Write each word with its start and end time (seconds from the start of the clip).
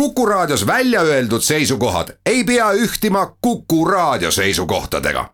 Kuku 0.00 0.26
Raadios 0.26 0.66
välja 0.66 1.00
öeldud 1.00 1.40
seisukohad 1.40 2.08
ei 2.26 2.44
pea 2.44 2.72
ühtima 2.72 3.36
Kuku 3.40 3.84
Raadio 3.84 4.30
seisukohtadega. 4.30 5.30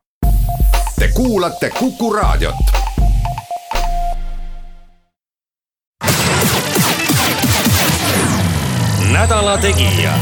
Te 0.99 1.09
kuulate 1.15 1.71
Kuku 1.71 2.13
Raadiot. 2.13 2.55
nädala 9.13 9.59
Tegija. 9.59 10.13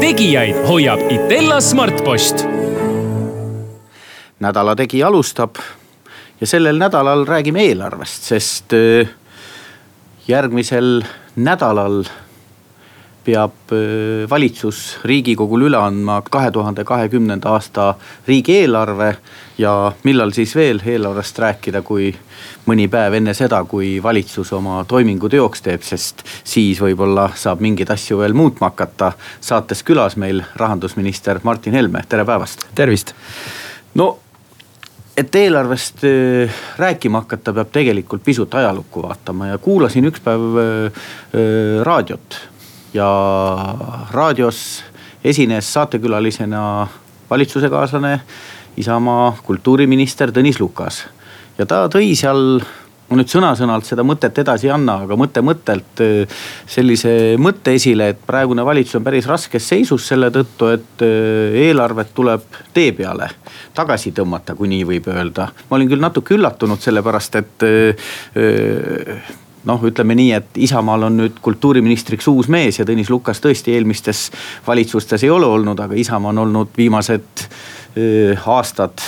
tegijaid 0.00 0.66
hoiab 0.68 1.00
Itella 1.10 1.60
Smartpost. 1.60 2.44
nädala 4.40 4.76
Tegija 4.76 5.06
alustab 5.06 5.56
ja 6.40 6.46
sellel 6.46 6.78
nädalal 6.78 7.26
räägime 7.26 7.62
eelarvest, 7.62 8.22
sest 8.22 8.72
äh, 8.72 9.08
järgmisel 10.28 11.02
nädalal 11.36 12.04
peab 13.24 13.72
valitsus 14.30 14.98
Riigikogule 15.04 15.68
üle 15.68 15.78
andma 15.80 16.20
kahe 16.30 16.50
tuhande 16.52 16.84
kahekümnenda 16.84 17.54
aasta 17.56 17.94
riigieelarve. 18.28 19.16
ja 19.58 19.92
millal 20.02 20.32
siis 20.34 20.54
veel 20.56 20.80
eelarvest 20.86 21.38
rääkida, 21.38 21.82
kui 21.82 22.08
mõni 22.66 22.88
päev 22.90 23.14
enne 23.14 23.34
seda, 23.34 23.60
kui 23.64 24.02
valitsus 24.02 24.52
oma 24.52 24.80
toimingu 24.88 25.28
teoks 25.30 25.62
teeb, 25.62 25.82
sest 25.82 26.24
siis 26.44 26.80
võib-olla 26.82 27.28
saab 27.38 27.62
mingeid 27.62 27.90
asju 27.90 28.18
veel 28.18 28.34
muutma 28.34 28.72
hakata. 28.72 29.12
saates 29.40 29.82
külas 29.82 30.16
meil 30.16 30.42
rahandusminister 30.56 31.40
Martin 31.42 31.74
Helme, 31.74 32.02
tere 32.08 32.24
päevast. 32.24 32.66
tervist. 32.74 33.14
no 33.94 34.18
et 35.16 35.34
eelarvest 35.34 36.02
rääkima 36.78 37.20
hakata, 37.22 37.52
peab 37.52 37.70
tegelikult 37.72 38.24
pisut 38.24 38.54
ajalukku 38.54 39.02
vaatama 39.02 39.46
ja 39.46 39.58
kuulasin 39.58 40.10
üks 40.10 40.20
päev 40.24 40.58
raadiot 41.82 42.40
ja 42.94 43.08
raadios 44.12 44.84
esines 45.24 45.72
saatekülalisena 45.72 46.86
valitsusekaaslane, 47.30 48.20
Isamaa 48.76 49.36
kultuuriminister 49.42 50.32
Tõnis 50.34 50.58
Lukas. 50.60 51.04
ja 51.58 51.66
ta 51.66 51.84
tõi 51.86 52.16
seal, 52.18 52.58
ma 53.08 53.18
nüüd 53.20 53.30
sõna-sõnalt 53.30 53.86
seda 53.86 54.02
mõtet 54.02 54.38
edasi 54.42 54.66
ei 54.66 54.72
anna, 54.74 54.96
aga 55.04 55.14
mõte 55.16 55.42
mõttelt 55.46 56.02
äh, 56.02 56.40
sellise 56.66 57.36
mõtte 57.38 57.76
esile, 57.78 58.08
et 58.10 58.24
praegune 58.26 58.64
valitsus 58.66 58.98
on 58.98 59.06
päris 59.06 59.28
raskes 59.30 59.68
seisus 59.68 60.08
selle 60.10 60.32
tõttu, 60.34 60.72
et 60.74 61.06
äh, 61.06 61.54
eelarvet 61.68 62.10
tuleb 62.14 62.58
tee 62.74 62.90
peale 62.92 63.30
tagasi 63.74 64.10
tõmmata, 64.14 64.58
kui 64.58 64.68
nii 64.70 64.82
võib 64.90 65.08
öelda. 65.14 65.48
ma 65.70 65.78
olin 65.78 65.88
küll 65.94 66.02
natuke 66.02 66.34
üllatunud, 66.34 66.82
sellepärast 66.82 67.40
et 67.42 67.66
äh, 67.70 69.32
noh, 69.68 69.84
ütleme 69.88 70.16
nii, 70.18 70.32
et 70.36 70.58
Isamaal 70.66 71.08
on 71.08 71.18
nüüd 71.22 71.38
kultuuriministriks 71.44 72.28
uus 72.32 72.48
mees 72.52 72.78
ja 72.78 72.86
Tõnis 72.88 73.10
Lukas 73.12 73.40
tõesti 73.44 73.74
eelmistes 73.74 74.26
valitsustes 74.66 75.24
ei 75.24 75.32
ole 75.32 75.46
olnud, 75.46 75.80
aga 75.80 75.96
Isamaa 75.98 76.34
on 76.34 76.44
olnud 76.46 76.74
viimased 76.76 77.46
aastad 78.46 79.00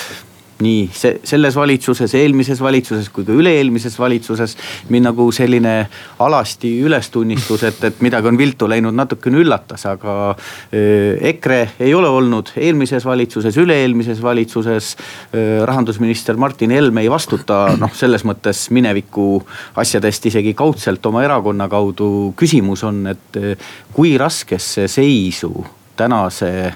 nii 0.63 0.87
see, 0.95 1.19
selles 1.27 1.57
valitsuses, 1.57 2.15
eelmises 2.17 2.61
valitsuses 2.65 3.11
kui 3.13 3.27
ka 3.27 3.35
üle-eelmises 3.37 3.99
valitsuses. 3.99 4.57
mind 4.89 5.09
nagu 5.11 5.29
selline 5.33 5.75
alasti 6.19 6.71
ülestunnistus, 6.87 7.63
et, 7.69 7.83
et 7.85 8.01
midagi 8.05 8.31
on 8.31 8.39
viltu 8.39 8.69
läinud, 8.69 8.95
natukene 8.97 9.43
üllatas, 9.43 9.87
aga 9.87 10.17
äh, 10.33 11.19
EKRE 11.33 11.61
ei 11.81 11.95
ole 11.95 12.09
olnud 12.09 12.55
eelmises 12.57 13.05
valitsuses, 13.05 13.57
üle-eelmises 13.63 14.23
valitsuses 14.23 14.97
äh,. 14.97 15.65
rahandusminister 15.67 16.37
Martin 16.37 16.71
Helme 16.71 17.05
ei 17.05 17.11
vastuta 17.11 17.77
noh, 17.79 17.93
selles 17.95 18.25
mõttes 18.25 18.67
mineviku 18.75 19.43
asjadest 19.77 20.27
isegi 20.33 20.55
kaudselt 20.55 21.05
oma 21.07 21.25
erakonna 21.25 21.69
kaudu. 21.69 22.33
küsimus 22.37 22.85
on, 22.85 23.07
et 23.13 23.41
äh, 23.41 23.69
kui 23.93 24.17
raskesse 24.19 24.89
seisu 24.89 25.53
tänase 25.97 26.47
Eh, 26.47 26.73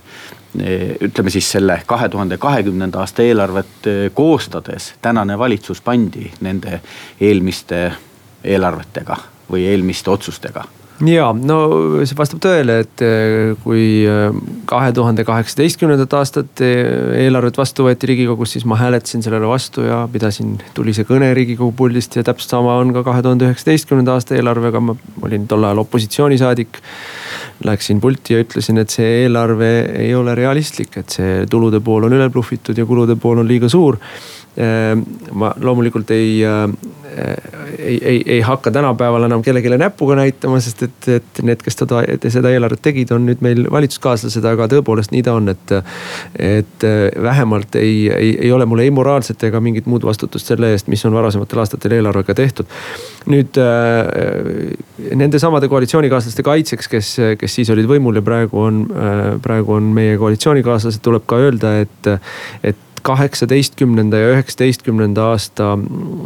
ütleme 0.58 1.30
siis 1.30 1.46
selle 1.52 1.80
kahe 1.86 2.08
tuhande 2.08 2.38
kahekümnenda 2.40 3.04
aasta 3.04 3.22
eelarvet 3.22 3.86
eh, 3.86 4.02
koostades 4.14 4.94
tänane 5.02 5.38
valitsus 5.38 5.80
pandi 5.80 6.30
nende 6.40 6.80
eelmiste 7.20 7.86
eelarvetega 8.44 9.16
või 9.50 9.66
eelmiste 9.70 10.10
otsustega. 10.10 10.64
Ja 11.06 11.30
no 11.32 11.56
see 12.04 12.16
vastab 12.18 12.42
tõele, 12.44 12.80
et 12.82 13.04
eh, 13.06 13.52
kui 13.62 13.84
kahe 14.68 14.90
tuhande 14.96 15.24
kaheksateistkümnendat 15.28 16.18
aastat 16.18 16.64
eelarvet 16.66 17.56
vastu 17.56 17.86
võeti 17.86 18.10
riigikogus, 18.10 18.56
siis 18.56 18.66
ma 18.68 18.76
hääletasin 18.80 19.22
sellele 19.24 19.48
vastu 19.48 19.86
ja 19.86 20.02
pidasin 20.12 20.58
tulise 20.74 21.06
kõne 21.08 21.30
riigikogu 21.36 21.72
puldist 21.78 22.18
ja 22.18 22.26
täpselt 22.26 22.58
sama 22.58 22.74
on 22.82 22.92
ka 22.96 23.06
kahe 23.06 23.22
tuhande 23.22 23.46
üheksateistkümnenda 23.46 24.18
aasta 24.18 24.34
eelarvega, 24.36 24.82
ma 24.82 24.98
olin 25.22 25.46
tol 25.48 25.64
ajal 25.70 25.86
opositsioonisaadik 25.86 26.82
läksin 27.64 28.00
pulti 28.00 28.34
ja 28.34 28.42
ütlesin, 28.44 28.80
et 28.80 28.92
see 28.92 29.24
eelarve 29.24 29.70
ei 30.00 30.14
ole 30.16 30.34
realistlik, 30.38 30.96
et 31.00 31.16
see 31.18 31.46
tulude 31.50 31.82
pool 31.84 32.08
on 32.08 32.16
üle 32.16 32.28
blufitud 32.32 32.78
ja 32.78 32.86
kulude 32.88 33.16
pool 33.20 33.42
on 33.42 33.48
liiga 33.48 33.68
suur. 33.68 33.98
Ehm, 34.58 35.04
ma 35.38 35.52
loomulikult 35.62 36.10
ei, 36.10 36.40
äh, 36.44 36.70
ei, 37.78 37.98
ei, 38.02 38.22
ei 38.26 38.40
hakka 38.42 38.72
tänapäeval 38.74 39.22
enam 39.28 39.44
kellelegi 39.46 39.70
näpuga 39.78 40.16
näitama, 40.18 40.58
sest 40.60 40.82
et, 40.82 41.08
et 41.14 41.40
need, 41.46 41.62
kes 41.62 41.78
teda, 41.78 42.00
seda 42.34 42.50
eelarvet 42.50 42.82
tegid, 42.82 43.12
on 43.14 43.28
nüüd 43.28 43.44
meil 43.46 43.68
valitsuskaaslased, 43.70 44.48
aga 44.50 44.66
tõepoolest 44.72 45.14
nii 45.14 45.22
ta 45.26 45.36
on, 45.38 45.52
et. 45.54 45.76
et 46.34 46.88
vähemalt 47.20 47.76
ei, 47.78 48.08
ei, 48.10 48.30
ei 48.46 48.50
ole 48.52 48.64
mul 48.66 48.82
ei 48.82 48.90
moraalset 48.94 49.42
ega 49.46 49.60
mingit 49.62 49.86
muud 49.90 50.02
vastutust 50.06 50.50
selle 50.50 50.72
eest, 50.74 50.88
mis 50.90 51.02
on 51.06 51.14
varasematel 51.14 51.62
aastatel 51.62 51.94
eelarvega 51.98 52.34
tehtud. 52.34 52.66
nüüd 53.30 53.58
äh, 53.60 55.14
nende 55.14 55.38
samade 55.38 55.68
koalitsioonikaaslaste 55.70 56.42
kaitseks, 56.42 56.88
kes, 56.90 57.14
kes 57.38 57.54
siis 57.60 57.70
olid 57.70 57.86
võimul 57.90 58.18
ja 58.18 58.26
praegu 58.26 58.64
on 58.66 58.84
äh,, 58.90 59.24
praegu 59.42 59.78
on 59.78 59.92
meie 59.94 60.18
koalitsioonikaaslased, 60.18 61.02
tuleb 61.04 61.26
ka 61.30 61.38
öelda, 61.44 61.76
et, 61.84 62.14
et 62.64 62.86
kaheksateistkümnenda 63.02 64.18
ja 64.18 64.32
üheksateistkümnenda 64.34 65.30
aasta 65.32 65.78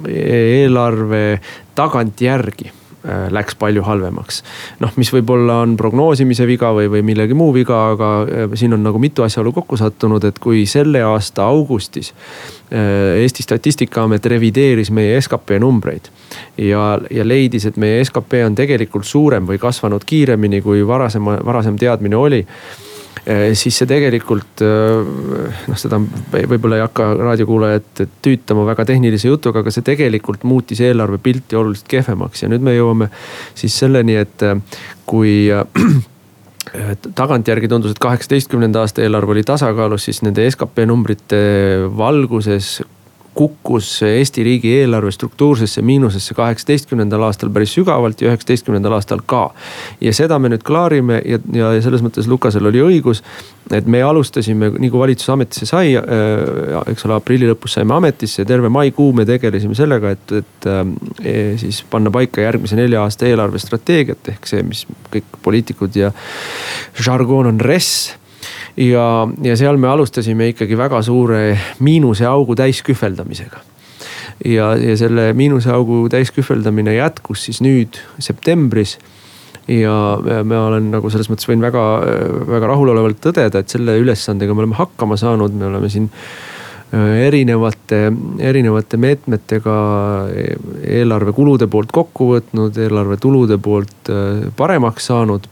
eelarve 0.09 1.41
tagantjärgi 1.75 2.67
äh, 2.71 3.27
läks 3.31 3.55
palju 3.59 3.83
halvemaks. 3.83 4.43
noh, 4.81 4.93
mis 4.97 5.12
võib-olla 5.12 5.61
on 5.65 5.77
prognoosimise 5.77 6.47
viga 6.47 6.73
või, 6.77 6.89
või 6.91 7.03
millegi 7.03 7.35
muu 7.35 7.53
viga, 7.55 7.81
aga 7.95 8.11
äh, 8.23 8.57
siin 8.59 8.77
on 8.77 8.83
nagu 8.87 8.99
mitu 8.99 9.23
asjaolu 9.27 9.53
kokku 9.53 9.77
sattunud, 9.81 10.25
et 10.25 10.39
kui 10.39 10.65
selle 10.67 11.03
aasta 11.03 11.47
augustis 11.47 12.12
äh, 12.15 13.21
Eesti 13.25 13.47
statistikaamet 13.47 14.27
revideeris 14.27 14.91
meie 14.91 15.21
skp 15.21 15.61
numbreid. 15.61 16.11
ja, 16.59 16.99
ja 17.11 17.29
leidis, 17.29 17.67
et 17.67 17.77
meie 17.77 18.05
skp 18.05 18.43
on 18.47 18.55
tegelikult 18.55 19.06
suurem 19.06 19.47
või 19.47 19.59
kasvanud 19.62 20.05
kiiremini, 20.06 20.62
kui 20.62 20.87
varasema, 20.87 21.39
varasem 21.45 21.79
teadmine 21.79 22.17
oli 22.17 22.45
siis 23.57 23.79
see 23.81 23.89
tegelikult 23.89 24.62
eh, 24.65 25.12
noh, 25.71 25.79
seda 25.81 25.99
võib-olla 25.99 26.79
ei 26.79 26.85
hakka 26.85 27.07
raadiokuulajat 27.17 28.03
tüütama 28.25 28.67
väga 28.69 28.85
tehnilise 28.91 29.31
jutuga, 29.31 29.62
aga 29.65 29.73
see 29.73 29.87
tegelikult 29.87 30.45
muutis 30.49 30.83
eelarve 30.85 31.19
pilti 31.25 31.57
oluliselt 31.57 31.89
kehvemaks. 31.89 32.45
Ja 32.45 32.51
nüüd 32.53 32.65
me 32.65 32.77
jõuame 32.77 33.09
siis 33.57 33.77
selleni, 33.81 34.19
et 34.21 34.45
eh, 34.45 34.83
kui 35.09 35.49
tagantjärgi 37.15 37.69
tundus, 37.71 37.95
et 37.95 38.03
kaheksateistkümnenda 38.03 38.83
aasta 38.83 39.05
eelarve 39.05 39.37
oli 39.37 39.45
tasakaalus, 39.47 40.09
siis 40.09 40.23
nende 40.25 40.45
skp 40.51 40.85
numbrite 40.89 41.39
valguses 41.97 42.81
kukkus 43.34 44.03
Eesti 44.03 44.45
riigieelarve 44.47 45.11
struktuursesse 45.11 45.83
miinusesse 45.83 46.34
kaheksateistkümnendal 46.34 47.22
aastal 47.27 47.50
päris 47.50 47.75
sügavalt 47.75 48.22
ja 48.22 48.31
üheksateistkümnendal 48.31 48.93
aastal 48.93 49.22
ka. 49.27 49.50
ja 50.00 50.12
seda 50.15 50.39
me 50.39 50.49
nüüd 50.53 50.62
klaarime 50.67 51.21
ja, 51.27 51.39
ja 51.53 51.73
selles 51.83 52.05
mõttes 52.05 52.28
Lukasel 52.31 52.67
oli 52.71 52.83
õigus, 52.83 53.25
et 53.75 53.87
me 53.91 54.03
alustasime, 54.03 54.71
nii 54.78 54.91
kui 54.93 55.03
valitsus 55.03 55.31
ametisse 55.34 55.67
sai 55.67 55.97
äh,, 55.99 56.05
eks 56.93 57.06
ole, 57.09 57.19
aprilli 57.19 57.50
lõpus 57.50 57.78
saime 57.78 57.97
ametisse 57.97 58.43
ja 58.43 58.49
terve 58.49 58.71
maikuu 58.73 59.12
me 59.17 59.27
tegelesime 59.28 59.75
sellega, 59.78 60.15
et, 60.15 60.37
et 60.41 60.69
äh, 60.71 61.55
siis 61.61 61.83
panna 61.91 62.12
paika 62.15 62.44
järgmise 62.44 62.78
nelja 62.78 63.03
aasta 63.03 63.27
eelarvestrateegiat 63.31 64.34
ehk 64.34 64.50
see, 64.50 64.62
mis 64.67 64.87
kõik 65.12 65.41
poliitikud 65.43 65.97
ja 65.99 66.12
žargoon 67.03 67.50
on 67.50 67.61
RES 67.61 67.94
ja, 68.76 69.06
ja 69.43 69.56
seal 69.56 69.79
me 69.81 69.88
alustasime 69.91 70.50
ikkagi 70.53 70.79
väga 70.79 71.03
suure 71.03 71.59
miinuseaugu 71.85 72.56
täiskühveldamisega. 72.59 73.62
Ja, 74.44 74.73
ja 74.76 74.97
selle 74.99 75.32
miinuseaugu 75.37 76.09
täiskühveldamine 76.11 76.97
jätkus 76.97 77.44
siis 77.47 77.62
nüüd 77.65 78.00
septembris. 78.19 78.99
Ja 79.71 80.19
ma 80.44 80.67
olen 80.67 80.91
nagu 80.93 81.09
selles 81.09 81.31
mõttes 81.32 81.49
võin 81.49 81.62
väga, 81.65 81.82
väga 82.50 82.69
rahulolevalt 82.69 83.23
tõdeda, 83.25 83.62
et 83.62 83.73
selle 83.73 83.94
ülesandega 83.97 84.53
me 84.53 84.65
oleme 84.65 84.77
hakkama 84.77 85.17
saanud, 85.17 85.55
me 85.56 85.70
oleme 85.70 85.88
siin 85.88 86.11
äh, 86.11 86.27
erinevate, 87.27 88.12
erinevate 88.38 88.99
meetmetega 89.00 89.77
eelarve 90.85 91.32
kulude 91.37 91.69
poolt 91.70 91.93
kokku 91.94 92.31
võtnud, 92.35 92.77
eelarve 92.79 93.19
tulude 93.23 93.59
poolt 93.62 94.12
äh, 94.12 94.44
paremaks 94.56 95.11
saanud. 95.11 95.49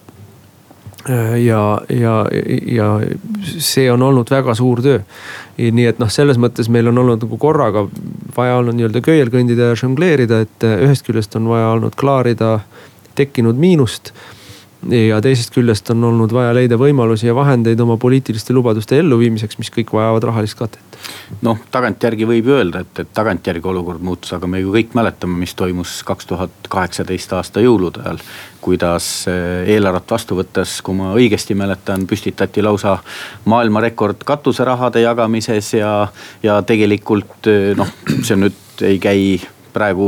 Äh, 1.11 1.45
ja, 1.45 1.81
ja, 1.89 2.27
ja 2.67 3.01
see 3.59 3.89
on 3.91 4.03
olnud 4.03 4.31
väga 4.31 4.55
suur 4.55 4.83
töö. 4.83 5.01
nii 5.59 5.87
et 5.91 5.99
noh, 5.99 6.11
selles 6.11 6.39
mõttes 6.39 6.69
meil 6.71 6.89
on 6.93 6.99
olnud 7.03 7.25
nagu 7.25 7.39
korraga 7.43 7.87
vaja 8.37 8.61
olnud 8.61 8.79
nii-öelda 8.79 9.03
köiel 9.03 9.31
kõndida 9.31 9.73
ja 9.73 9.79
žongleerida, 9.79 10.43
et 10.47 10.67
äh, 10.67 10.79
ühest 10.87 11.07
küljest 11.07 11.35
on 11.37 11.49
vaja 11.51 11.73
olnud 11.75 11.99
klaarida 11.99 12.61
tekkinud 13.19 13.59
miinust 13.59 14.13
ja 14.90 15.20
teisest 15.23 15.52
küljest 15.55 15.90
on 15.94 16.05
olnud 16.05 16.32
vaja 16.34 16.52
leida 16.56 16.76
võimalusi 16.81 17.29
ja 17.29 17.34
vahendeid 17.37 17.81
oma 17.81 17.96
poliitiliste 18.00 18.55
lubaduste 18.55 18.99
elluviimiseks, 18.99 19.58
mis 19.61 19.70
kõik 19.70 19.93
vajavad 19.94 20.26
rahalist 20.26 20.58
katet. 20.58 20.99
noh, 21.43 21.58
tagantjärgi 21.70 22.26
võib 22.26 22.49
öelda, 22.50 22.82
et, 22.82 23.02
et 23.05 23.12
tagantjärgi 23.14 23.69
olukord 23.69 24.02
muutus, 24.02 24.32
aga 24.34 24.50
me 24.50 24.61
ju 24.62 24.75
kõik 24.75 24.96
mäletame, 24.99 25.38
mis 25.38 25.55
toimus 25.58 26.00
kaks 26.06 26.26
tuhat 26.26 26.69
kaheksateist 26.69 27.32
aasta 27.38 27.62
jõulude 27.62 28.02
ajal. 28.02 28.20
kuidas 28.62 29.06
eh, 29.31 29.70
eelarvet 29.75 30.11
vastu 30.11 30.38
võttes, 30.38 30.81
kui 30.82 30.99
ma 30.99 31.14
õigesti 31.14 31.55
mäletan, 31.58 32.06
püstitati 32.06 32.62
lausa 32.62 32.99
maailmarekord 33.44 34.23
katuserahade 34.26 35.02
jagamises 35.02 35.75
ja, 35.75 36.08
ja 36.43 36.62
tegelikult 36.62 37.50
eh, 37.50 37.73
noh, 37.79 37.90
see 38.23 38.38
nüüd 38.38 38.87
ei 38.87 38.99
käi 39.02 39.23
praegu 39.73 40.07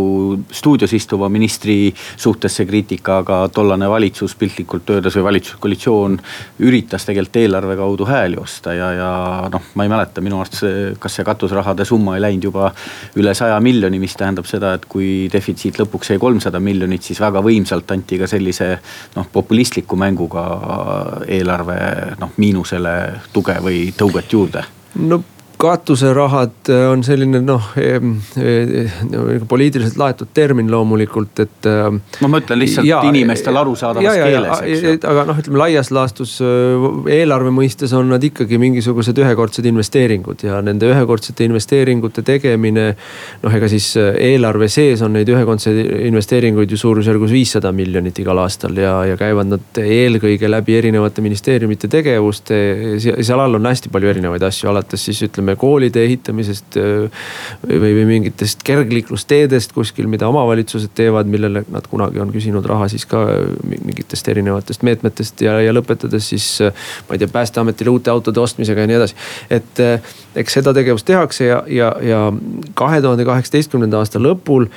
stuudios 0.52 0.93
istuva 0.96 1.28
ministri 1.32 1.93
suhtes 2.16 2.58
see 2.58 2.66
kriitika, 2.69 3.19
aga 3.22 3.40
tollane 3.55 3.88
valitsus 3.90 4.37
piltlikult 4.38 4.90
öeldes 4.94 5.16
või 5.19 5.26
valitsuskoalitsioon 5.31 6.19
üritas 6.66 7.06
tegelikult 7.08 7.40
eelarve 7.40 7.76
kaudu 7.78 8.06
hääli 8.08 8.38
osta 8.40 8.75
ja, 8.76 8.90
ja 8.94 9.11
noh, 9.52 9.70
ma 9.75 9.87
ei 9.87 9.93
mäleta, 9.93 10.25
minu 10.25 10.40
arust 10.40 10.61
see, 10.61 10.87
kas 11.00 11.19
see 11.19 11.26
katusrahade 11.26 11.87
summa 11.88 12.16
ei 12.19 12.25
läinud 12.25 12.49
juba 12.50 12.70
üle 13.20 13.34
saja 13.34 13.58
miljoni, 13.64 14.00
mis 14.02 14.16
tähendab 14.19 14.49
seda, 14.50 14.75
et 14.78 14.87
kui 14.90 15.28
defitsiit 15.32 15.81
lõpuks 15.81 16.14
jäi 16.14 16.20
kolmsada 16.22 16.60
miljonit, 16.62 17.02
siis 17.06 17.20
väga 17.22 17.43
võimsalt 17.44 17.90
anti 17.94 18.20
ka 18.20 18.31
sellise 18.31 18.70
noh, 19.17 19.28
populistliku 19.32 19.99
mänguga 20.00 20.46
eelarve 21.28 21.78
noh, 22.20 22.34
miinusele 22.37 22.96
tuge 23.32 23.58
või 23.64 23.87
tõuget 23.96 24.37
juurde. 24.37 24.64
No 24.94 25.22
katuserahad 25.64 26.69
äh, 26.69 26.84
on 26.93 27.02
selline 27.06 27.40
noh 27.44 27.70
eh, 27.81 28.00
poliitiliselt 29.49 29.96
laetud 30.00 30.31
termin 30.37 30.69
loomulikult, 30.72 31.40
et. 31.44 31.69
Äh, 31.69 31.88
ma 32.28 32.40
ütlen 32.40 32.61
lihtsalt 32.61 32.88
ja, 32.88 33.00
inimestele 33.08 33.61
arusaadavas 33.61 34.19
ja, 34.19 34.28
keeles, 34.28 34.62
eks 34.69 34.84
ju. 34.84 34.94
aga 35.11 35.25
noh, 35.31 35.40
ütleme 35.40 35.61
laias 35.62 35.90
laastus 35.94 36.37
eelarve 37.11 37.52
mõistes 37.55 37.94
on 37.96 38.12
nad 38.12 38.25
ikkagi 38.25 38.58
mingisugused 38.61 39.19
ühekordsed 39.25 39.69
investeeringud 39.70 40.44
ja 40.46 40.61
nende 40.64 40.90
ühekordsete 40.93 41.49
investeeringute 41.49 42.25
tegemine. 42.26 42.87
noh, 43.43 43.56
ega 43.56 43.70
siis 43.72 43.90
eelarve 43.99 44.69
sees 44.72 45.02
on 45.05 45.17
neid 45.17 45.31
ühekordseid 45.32 45.81
investeeringuid 46.10 46.70
ju 46.70 46.81
suurusjärgus 46.81 47.32
viissada 47.34 47.72
miljonit 47.72 48.19
igal 48.20 48.43
aastal 48.44 48.76
ja, 48.78 48.99
ja 49.08 49.17
käivad 49.20 49.52
nad 49.55 49.82
eelkõige 49.82 50.50
läbi 50.50 50.76
erinevate 50.78 51.25
ministeeriumite 51.25 51.88
tegevuste. 51.88 52.60
seal 53.00 53.40
all 53.40 53.60
on 53.60 53.72
hästi 53.72 53.93
palju 53.94 54.12
erinevaid 54.12 54.44
asju, 54.44 54.69
alates 54.72 55.08
siis 55.08 55.25
ütleme 55.28 55.53
koolide 55.60 56.04
ehitamisest 56.04 56.78
või, 56.78 57.78
või 57.82 58.04
mingitest 58.08 58.64
kergliiklusteedest 58.66 59.74
kuskil, 59.76 60.08
mida 60.10 60.28
omavalitsused 60.30 60.94
teevad, 60.96 61.30
millele 61.30 61.64
nad 61.72 61.86
kunagi 61.90 62.22
on 62.22 62.32
küsinud 62.34 62.66
raha 62.68 62.88
siis 62.92 63.06
ka 63.10 63.24
mingitest 63.68 64.28
erinevatest 64.32 64.84
meetmetest 64.86 65.44
ja, 65.46 65.58
ja 65.64 65.74
lõpetades 65.74 66.32
siis 66.34 66.48
ma 66.64 67.16
ei 67.16 67.22
tea, 67.22 67.30
päästeametile 67.32 67.94
uute 67.94 68.12
autode 68.12 68.40
ostmisega 68.40 68.84
ja 68.84 68.90
nii 68.90 69.00
edasi. 69.00 69.18
et 69.50 69.84
eks 70.34 70.60
seda 70.60 70.74
tegevust 70.76 71.06
tehakse 71.06 71.48
ja, 71.48 71.62
ja, 71.68 71.94
ja 72.02 72.20
kahe 72.74 73.00
tuhande 73.02 73.26
kaheksateistkümnenda 73.28 74.02
aasta 74.02 74.22
lõpul 74.22 74.68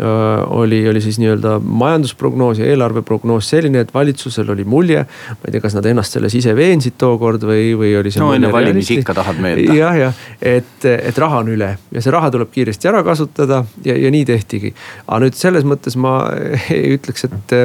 oli, 0.00 0.88
oli 0.88 1.00
siis 1.00 1.18
nii-öelda 1.22 1.58
majandusprognoos 1.64 2.58
ja 2.58 2.66
eelarveprognoos 2.66 3.48
selline, 3.50 3.84
et 3.84 3.94
valitsusel 3.94 4.50
oli 4.50 4.64
mulje. 4.64 5.04
ma 5.30 5.46
ei 5.46 5.54
tea, 5.54 5.62
kas 5.62 5.76
nad 5.78 5.86
ennast 5.86 6.16
selles 6.16 6.34
ise 6.34 6.54
veensid 6.56 6.96
tookord 6.98 7.46
või, 7.46 7.74
või 7.78 7.92
oli 8.00 8.10
see. 8.10 8.22
no 8.22 8.32
enne 8.34 8.50
valimisi 8.52 8.98
ikka 8.98 9.14
tahad 9.14 9.38
meelde. 9.42 9.76
jah, 9.78 9.98
jah, 9.98 10.24
et, 10.42 10.88
et 10.90 11.18
raha 11.18 11.44
on 11.44 11.52
üle 11.54 11.70
ja 11.94 12.02
see 12.02 12.14
raha 12.14 12.32
tuleb 12.34 12.50
kiiresti 12.54 12.90
ära 12.90 13.04
kasutada 13.06 13.62
ja, 13.84 13.94
ja 13.94 14.10
nii 14.10 14.24
tehtigi. 14.32 14.74
aga 15.06 15.22
nüüd 15.26 15.38
selles 15.38 15.68
mõttes 15.68 15.98
ma 16.00 16.16
ei 16.74 16.96
ütleks, 16.98 17.28
et 17.30 17.56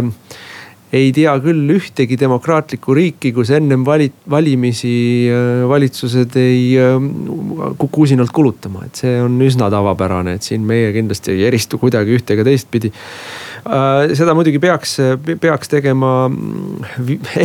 ei 0.95 1.12
tea 1.13 1.36
küll 1.44 1.69
ühtegi 1.75 2.18
demokraatlikku 2.19 2.95
riiki, 2.97 3.33
kus 3.36 3.51
ennem 3.53 3.83
vali-, 3.86 4.12
valimisi 4.30 4.94
äh, 5.30 5.68
valitsused 5.69 6.38
ei 6.41 6.63
kuku 7.77 8.07
usinalt 8.07 8.33
kulutama, 8.36 8.88
et 8.88 9.03
see 9.03 9.19
on 9.21 9.38
üsna 9.45 9.69
tavapärane, 9.74 10.38
et 10.39 10.47
siin 10.47 10.65
meie 10.65 10.89
kindlasti 10.95 11.36
ei 11.36 11.45
eristu 11.51 11.80
kuidagi 11.81 12.18
ühte 12.18 12.36
ega 12.36 12.47
teistpidi. 12.47 12.91
Äh, 13.68 14.15
seda 14.18 14.33
muidugi 14.38 14.62
peaks, 14.63 14.95
peaks 15.41 15.71
tegema, 15.71 16.13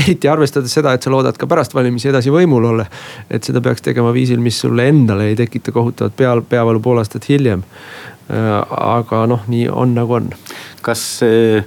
eriti 0.00 0.30
arvestades 0.30 0.72
seda, 0.78 0.94
et 0.94 1.04
sa 1.04 1.12
loodad 1.12 1.38
ka 1.40 1.48
pärast 1.50 1.74
valimisi 1.76 2.08
edasi 2.12 2.32
võimul 2.32 2.70
olla. 2.72 2.86
et 3.30 3.44
seda 3.44 3.60
peaks 3.64 3.82
tegema 3.82 4.12
viisil, 4.14 4.40
mis 4.40 4.58
sulle 4.60 4.88
endale 4.88 5.28
ei 5.30 5.36
tekita 5.36 5.72
kohutavat 5.72 6.16
peal, 6.16 6.42
peavalu 6.48 6.80
pool 6.80 7.02
aastat 7.02 7.28
hiljem. 7.28 7.64
Äh, 8.32 8.52
aga 8.72 9.26
noh, 9.28 9.42
nii 9.52 9.68
on 9.68 9.96
nagu 9.98 10.20
on. 10.20 10.30
kas 10.84 11.00
see 11.20 11.58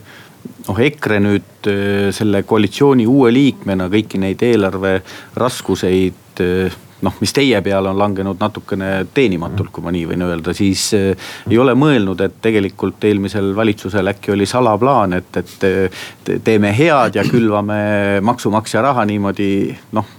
noh, 0.67 0.81
EKRE 0.87 1.21
nüüd 1.23 1.69
äh, 1.71 2.09
selle 2.15 2.43
koalitsiooni 2.47 3.07
uue 3.09 3.31
liikmena 3.33 3.89
kõiki 3.91 4.19
neid 4.21 4.43
eelarve 4.45 4.99
raskuseid 5.39 6.43
äh, 6.43 6.75
noh, 7.05 7.13
mis 7.21 7.33
teie 7.35 7.59
peale 7.61 7.91
on 7.91 7.99
langenud 7.99 8.39
natukene 8.41 8.91
teenimatult, 9.13 9.69
kui 9.73 9.85
ma 9.85 9.93
nii 9.93 10.07
võin 10.11 10.25
öelda, 10.27 10.53
siis 10.57 10.89
äh, 10.97 11.29
ei 11.49 11.59
ole 11.61 11.75
mõelnud, 11.77 12.21
et 12.25 12.39
tegelikult 12.43 13.03
eelmisel 13.09 13.53
valitsusel 13.57 14.13
äkki 14.13 14.33
oli 14.35 14.49
salaplaan, 14.49 15.17
et, 15.19 15.41
et 15.43 16.37
teeme 16.43 16.73
head 16.75 17.19
ja 17.19 17.25
külvame 17.27 18.21
maksumaksja 18.25 18.83
raha 18.89 19.05
niimoodi 19.07 19.51
noh 19.97 20.16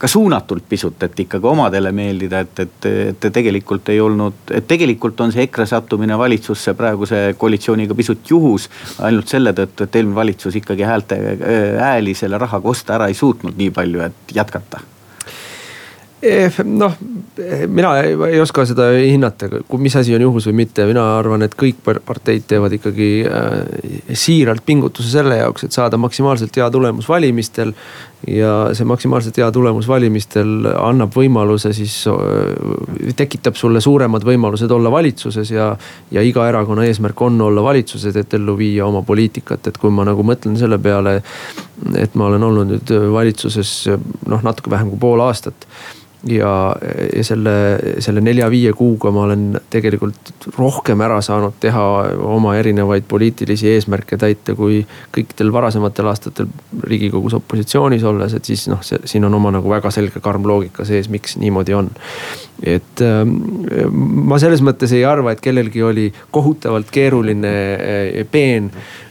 ka 0.00 0.08
suunatult 0.08 0.64
pisut, 0.68 1.02
et 1.04 1.18
ikkagi 1.26 1.46
omadele 1.46 1.92
meeldida, 1.92 2.40
et, 2.46 2.62
et, 2.64 2.86
et 3.10 3.18
te 3.20 3.30
tegelikult 3.34 3.90
ei 3.92 4.00
olnud, 4.00 4.38
et 4.56 4.68
tegelikult 4.68 5.20
on 5.20 5.32
see 5.34 5.44
EKRE 5.44 5.66
sattumine 5.68 6.16
valitsusse 6.18 6.74
praeguse 6.78 7.20
koalitsiooniga 7.38 7.96
pisut 7.98 8.30
juhus. 8.32 8.70
ainult 8.98 9.28
selle 9.28 9.52
tõttu, 9.56 9.84
et 9.84 10.00
eelmine 10.00 10.16
valitsus 10.16 10.56
ikkagi 10.62 10.88
häälte, 10.88 11.20
hääli 11.80 12.16
selle 12.16 12.40
rahaga 12.40 12.72
osta 12.72 12.96
ära 12.96 13.10
ei 13.12 13.18
suutnud 13.18 13.60
nii 13.60 13.70
palju, 13.76 14.08
et 14.08 14.34
jätkata 14.40 14.80
Eh, 16.22 16.52
noh, 16.68 16.92
mina 17.72 17.94
ei 18.04 18.40
oska 18.42 18.66
seda 18.68 18.90
hinnata, 18.92 19.48
mis 19.80 19.94
asi 19.96 20.12
on 20.12 20.20
juhus 20.26 20.50
või 20.50 20.58
mitte, 20.58 20.84
mina 20.84 21.00
arvan, 21.16 21.40
et 21.46 21.54
kõik 21.56 21.78
parteid 21.80 22.44
teevad 22.50 22.74
ikkagi 22.76 23.08
äh, 23.24 23.54
siiralt 24.12 24.60
pingutuse 24.66 25.08
selle 25.08 25.38
jaoks, 25.40 25.64
et 25.64 25.72
saada 25.72 25.96
maksimaalselt 25.96 26.60
hea 26.60 26.68
tulemus 26.70 27.08
valimistel. 27.08 27.72
Ja 28.28 28.52
see 28.76 28.84
maksimaalselt 28.84 29.38
hea 29.40 29.48
tulemus 29.52 29.88
valimistel 29.88 30.66
annab 30.74 31.14
võimaluse 31.16 31.72
siis, 31.76 31.94
tekitab 33.16 33.56
sulle 33.56 33.80
suuremad 33.80 34.24
võimalused 34.26 34.70
olla 34.70 34.92
valitsuses 34.92 35.52
ja. 35.54 35.70
ja 36.12 36.24
iga 36.24 36.44
erakonna 36.48 36.84
eesmärk 36.88 37.22
on 37.24 37.40
olla 37.40 37.64
valitsuses, 37.64 38.16
et 38.16 38.34
ellu 38.36 38.56
viia 38.58 38.86
oma 38.86 39.02
poliitikat, 39.06 39.70
et 39.70 39.78
kui 39.80 39.92
ma 39.94 40.04
nagu 40.08 40.24
mõtlen 40.26 40.58
selle 40.60 40.78
peale. 40.78 41.22
et 41.96 42.14
ma 42.14 42.26
olen 42.28 42.42
olnud 42.44 42.74
nüüd 42.74 42.92
valitsuses 43.12 43.72
noh, 44.28 44.42
natuke 44.42 44.70
vähem 44.70 44.92
kui 44.92 45.00
pool 45.00 45.24
aastat 45.24 45.66
ja, 46.28 46.76
ja 47.16 47.24
selle, 47.24 47.54
selle 48.02 48.20
nelja-viie 48.24 48.72
kuuga 48.76 49.12
ma 49.14 49.24
olen 49.24 49.46
tegelikult 49.72 50.48
rohkem 50.58 51.00
ära 51.04 51.20
saanud 51.24 51.56
teha 51.60 51.84
oma 52.28 52.54
erinevaid 52.60 53.06
poliitilisi 53.08 53.70
eesmärke 53.74 54.18
täita, 54.20 54.54
kui 54.58 54.82
kõikidel 55.14 55.52
varasematel 55.54 56.10
aastatel 56.12 56.50
riigikogus 56.84 57.38
opositsioonis 57.40 58.04
olles, 58.04 58.36
et 58.36 58.44
siis 58.44 58.66
noh, 58.72 58.82
see 58.84 59.00
siin 59.08 59.24
on 59.28 59.38
oma 59.40 59.54
nagu 59.56 59.70
väga 59.70 59.92
selge 59.94 60.20
karm 60.20 60.46
loogika 60.48 60.84
sees, 60.88 61.08
miks 61.12 61.38
niimoodi 61.40 61.76
on. 61.76 61.90
Et 62.62 63.00
ähm, 63.04 63.36
ma 64.28 64.38
selles 64.42 64.60
mõttes 64.64 64.92
ei 64.92 65.04
arva, 65.08 65.32
et 65.32 65.40
kellelgi 65.40 65.82
oli 65.82 66.08
kohutavalt 66.30 66.90
keeruline 66.92 67.54
äh, 67.76 68.26
peen 68.30 68.68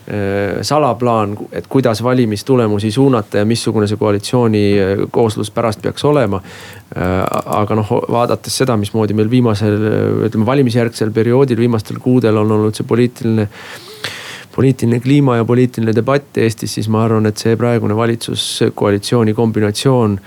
Äh, 0.10 0.62
salaplaan, 0.62 1.38
et 1.52 1.68
kuidas 1.68 2.04
valimistulemusi 2.04 2.92
suunata 2.92 3.38
ja 3.38 3.46
missugune 3.46 3.86
see 3.88 3.98
koalitsiooni 3.98 4.62
äh, 4.82 5.02
kooslus 5.14 5.52
pärast 5.54 5.84
peaks 5.84 6.06
olema. 6.10 6.40
Äh, 6.98 7.12
aga 7.46 7.78
noh, 7.78 7.92
vaadates 8.10 8.58
seda, 8.58 8.74
mismoodi 8.82 9.14
meil 9.14 9.30
viimasel, 9.30 9.78
ütleme 10.26 10.48
valimisjärgsel 10.50 11.14
perioodil, 11.14 11.62
viimastel 11.62 12.02
kuudel 12.02 12.42
on 12.42 12.56
olnud 12.58 12.74
see 12.80 12.90
poliitiline 12.90 13.46
poliitiline 14.56 14.98
kliima 15.00 15.38
ja 15.38 15.46
poliitiline 15.46 15.94
debatt 15.94 16.42
Eestis, 16.42 16.74
siis 16.80 16.90
ma 16.90 17.04
arvan, 17.06 17.30
et 17.30 17.38
see 17.38 17.54
praegune 17.60 17.94
valitsuskoalitsiooni 17.96 19.38
kombinatsioon 19.38 20.18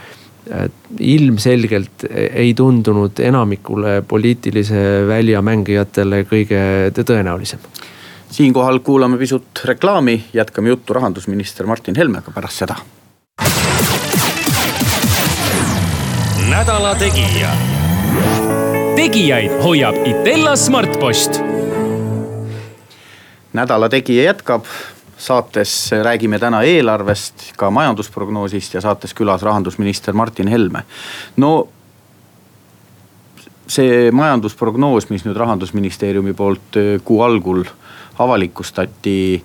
ilmselgelt 1.01 2.05
ei 2.11 2.55
tundunud 2.55 3.21
enamikule 3.25 4.03
poliitilise 4.09 4.83
välja 5.09 5.43
mängijatele 5.43 6.25
kõige 6.29 6.61
tõenäolisem 6.99 7.63
siinkohal 8.33 8.79
kuulame 8.79 9.19
pisut 9.19 9.61
reklaami, 9.65 10.25
jätkame 10.33 10.69
juttu 10.69 10.93
rahandusminister 10.93 11.67
Martin 11.67 11.95
Helmega 11.97 12.31
pärast 12.31 12.65
seda. 12.65 12.77
nädala 16.51 16.95
Tegija. 16.95 17.51
tegijaid 18.97 19.63
hoiab 19.63 19.95
Itella 20.07 20.57
Smartpost. 20.57 21.41
nädala 23.53 23.89
Tegija 23.89 24.25
jätkab 24.25 24.65
saates 25.23 25.93
räägime 26.03 26.39
täna 26.43 26.63
eelarvest, 26.67 27.53
ka 27.57 27.71
majandusprognoosist 27.71 28.75
ja 28.75 28.83
saates 28.83 29.15
külas 29.15 29.43
rahandusminister 29.43 30.15
Martin 30.19 30.49
Helme. 30.49 30.83
no 31.37 31.69
see 33.73 34.11
majandusprognoos, 34.13 35.09
mis 35.11 35.25
nüüd 35.25 35.39
rahandusministeeriumi 35.39 36.35
poolt 36.35 36.79
kuu 37.05 37.23
algul 37.23 37.65
avalikustati. 38.19 39.43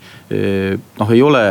noh, 1.00 1.12
ei 1.12 1.22
ole 1.22 1.46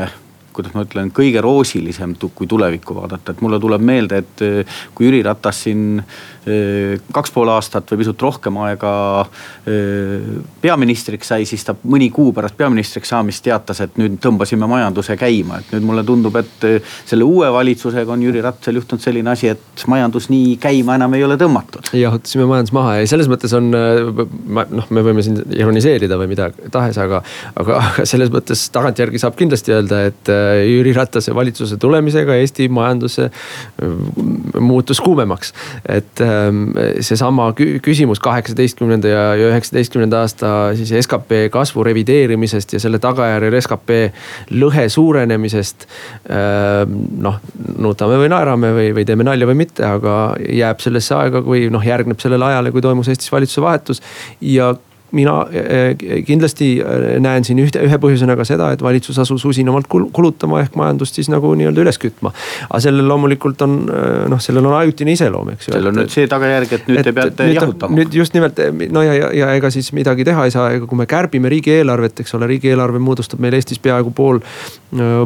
kuidas 0.57 0.73
ma 0.75 0.85
ütlen, 0.87 1.11
kõige 1.15 1.43
roosilisem, 1.45 2.15
kui 2.35 2.49
tulevikku 2.49 2.97
vaadata, 2.97 3.35
et 3.35 3.43
mulle 3.45 3.61
tuleb 3.61 3.83
meelde, 3.85 4.23
et 4.23 4.45
äh, 4.45 4.79
kui 4.97 5.09
Jüri 5.09 5.23
Ratas 5.27 5.63
siin 5.67 6.01
kaks 7.13 7.33
pool 7.35 7.51
aastat 7.51 7.91
või 7.91 8.03
pisut 8.03 8.23
rohkem 8.23 8.59
aega 8.63 8.93
peaministriks 10.63 11.33
sai, 11.33 11.47
siis 11.49 11.65
ta 11.67 11.75
mõni 11.91 12.09
kuu 12.15 12.33
pärast 12.37 12.57
peaministriks 12.59 13.11
saamist 13.11 13.43
teatas, 13.45 13.81
et 13.83 13.99
nüüd 14.01 14.19
tõmbasime 14.23 14.69
majanduse 14.71 15.17
käima, 15.19 15.61
et 15.61 15.75
nüüd 15.75 15.87
mulle 15.89 16.05
tundub, 16.07 16.37
et 16.39 16.67
selle 17.07 17.27
uue 17.27 17.51
valitsusega 17.53 18.15
on 18.15 18.23
Jüri 18.23 18.43
Ratasel 18.45 18.79
juhtunud 18.81 19.03
selline 19.03 19.33
asi, 19.33 19.51
et 19.55 19.87
majandus 19.91 20.29
nii 20.33 20.57
käima 20.63 20.97
enam 20.99 21.15
ei 21.19 21.25
ole 21.27 21.39
tõmmatud. 21.41 21.91
jahutasime 21.97 22.47
majandus 22.49 22.75
maha 22.77 22.97
ja 23.01 23.11
selles 23.11 23.31
mõttes 23.31 23.55
on, 23.57 23.71
noh, 23.73 24.91
me 24.91 25.05
võime 25.07 25.25
siin 25.25 25.41
ironiseerida 25.57 26.19
või 26.21 26.31
mida 26.31 26.51
tahes, 26.73 26.99
aga, 27.03 27.23
aga 27.59 27.81
selles 28.09 28.33
mõttes 28.35 28.67
tagantjärgi 28.75 29.21
saab 29.23 29.37
kindlasti 29.39 29.75
öelda, 29.75 30.03
et 30.11 30.33
äh, 30.33 30.63
Jüri 30.67 30.95
Ratase 30.97 31.35
valitsuse 31.37 31.79
tulemisega 31.83 32.39
Eesti 32.41 32.69
majandus 32.73 33.19
äh, 33.23 33.31
muutus 34.61 35.01
kuumemaks. 35.05 35.53
et 35.89 36.21
seesama 37.05 37.51
küsimus 37.57 38.21
kaheksateistkümnenda 38.25 39.09
ja 39.09 39.51
üheksateistkümnenda 39.51 40.23
aasta 40.25 40.53
siis 40.79 40.93
skp 41.07 41.47
kasvu 41.53 41.85
revideerimisest 41.87 42.77
ja 42.77 42.81
selle 42.83 43.01
tagajärjel 43.03 43.59
skp 43.61 43.99
lõhe 44.57 44.89
suurenemisest. 44.93 45.87
Ähm, 46.31 46.99
noh, 47.23 47.41
nutame 47.79 48.19
või 48.21 48.31
naerame 48.33 48.73
või, 48.77 48.91
või 48.97 49.07
teeme 49.09 49.27
nalja 49.27 49.49
või 49.49 49.61
mitte, 49.65 49.87
aga 49.87 50.17
jääb 50.41 50.83
sellesse 50.85 51.15
aega, 51.19 51.43
kui 51.47 51.67
noh, 51.73 51.85
järgneb 51.85 52.21
sellele 52.23 52.51
ajale, 52.51 52.75
kui 52.75 52.85
toimus 52.85 53.11
Eestis 53.13 53.33
valitsuse 53.33 53.65
vahetus 53.65 54.03
ja 54.41 54.75
mina 55.15 55.35
eh, 55.53 55.97
kindlasti 56.27 56.71
eh, 56.81 57.05
näen 57.23 57.45
siin 57.47 57.61
ühte, 57.63 57.83
ühe 57.87 57.99
põhjusena 58.03 58.35
ka 58.39 58.45
seda, 58.49 58.73
et 58.75 58.83
valitsus 58.83 59.19
asus 59.23 59.45
usinamalt 59.47 59.87
kulutama 59.89 60.61
ehk 60.65 60.75
majandust 60.79 61.19
siis 61.19 61.31
nagu 61.31 61.53
nii-öelda 61.59 61.85
üles 61.85 62.01
kütma. 62.03 62.33
aga 62.69 62.81
sellel 62.83 63.07
loomulikult 63.09 63.63
on 63.63 63.77
eh, 63.87 64.25
noh, 64.33 64.43
sellel 64.43 64.67
on 64.67 64.75
ajutine 64.81 65.15
iseloom, 65.15 65.53
eks 65.55 65.69
ju. 65.69 65.75
sellel 65.77 65.93
on 65.93 66.01
nüüd 66.01 66.13
see 66.13 66.27
tagajärg, 66.31 66.75
et 66.79 66.89
nüüd 66.91 67.03
et, 67.03 67.07
te 67.07 67.15
peate 67.15 67.47
nüüd, 67.47 67.61
jahutama. 67.61 67.99
nüüd 68.01 68.19
just 68.19 68.35
nimelt 68.35 68.59
no 68.91 69.05
ja, 69.07 69.15
ja, 69.15 69.31
ja 69.43 69.53
ega 69.61 69.71
siis 69.75 69.93
midagi 69.97 70.27
teha 70.27 70.49
ei 70.49 70.55
saa, 70.55 70.73
ega 70.75 70.91
kui 70.91 70.99
me 70.99 71.07
kärbime 71.11 71.53
riigieelarvet, 71.55 72.25
eks 72.25 72.35
ole, 72.39 72.51
riigieelarve 72.51 73.03
moodustab 73.03 73.43
meil 73.43 73.55
Eestis 73.57 73.79
peaaegu 73.83 74.11
pool, 74.17 74.41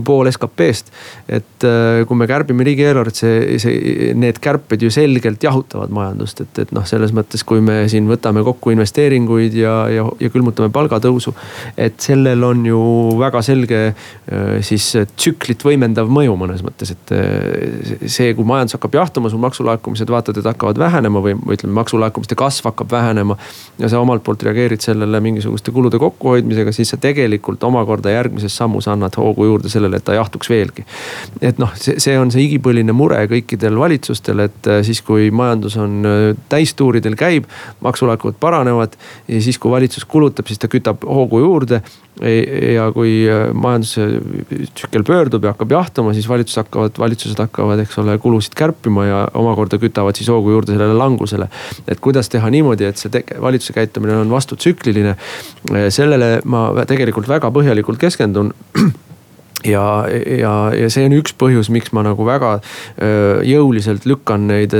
pool 0.05 0.29
SKP-st. 0.31 0.93
et 1.41 1.69
kui 2.07 2.21
me 2.21 2.29
kärbime 2.29 2.67
riigieelarvet, 2.69 3.17
see, 3.17 3.59
see, 3.63 4.13
need 4.19 4.39
kärped 4.45 4.85
ju 4.85 4.93
selgelt 4.93 5.43
jahutavad 5.43 5.93
majandust, 5.95 6.45
et, 6.45 6.65
et 6.67 6.77
noh, 6.77 6.85
selles 6.87 7.15
mõttes, 7.17 7.45
kui 7.47 7.65
me 7.65 7.83
siin 7.91 8.09
võtame 8.11 8.45
kokku 8.47 8.75
investeeringuid 8.75 9.57
ja 9.57 9.70
ja, 9.71 9.79
ja, 9.95 10.07
ja 10.21 10.31
külmutame 10.33 10.71
palgatõusu. 10.75 11.35
et 11.77 12.01
sellel 12.03 12.43
on 12.45 12.65
ju 12.67 12.81
väga 13.21 13.43
selge 13.45 13.81
äh, 13.87 14.59
siis 14.67 14.87
tsüklit 15.15 15.65
võimendav 15.65 16.11
mõju 16.11 16.37
mõnes 16.39 16.65
mõttes, 16.67 16.93
et 16.95 17.13
äh, 17.15 17.95
see, 18.07 18.33
kui 18.37 18.47
majandus 18.49 18.77
hakkab 18.79 18.99
jahtuma, 19.01 19.31
sul 19.31 19.43
maksulaekumised 19.43 20.11
vaatad, 20.11 20.41
et 20.41 20.49
hakkavad 20.51 20.81
vähenema 20.81 21.23
või, 21.25 21.37
või 21.39 21.59
ütleme, 21.59 21.77
maksulaekumiste 21.81 22.39
kasv 22.39 22.71
hakkab 22.71 22.93
vähenema. 22.93 23.37
ja 23.79 23.89
sa 23.89 24.01
omalt 24.01 24.25
poolt 24.25 24.43
reageerid 24.47 24.83
sellele 24.85 25.21
mingisuguste 25.21 25.73
kulude 25.75 25.99
kokkuhoidmisega, 25.99 26.73
siis 26.73 26.93
sa 26.93 26.97
tegelikult 27.01 27.65
omakorda 27.65 28.13
järgmises 28.15 28.57
sammus 28.57 28.89
annad 28.89 29.17
hoogu 29.17 29.47
juurde 29.49 29.69
sellele, 29.73 30.01
et 30.01 30.05
ta 30.05 30.17
jahtuks 30.19 30.51
veelgi. 30.51 30.85
et 31.41 31.59
noh, 31.59 31.73
see, 31.77 31.99
see 32.03 32.19
on 32.19 32.33
see 32.33 32.47
igipõline 32.49 32.95
mure 32.97 33.21
kõikidel 33.31 33.79
valitsustel, 33.79 34.47
et 34.49 34.71
äh, 34.71 34.83
siis 34.87 35.03
kui 35.07 35.31
majandus 35.31 35.77
on 35.81 36.01
täistuuridel 36.49 37.17
käib, 37.19 37.47
maksulaekud 37.85 38.39
paranevad 38.41 38.97
ja 39.29 39.41
siis, 39.43 39.59
kui 39.61 39.73
valitsus 39.73 40.07
kulutab, 40.09 40.49
siis 40.49 40.61
ta 40.61 40.71
kütab 40.71 41.05
hoogu 41.07 41.43
juurde. 41.45 41.83
ja 42.21 42.91
kui 42.93 43.23
äh, 43.31 43.47
majanduse 43.57 44.03
tsükkel 44.77 45.05
pöördub 45.09 45.45
ja 45.47 45.55
hakkab 45.55 45.71
jahtuma, 45.73 46.13
siis 46.13 46.29
valitsus 46.29 46.59
hakkavad, 46.61 46.99
valitsused 47.01 47.39
hakkavad, 47.41 47.81
eks 47.81 47.97
ole, 48.03 48.19
kulusid 48.21 48.53
kärpima 48.59 49.07
ja 49.07 49.21
omakorda 49.41 49.79
kütavad 49.81 50.19
siis 50.19 50.29
hoogu 50.29 50.53
juurde 50.53 50.75
sellele 50.75 50.97
langusele. 50.99 51.49
et 51.89 52.01
kuidas 52.01 52.29
teha 52.29 52.51
niimoodi, 52.51 52.91
et 52.91 53.01
see 53.01 53.25
valitsuse 53.41 53.73
käitumine 53.73 54.19
on 54.21 54.31
vastutsükliline. 54.31 55.17
sellele 55.89 56.41
ma 56.45 56.85
tegelikult 56.87 57.29
väga 57.29 57.49
põhjalikult 57.55 58.03
keskendun 58.03 58.53
ja, 59.65 59.85
ja, 60.41 60.55
ja 60.77 60.91
see 60.93 61.07
on 61.09 61.17
üks 61.19 61.35
põhjus, 61.39 61.71
miks 61.73 61.93
ma 61.97 62.05
nagu 62.07 62.25
väga 62.27 62.57
jõuliselt 63.47 64.07
lükkan 64.09 64.47
neid 64.51 64.75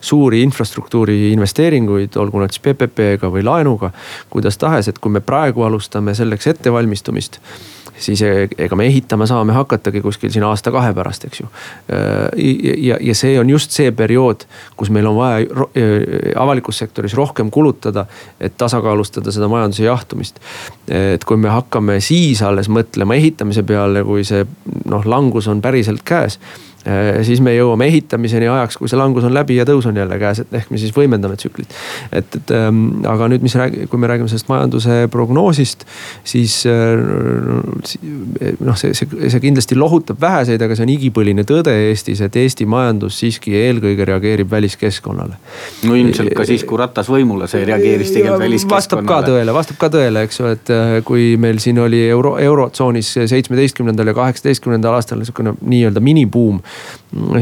suuri 0.00 0.42
infrastruktuuri 0.46 1.32
investeeringuid, 1.32 2.16
olgu 2.20 2.42
nad 2.42 2.54
siis 2.54 2.64
PPP-ga 2.64 3.30
või 3.32 3.44
laenuga, 3.46 3.92
kuidas 4.32 4.58
tahes, 4.60 4.88
et 4.88 5.00
kui 5.02 5.12
me 5.12 5.24
praegu 5.24 5.66
alustame 5.66 6.14
selleks 6.16 6.50
ettevalmistumist 6.54 7.40
siis 8.02 8.22
e-, 8.26 8.48
ega 8.66 8.76
me 8.78 8.86
ehitama 8.90 9.26
saame 9.30 9.54
hakatagi 9.56 10.02
kuskil 10.04 10.32
siin 10.34 10.46
aasta-kahe 10.48 10.92
pärast, 10.96 11.26
eks 11.28 11.42
ju. 11.42 11.48
ja, 12.82 12.98
ja 13.00 13.14
see 13.14 13.38
on 13.40 13.50
just 13.50 13.74
see 13.74 13.92
periood, 13.96 14.46
kus 14.76 14.90
meil 14.94 15.06
on 15.10 15.16
vaja 15.18 15.66
e, 15.74 15.86
avalikus 16.38 16.82
sektoris 16.82 17.14
rohkem 17.18 17.50
kulutada, 17.50 18.06
et 18.40 18.56
tasakaalustada 18.58 19.32
seda 19.34 19.48
majanduse 19.52 19.86
jahtumist. 19.86 20.40
et 20.88 21.24
kui 21.24 21.36
me 21.36 21.52
hakkame 21.52 22.00
siis 22.00 22.42
alles 22.42 22.68
mõtlema 22.72 23.16
ehitamise 23.18 23.62
peale, 23.66 24.04
kui 24.04 24.24
see 24.26 24.44
noh, 24.90 25.06
langus 25.06 25.48
on 25.48 25.62
päriselt 25.62 26.04
käes 26.06 26.38
Äh, 26.38 26.71
siis 27.22 27.40
me 27.44 27.54
jõuame 27.54 27.86
ehitamiseni 27.90 28.48
ajaks, 28.50 28.76
kui 28.80 28.90
see 28.90 28.98
langus 28.98 29.24
on 29.26 29.34
läbi 29.34 29.56
ja 29.56 29.66
tõus 29.68 29.86
on 29.86 29.96
jälle 29.96 30.18
käes, 30.18 30.42
et 30.42 30.54
ehk 30.58 30.70
me 30.72 30.80
siis 30.80 30.94
võimendame 30.96 31.36
tsüklit. 31.38 31.70
et, 32.12 32.36
et 32.36 32.50
ähm, 32.56 33.04
aga 33.08 33.28
nüüd, 33.30 33.44
mis 33.44 33.54
räägi-, 33.58 33.86
kui 33.90 34.00
me 34.02 34.10
räägime 34.10 34.30
sellest 34.30 34.48
majanduse 34.50 34.96
prognoosist, 35.12 35.84
siis 36.24 36.56
äh, 36.66 36.98
noh, 38.60 38.78
see, 38.78 38.94
see, 38.98 39.08
see 39.30 39.42
kindlasti 39.42 39.78
lohutab 39.78 40.20
väheseid, 40.20 40.62
aga 40.62 40.76
see 40.78 40.86
on 40.86 40.94
igipõline 40.96 41.46
tõde 41.48 41.74
Eestis, 41.88 42.22
et 42.24 42.36
Eesti 42.42 42.66
majandus 42.66 43.20
siiski 43.22 43.54
eelkõige 43.58 44.06
reageerib 44.08 44.50
väliskeskkonnale. 44.50 45.38
no 45.86 45.98
ilmselt 45.98 46.34
ka 46.36 46.46
siis, 46.48 46.66
kui 46.66 46.80
Ratas 46.80 47.10
võimule 47.12 47.46
sai, 47.50 47.64
reageeris 47.68 48.10
tegelikult 48.14 48.46
väliskeskkonnale. 48.46 48.78
vastab 48.78 49.06
ka 49.06 49.20
tõele, 49.30 49.54
vastab 49.54 49.80
ka 49.82 49.92
tõele, 49.98 50.26
eks 50.26 50.42
ju, 50.42 50.50
et 50.56 50.74
äh, 50.74 50.96
kui 51.06 51.32
meil 51.38 51.62
siin 51.62 51.78
oli 51.82 52.02
euro, 52.08 52.34
eurotsoonis 52.42 53.14
seitsmeteistkümnendal 53.30 54.12
ja 54.12 54.18
kaheksateistkümnendal 54.18 54.98
aastal 54.98 55.22
niisugune 55.22 55.54
nii-öelda 55.62 56.02
minibuum 56.02 56.60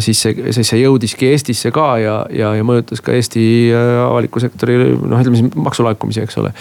siis 0.02 0.22
see, 0.22 0.34
siis 0.54 0.70
see 0.72 0.80
jõudiski 0.80 1.28
Eestisse 1.30 1.70
ka 1.74 1.86
ja, 2.02 2.14
ja, 2.34 2.52
ja 2.58 2.64
mõjutas 2.66 3.02
ka 3.04 3.14
Eesti 3.14 3.42
äh, 3.70 3.90
avaliku 4.02 4.42
sektori 4.42 4.78
noh, 4.96 5.20
ütleme 5.20 5.38
siis 5.38 5.54
maksulaekumisi, 5.54 6.24
eks 6.24 6.38
ole. 6.42 6.52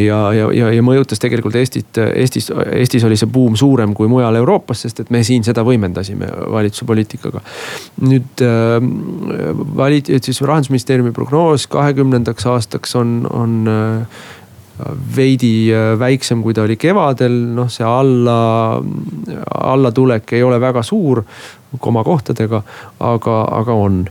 ja, 0.00 0.20
ja, 0.36 0.48
ja, 0.56 0.70
ja 0.72 0.84
mõjutas 0.84 1.20
tegelikult 1.22 1.58
Eestit, 1.60 2.00
Eestis, 2.06 2.48
Eestis 2.72 3.04
oli 3.08 3.18
see 3.20 3.28
buum 3.32 3.58
suurem 3.60 3.92
kui 3.96 4.08
mujal 4.10 4.40
Euroopas, 4.40 4.86
sest 4.86 5.04
et 5.04 5.12
me 5.12 5.22
siin 5.26 5.44
seda 5.46 5.64
võimendasime 5.66 6.30
valitsuse 6.52 6.88
poliitikaga. 6.88 7.44
nüüd 8.06 8.46
äh, 8.46 8.78
valit-, 9.76 10.12
siis 10.24 10.40
rahandusministeeriumi 10.40 11.12
prognoos 11.16 11.68
kahekümnendaks 11.72 12.48
aastaks 12.52 12.96
on, 12.96 13.20
on 13.30 13.60
äh, 13.68 14.24
veidi 15.16 15.68
äh, 15.72 15.94
väiksem, 15.98 16.42
kui 16.44 16.54
ta 16.54 16.64
oli 16.66 16.76
kevadel, 16.80 17.36
noh, 17.56 17.70
see 17.72 17.86
alla, 17.86 18.38
allatulek 19.72 20.36
ei 20.36 20.42
ole 20.44 20.60
väga 20.60 20.82
suur 20.86 21.22
komakohtadega, 21.82 22.60
aga, 23.04 23.36
aga 23.58 23.76
on. 23.76 24.04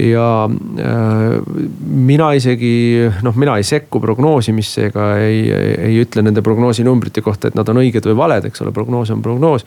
ja 0.00 0.26
äh, 0.48 1.38
mina 1.80 2.30
isegi 2.36 3.08
noh, 3.24 3.36
mina 3.36 3.56
ei 3.60 3.66
sekku 3.66 4.00
prognoosimisse 4.00 4.90
ega 4.90 5.10
ei, 5.20 5.42
ei, 5.50 5.72
ei 5.88 6.04
ütle 6.04 6.24
nende 6.24 6.44
prognoosinumbrite 6.44 7.24
kohta, 7.24 7.48
et 7.48 7.58
nad 7.58 7.68
on 7.68 7.82
õiged 7.82 8.08
või 8.12 8.20
valed, 8.24 8.48
eks 8.50 8.64
ole, 8.64 8.74
prognoos 8.76 9.12
on 9.14 9.24
prognoos 9.24 9.66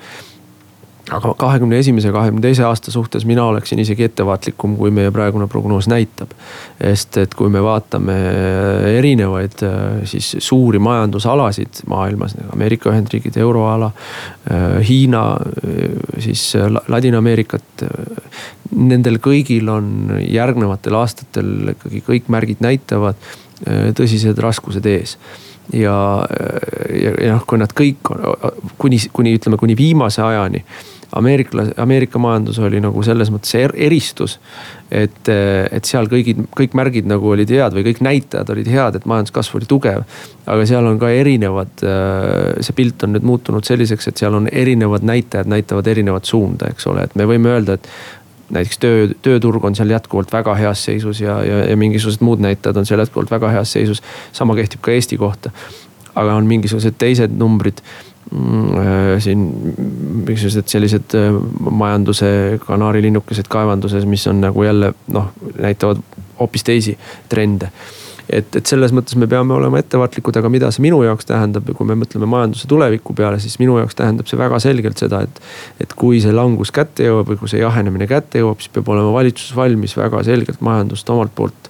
aga 1.13 1.33
kahekümne 1.39 1.77
esimese, 1.81 2.11
kahekümne 2.13 2.41
teise 2.43 2.65
aasta 2.67 2.91
suhtes 2.91 3.25
mina 3.29 3.45
oleksin 3.45 3.79
isegi 3.79 4.07
ettevaatlikum, 4.07 4.75
kui 4.79 4.91
meie 4.93 5.11
praegune 5.13 5.47
prognoos 5.51 5.87
näitab. 5.91 6.33
sest 6.81 7.17
et 7.21 7.35
kui 7.37 7.49
me 7.49 7.61
vaatame 7.63 8.15
erinevaid 8.97 9.63
siis 10.09 10.33
suuri 10.39 10.79
majandusalasid 10.79 11.83
maailmas, 11.89 12.35
Ameerika 12.53 12.91
Ühendriigid, 12.91 13.37
euroala, 13.37 13.91
Hiina, 14.87 15.23
siis 16.19 16.53
Ladina-Ameerikat. 16.87 17.85
Nendel 18.73 19.19
kõigil 19.23 19.69
on 19.69 20.19
järgnevatel 20.25 20.95
aastatel 20.97 21.73
ikkagi 21.75 22.03
kõik 22.07 22.29
märgid 22.33 22.63
näitavad 22.65 23.19
tõsised 23.97 24.39
raskused 24.41 24.85
ees 24.89 25.17
ja, 25.71 25.95
ja, 26.89 27.13
ja 27.21 27.35
noh, 27.37 27.45
kui 27.47 27.61
nad 27.61 27.71
kõik 27.75 28.11
kuni, 28.81 28.99
kuni 29.13 29.37
ütleme, 29.37 29.59
kuni 29.61 29.77
viimase 29.77 30.23
ajani 30.25 30.63
ameerikla-, 31.15 31.73
Ameerika 31.77 32.19
majandus 32.19 32.59
oli 32.59 32.81
nagu 32.83 33.03
selles 33.05 33.31
mõttes 33.33 33.53
er, 33.59 33.73
eristus. 33.75 34.39
et, 34.93 35.29
et 35.29 35.85
seal 35.89 36.09
kõigid, 36.09 36.43
kõik 36.53 36.75
märgid 36.77 37.07
nagu 37.09 37.31
olid 37.33 37.49
head 37.49 37.73
või 37.73 37.85
kõik 37.87 38.01
näitajad 38.05 38.49
olid 38.53 38.67
head, 38.69 38.97
et 38.97 39.05
majanduskasv 39.09 39.57
oli 39.57 39.69
tugev. 39.69 40.03
aga 40.45 40.65
seal 40.69 40.85
on 40.89 40.99
ka 41.01 41.09
erinevad, 41.09 41.85
see 42.61 42.75
pilt 42.77 43.05
on 43.07 43.15
nüüd 43.15 43.25
muutunud 43.25 43.65
selliseks, 43.65 44.09
et 44.09 44.21
seal 44.21 44.35
on 44.37 44.49
erinevad 44.51 45.05
näitajad, 45.07 45.49
näitavad 45.49 45.87
erinevat 45.87 46.29
suunda, 46.29 46.69
eks 46.69 46.87
ole, 46.91 47.07
et 47.07 47.15
me 47.15 47.25
võime 47.29 47.55
öelda, 47.55 47.79
et 47.79 47.89
näiteks 48.53 48.79
töö, 48.79 49.07
tööturg 49.25 49.65
on 49.65 49.75
seal 49.77 49.91
jätkuvalt 49.93 50.31
väga 50.33 50.55
heas 50.59 50.83
seisus 50.85 51.21
ja, 51.23 51.39
ja, 51.45 51.63
ja 51.71 51.77
mingisugused 51.79 52.23
muud 52.25 52.43
näitajad 52.43 52.77
on 52.77 52.87
seal 52.89 53.01
jätkuvalt 53.01 53.31
väga 53.31 53.49
heas 53.55 53.73
seisus. 53.73 54.03
sama 54.31 54.55
kehtib 54.55 54.81
ka 54.81 54.91
Eesti 54.91 55.17
kohta. 55.17 55.51
aga 56.15 56.35
on 56.35 56.45
mingisugused 56.45 56.99
teised 57.01 57.33
numbrid 57.37 57.81
siin 59.23 59.43
mingisugused 60.25 60.69
sellised 60.71 61.17
majanduse 61.69 62.59
kanaarilinnukesed 62.65 63.49
kaevanduses, 63.51 64.07
mis 64.09 64.25
on 64.31 64.41
nagu 64.41 64.63
jälle 64.63 64.93
noh, 65.13 65.29
näitavad 65.59 66.01
hoopis 66.39 66.63
teisi 66.63 66.97
trende 67.29 67.69
et, 68.29 68.55
et 68.55 68.65
selles 68.67 68.93
mõttes 68.95 69.17
me 69.19 69.27
peame 69.29 69.55
olema 69.55 69.79
ettevaatlikud, 69.81 70.37
aga 70.39 70.51
mida 70.51 70.69
see 70.73 70.83
minu 70.85 71.01
jaoks 71.05 71.27
tähendab 71.29 71.67
ja 71.67 71.75
kui 71.77 71.87
me 71.89 71.97
mõtleme 71.99 72.29
majanduse 72.29 72.69
tuleviku 72.71 73.15
peale, 73.17 73.39
siis 73.43 73.57
minu 73.61 73.77
jaoks 73.81 73.97
tähendab 73.99 74.29
see 74.29 74.39
väga 74.39 74.59
selgelt 74.63 75.01
seda, 75.01 75.23
et. 75.27 75.41
et 75.83 75.95
kui 75.99 76.21
see 76.23 76.33
langus 76.35 76.71
kätte 76.75 77.07
jõuab 77.07 77.33
või 77.33 77.41
kui 77.41 77.51
see 77.51 77.61
jahenemine 77.63 78.07
kätte 78.09 78.43
jõuab, 78.43 78.61
siis 78.63 78.73
peab 78.73 78.89
olema 78.95 79.13
valitsus 79.15 79.55
valmis 79.57 79.97
väga 79.99 80.23
selgelt 80.27 80.63
majandust 80.63 81.09
omalt 81.13 81.35
poolt 81.35 81.69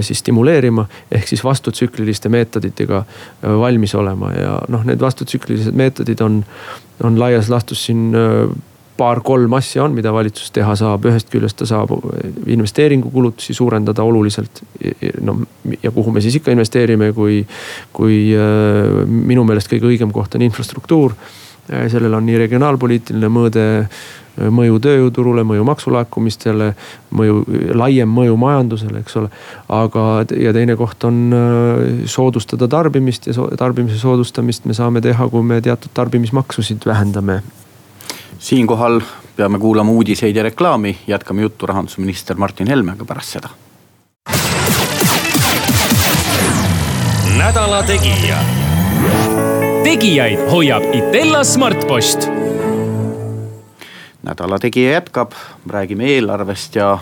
siis 0.00 0.18
stimuleerima 0.18 0.86
ehk 1.12 1.28
siis 1.28 1.44
vastutsükliliste 1.44 2.28
meetoditega 2.28 3.04
eh, 3.04 3.54
valmis 3.62 3.94
olema 3.94 4.32
ja 4.32 4.58
noh, 4.68 4.84
need 4.84 5.00
vastutsüklilised 5.00 5.76
meetodid 5.76 6.20
on, 6.20 6.42
on 7.04 7.18
laias 7.20 7.48
laastus 7.48 7.86
siin 7.88 8.10
eh, 8.14 8.50
paar-kolm 9.00 9.54
asja 9.56 9.84
on, 9.84 9.94
mida 9.96 10.12
valitsus 10.12 10.52
teha 10.52 10.74
saab, 10.76 11.06
ühest 11.08 11.30
küljest 11.32 11.56
ta 11.60 11.68
saab 11.68 11.94
investeeringukulutusi 12.46 13.56
suurendada 13.56 14.04
oluliselt. 14.04 14.62
no 15.24 15.38
ja 15.82 15.90
kuhu 15.90 16.12
me 16.12 16.20
siis 16.20 16.36
ikka 16.40 16.52
investeerime, 16.52 17.12
kui, 17.16 17.40
kui 17.96 18.18
äh, 18.36 19.00
minu 19.06 19.44
meelest 19.48 19.72
kõige 19.72 19.88
õigem 19.88 20.12
koht 20.12 20.36
on 20.36 20.44
infrastruktuur. 20.44 21.16
Äh, 21.72 21.86
sellel 21.92 22.14
on 22.14 22.26
nii 22.26 22.38
regionaalpoliitiline 22.44 23.30
mõõde, 23.32 23.66
äh, 23.84 24.50
mõju 24.50 24.80
tööjõuturule, 24.82 25.44
mõju 25.46 25.64
maksulaekumistele, 25.68 26.72
mõju, 27.14 27.44
laiem 27.78 28.10
mõju 28.10 28.36
majandusele, 28.40 29.04
eks 29.04 29.16
ole. 29.20 29.30
aga, 29.68 30.24
ja 30.36 30.52
teine 30.52 30.76
koht 30.76 31.04
on 31.04 31.32
soodustada 32.06 32.68
tarbimist 32.68 33.26
ja 33.30 33.48
tarbimise 33.58 33.98
soodustamist 33.98 34.66
me 34.66 34.74
saame 34.74 35.00
teha, 35.00 35.28
kui 35.28 35.42
me 35.42 35.60
teatud 35.60 35.94
tarbimismaksusid 35.94 36.86
vähendame 36.86 37.42
siinkohal 38.40 39.00
peame 39.36 39.58
kuulama 39.58 39.90
uudiseid 39.90 40.36
ja 40.36 40.42
reklaami, 40.42 40.98
jätkame 41.06 41.42
juttu 41.42 41.66
rahandusminister 41.66 42.36
Martin 42.36 42.66
Helmega 42.66 43.04
pärast 43.04 43.36
seda. 43.36 43.48
nädala 47.36 47.82
Tegija. 47.82 48.59
Tegijaid 49.90 50.38
hoiab 50.50 50.84
Itella 50.94 51.44
Smartpost. 51.44 52.28
nädala 54.22 54.58
Tegija 54.58 54.92
jätkab, 54.92 55.32
räägime 55.66 56.06
eelarvest 56.06 56.76
ja 56.76 56.98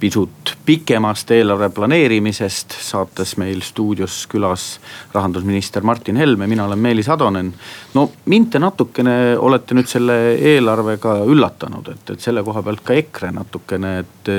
pisut 0.00 0.56
pikemast 0.66 1.30
eelarve 1.30 1.68
planeerimisest. 1.70 2.74
saates 2.80 3.36
meil 3.36 3.60
stuudios 3.60 4.26
külas 4.26 4.80
rahandusminister 5.14 5.82
Martin 5.82 6.16
Helme, 6.16 6.46
mina 6.46 6.64
olen 6.64 6.78
Meelis 6.78 7.08
Atonen. 7.08 7.54
no 7.94 8.10
mind 8.24 8.50
te 8.50 8.58
natukene 8.58 9.38
olete 9.38 9.74
nüüd 9.74 9.86
selle 9.86 10.34
eelarvega 10.34 11.20
üllatanud, 11.24 11.94
et, 11.94 12.10
et 12.10 12.20
selle 12.20 12.42
koha 12.42 12.62
pealt 12.62 12.82
ka 12.84 12.94
EKRE 12.94 13.30
natukene, 13.38 13.98
et. 13.98 14.34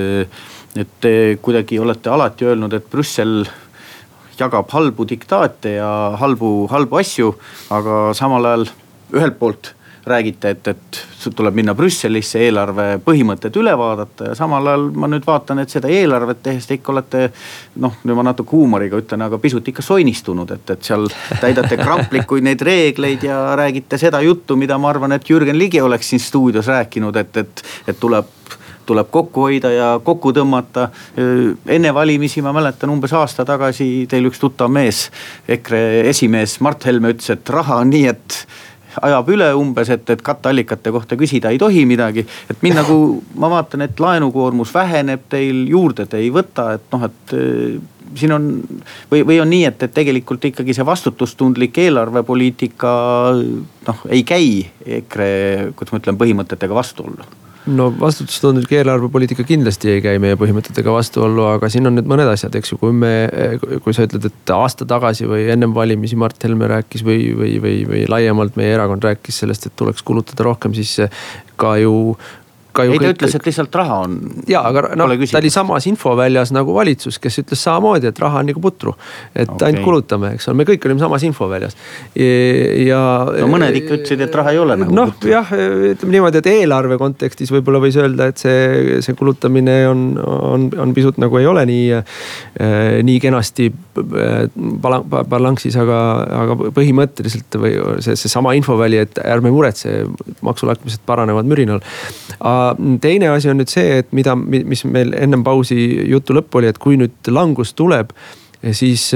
et 0.75 0.95
te 0.99 1.37
kuidagi 1.41 1.79
olete 1.79 2.09
alati 2.09 2.45
öelnud, 2.45 2.73
et 2.73 2.91
Brüssel 2.91 3.45
jagab 4.39 4.71
halbu 4.73 5.07
diktaate 5.09 5.77
ja 5.77 5.91
halbu, 6.19 6.67
halbu 6.71 6.99
asju, 7.01 7.33
aga 7.73 8.03
samal 8.17 8.51
ajal 8.51 8.67
ühelt 9.13 9.39
poolt 9.39 9.73
räägite, 10.05 10.49
et, 10.49 10.67
et 10.67 11.01
tuleb 11.35 11.55
minna 11.55 11.71
Brüsselisse, 11.75 12.41
eelarve 12.43 12.97
põhimõtted 13.05 13.55
üle 13.59 13.71
vaadata 13.79 14.31
ja 14.31 14.35
samal 14.35 14.67
ajal 14.67 14.89
ma 14.99 15.07
nüüd 15.07 15.23
vaatan, 15.27 15.61
et 15.63 15.71
seda 15.71 15.87
eelarvet 15.91 16.41
tehes 16.43 16.67
te 16.67 16.75
ikka 16.75 16.91
olete. 16.91 17.21
noh, 17.79 17.95
nüüd 18.03 18.19
ma 18.19 18.25
natuke 18.27 18.55
huumoriga 18.57 18.99
ütlen, 18.99 19.23
aga 19.23 19.39
pisut 19.39 19.67
ikka 19.71 19.85
soinistunud, 19.85 20.51
et, 20.51 20.75
et 20.75 20.83
seal 20.83 21.07
täidate 21.39 21.79
kramplikuid 21.79 22.43
neid 22.43 22.61
reegleid 22.61 23.23
ja 23.23 23.55
räägite 23.59 23.97
seda 24.01 24.21
juttu, 24.21 24.59
mida 24.59 24.77
ma 24.77 24.91
arvan, 24.91 25.15
et 25.15 25.29
Jürgen 25.29 25.57
Ligi 25.57 25.81
oleks 25.81 26.11
siin 26.11 26.19
stuudios 26.23 26.67
rääkinud, 26.67 27.15
et, 27.23 27.37
et, 27.37 27.65
et 27.87 27.99
tuleb 27.99 28.27
tuleb 28.85 29.09
kokku 29.11 29.47
hoida 29.47 29.71
ja 29.73 29.87
kokku 30.03 30.33
tõmmata. 30.35 30.89
enne 31.67 31.93
valimisi 31.93 32.41
ma 32.41 32.53
mäletan 32.53 32.89
umbes 32.89 33.13
aasta 33.13 33.45
tagasi 33.45 34.07
teil 34.09 34.29
üks 34.29 34.39
tuttav 34.41 34.71
mees, 34.71 35.09
EKRE 35.47 36.09
esimees 36.09 36.59
Mart 36.61 36.85
Helme 36.85 37.13
ütles, 37.13 37.29
et 37.33 37.49
raha 37.49 37.81
on 37.83 37.89
nii, 37.93 38.05
et 38.07 38.37
ajab 39.01 39.29
üle 39.33 39.47
umbes, 39.57 39.89
et, 39.93 40.09
et 40.13 40.21
katteallikate 40.21 40.91
kohta 40.93 41.17
küsida 41.17 41.53
ei 41.53 41.59
tohi 41.61 41.85
midagi. 41.89 42.25
et 42.49 42.61
mind 42.61 42.81
nagu, 42.81 42.97
ma 43.41 43.49
vaatan, 43.53 43.87
et 43.87 43.99
laenukoormus 43.99 44.73
väheneb 44.73 45.25
teil, 45.29 45.65
juurde 45.69 46.05
te 46.09 46.21
ei 46.21 46.29
võta, 46.33 46.73
et 46.77 46.87
noh, 46.93 47.07
et 47.09 47.35
äh, 47.37 47.79
siin 48.15 48.35
on 48.35 48.49
või, 49.11 49.23
või 49.25 49.39
on 49.41 49.49
nii, 49.49 49.63
et, 49.69 49.83
et 49.83 49.93
tegelikult 49.93 50.45
ikkagi 50.51 50.75
see 50.75 50.85
vastutustundlik 50.85 51.77
eelarvepoliitika 51.85 52.91
noh, 53.87 54.03
ei 54.09 54.25
käi 54.27 54.67
EKRE, 54.99 55.31
kuidas 55.77 55.95
ma 55.95 56.03
ütlen, 56.03 56.19
põhimõtetega 56.19 56.77
vastuollu 56.77 57.42
no 57.65 57.87
vastutustundlik 57.99 58.71
eelarvepoliitika 58.75 59.45
kindlasti 59.47 59.93
ei 59.95 60.01
käi 60.03 60.19
meie 60.21 60.35
põhimõtetega 60.39 60.93
vastuollu, 60.93 61.45
aga 61.53 61.69
siin 61.71 61.87
on 61.87 61.95
nüüd 61.97 62.09
mõned 62.09 62.27
asjad, 62.29 62.55
eks 62.59 62.73
ju, 62.73 62.79
kui 62.81 62.95
me, 62.95 63.13
kui 63.85 63.95
sa 63.95 64.07
ütled, 64.07 64.27
et 64.29 64.53
aasta 64.55 64.87
tagasi 64.89 65.27
või 65.29 65.47
ennem 65.53 65.75
valimisi 65.75 66.19
Mart 66.19 66.43
Helme 66.43 66.67
rääkis 66.71 67.05
või, 67.07 67.31
või, 67.37 67.55
või, 67.63 67.75
või 67.89 68.03
laiemalt 68.11 68.59
meie 68.59 68.75
erakond 68.75 69.05
rääkis 69.07 69.43
sellest, 69.43 69.69
et 69.69 69.77
tuleks 69.79 70.03
kulutada 70.03 70.47
rohkem, 70.49 70.75
siis 70.75 70.97
ka 71.59 71.75
ju 71.79 72.17
ka 72.73 72.85
ju. 72.87 72.95
ei, 72.95 72.99
ta 72.99 73.05
kõik... 73.05 73.17
ütles, 73.17 73.35
et 73.37 73.47
lihtsalt 73.49 73.77
raha 73.77 73.99
on. 74.07 74.17
ja, 74.49 74.63
aga 74.65 74.93
noh, 74.99 75.13
ta 75.29 75.39
oli 75.39 75.51
samas 75.53 75.87
infoväljas 75.89 76.53
nagu 76.55 76.75
valitsus, 76.75 77.19
kes 77.21 77.41
ütles 77.43 77.61
samamoodi, 77.63 78.09
et 78.09 78.21
raha 78.23 78.41
on 78.41 78.49
nagu 78.49 78.63
putru. 78.63 78.95
et 79.33 79.49
okay. 79.49 79.69
ainult 79.69 79.85
kulutame, 79.85 80.33
eks 80.37 80.49
ole, 80.49 80.59
me 80.61 80.67
kõik 80.67 80.87
olime 80.89 81.03
samas 81.03 81.25
infoväljas 81.27 81.77
ja. 82.17 83.01
no 83.39 83.49
mõned 83.51 83.77
ikka 83.81 83.97
ütlesid, 83.99 84.23
et 84.25 84.37
raha 84.39 84.55
ei 84.55 84.61
ole 84.61 84.77
nagu 84.81 84.95
no, 84.95 85.07
putru. 85.11 85.33
jah, 85.33 85.53
ütleme 85.93 86.17
niimoodi, 86.17 86.41
et 86.41 86.51
eelarve 86.53 86.97
kontekstis 87.01 87.53
võib-olla 87.53 87.81
võis 87.83 87.97
öelda, 88.01 88.31
et 88.33 88.41
see, 88.41 88.99
see 89.05 89.17
kulutamine 89.19 89.77
on, 89.89 90.05
on, 90.23 90.67
on 90.83 90.95
pisut 90.97 91.19
nagu 91.21 91.39
ei 91.41 91.49
ole 91.49 91.65
nii 91.69 91.85
äh,, 91.99 92.99
nii 93.03 93.19
kenasti 93.23 93.69
äh, 93.69 94.47
balanssis, 95.29 95.77
aga, 95.79 95.99
aga 96.43 96.57
põhimõtteliselt 96.75 97.59
või 97.61 97.75
see, 98.03 98.17
seesama 98.19 98.55
infoväli, 98.57 98.99
et 99.03 99.21
ärme 99.23 99.51
muretse, 99.53 100.03
maksulaekumised 100.45 101.03
paranevad 101.07 101.47
mürinal 101.49 101.83
teine 103.01 103.33
asi 103.33 103.51
on 103.51 103.59
nüüd 103.61 103.71
see, 103.71 103.99
et 104.03 104.13
mida, 104.15 104.35
mis 104.35 104.85
meil 104.85 105.13
ennem 105.17 105.43
pausi 105.45 105.79
jutu 106.09 106.37
lõppu 106.37 106.61
oli, 106.61 106.71
et 106.71 106.81
kui 106.81 106.99
nüüd 106.99 107.33
langus 107.33 107.73
tuleb 107.77 108.13
siis, 108.71 109.09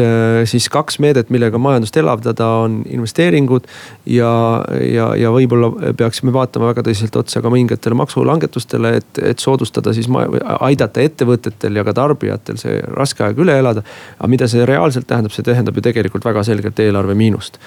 siis 0.46 0.68
kaks 0.70 1.00
meedet, 1.00 1.30
millega 1.32 1.60
majandust 1.62 1.98
elavdada, 1.98 2.48
on 2.66 2.82
investeeringud. 2.86 3.68
ja, 4.06 4.32
ja, 4.94 5.08
ja 5.16 5.32
võib-olla 5.32 5.94
peaksime 5.98 6.34
vaatama 6.36 6.72
väga 6.74 6.84
tõsiselt 6.90 7.16
otsa 7.16 7.42
ka 7.42 7.52
mõningatele 7.54 7.96
maksulangetustele, 7.96 8.96
et, 9.00 9.22
et 9.32 9.40
soodustada 9.40 9.94
siis, 9.96 10.10
aidata 10.60 11.02
ettevõtetel 11.02 11.80
ja 11.80 11.86
ka 11.88 11.96
tarbijatel 11.96 12.60
see 12.60 12.82
raske 12.92 13.24
aeg 13.24 13.40
üle 13.40 13.56
elada. 13.60 13.84
aga 14.18 14.32
mida 14.32 14.48
see 14.52 14.66
reaalselt 14.68 15.08
tähendab, 15.08 15.36
see 15.36 15.48
tähendab 15.48 15.76
ju 15.76 15.86
tegelikult 15.86 16.28
väga 16.28 16.44
selgelt 16.44 16.80
eelarve 16.84 17.16
miinust 17.16 17.62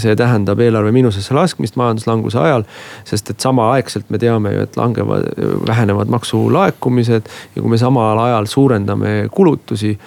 see 0.00 0.14
tähendab 0.16 0.60
eelarve 0.60 0.92
miinusesse 0.94 1.34
laskmist 1.36 1.76
majanduslanguse 1.76 2.38
ajal. 2.38 2.64
sest 3.08 3.30
et 3.30 3.40
samaaegselt 3.40 4.10
me 4.10 4.18
teame 4.18 4.54
ju, 4.54 4.62
et 4.66 4.76
langevad, 4.76 5.28
vähenevad 5.68 6.12
maksulaekumised 6.12 7.28
ja 7.56 7.62
kui 7.62 7.70
me 7.70 7.78
samal 7.78 8.18
ajal 8.18 8.46
suurendame 8.46 9.28
kulutusi. 9.30 9.98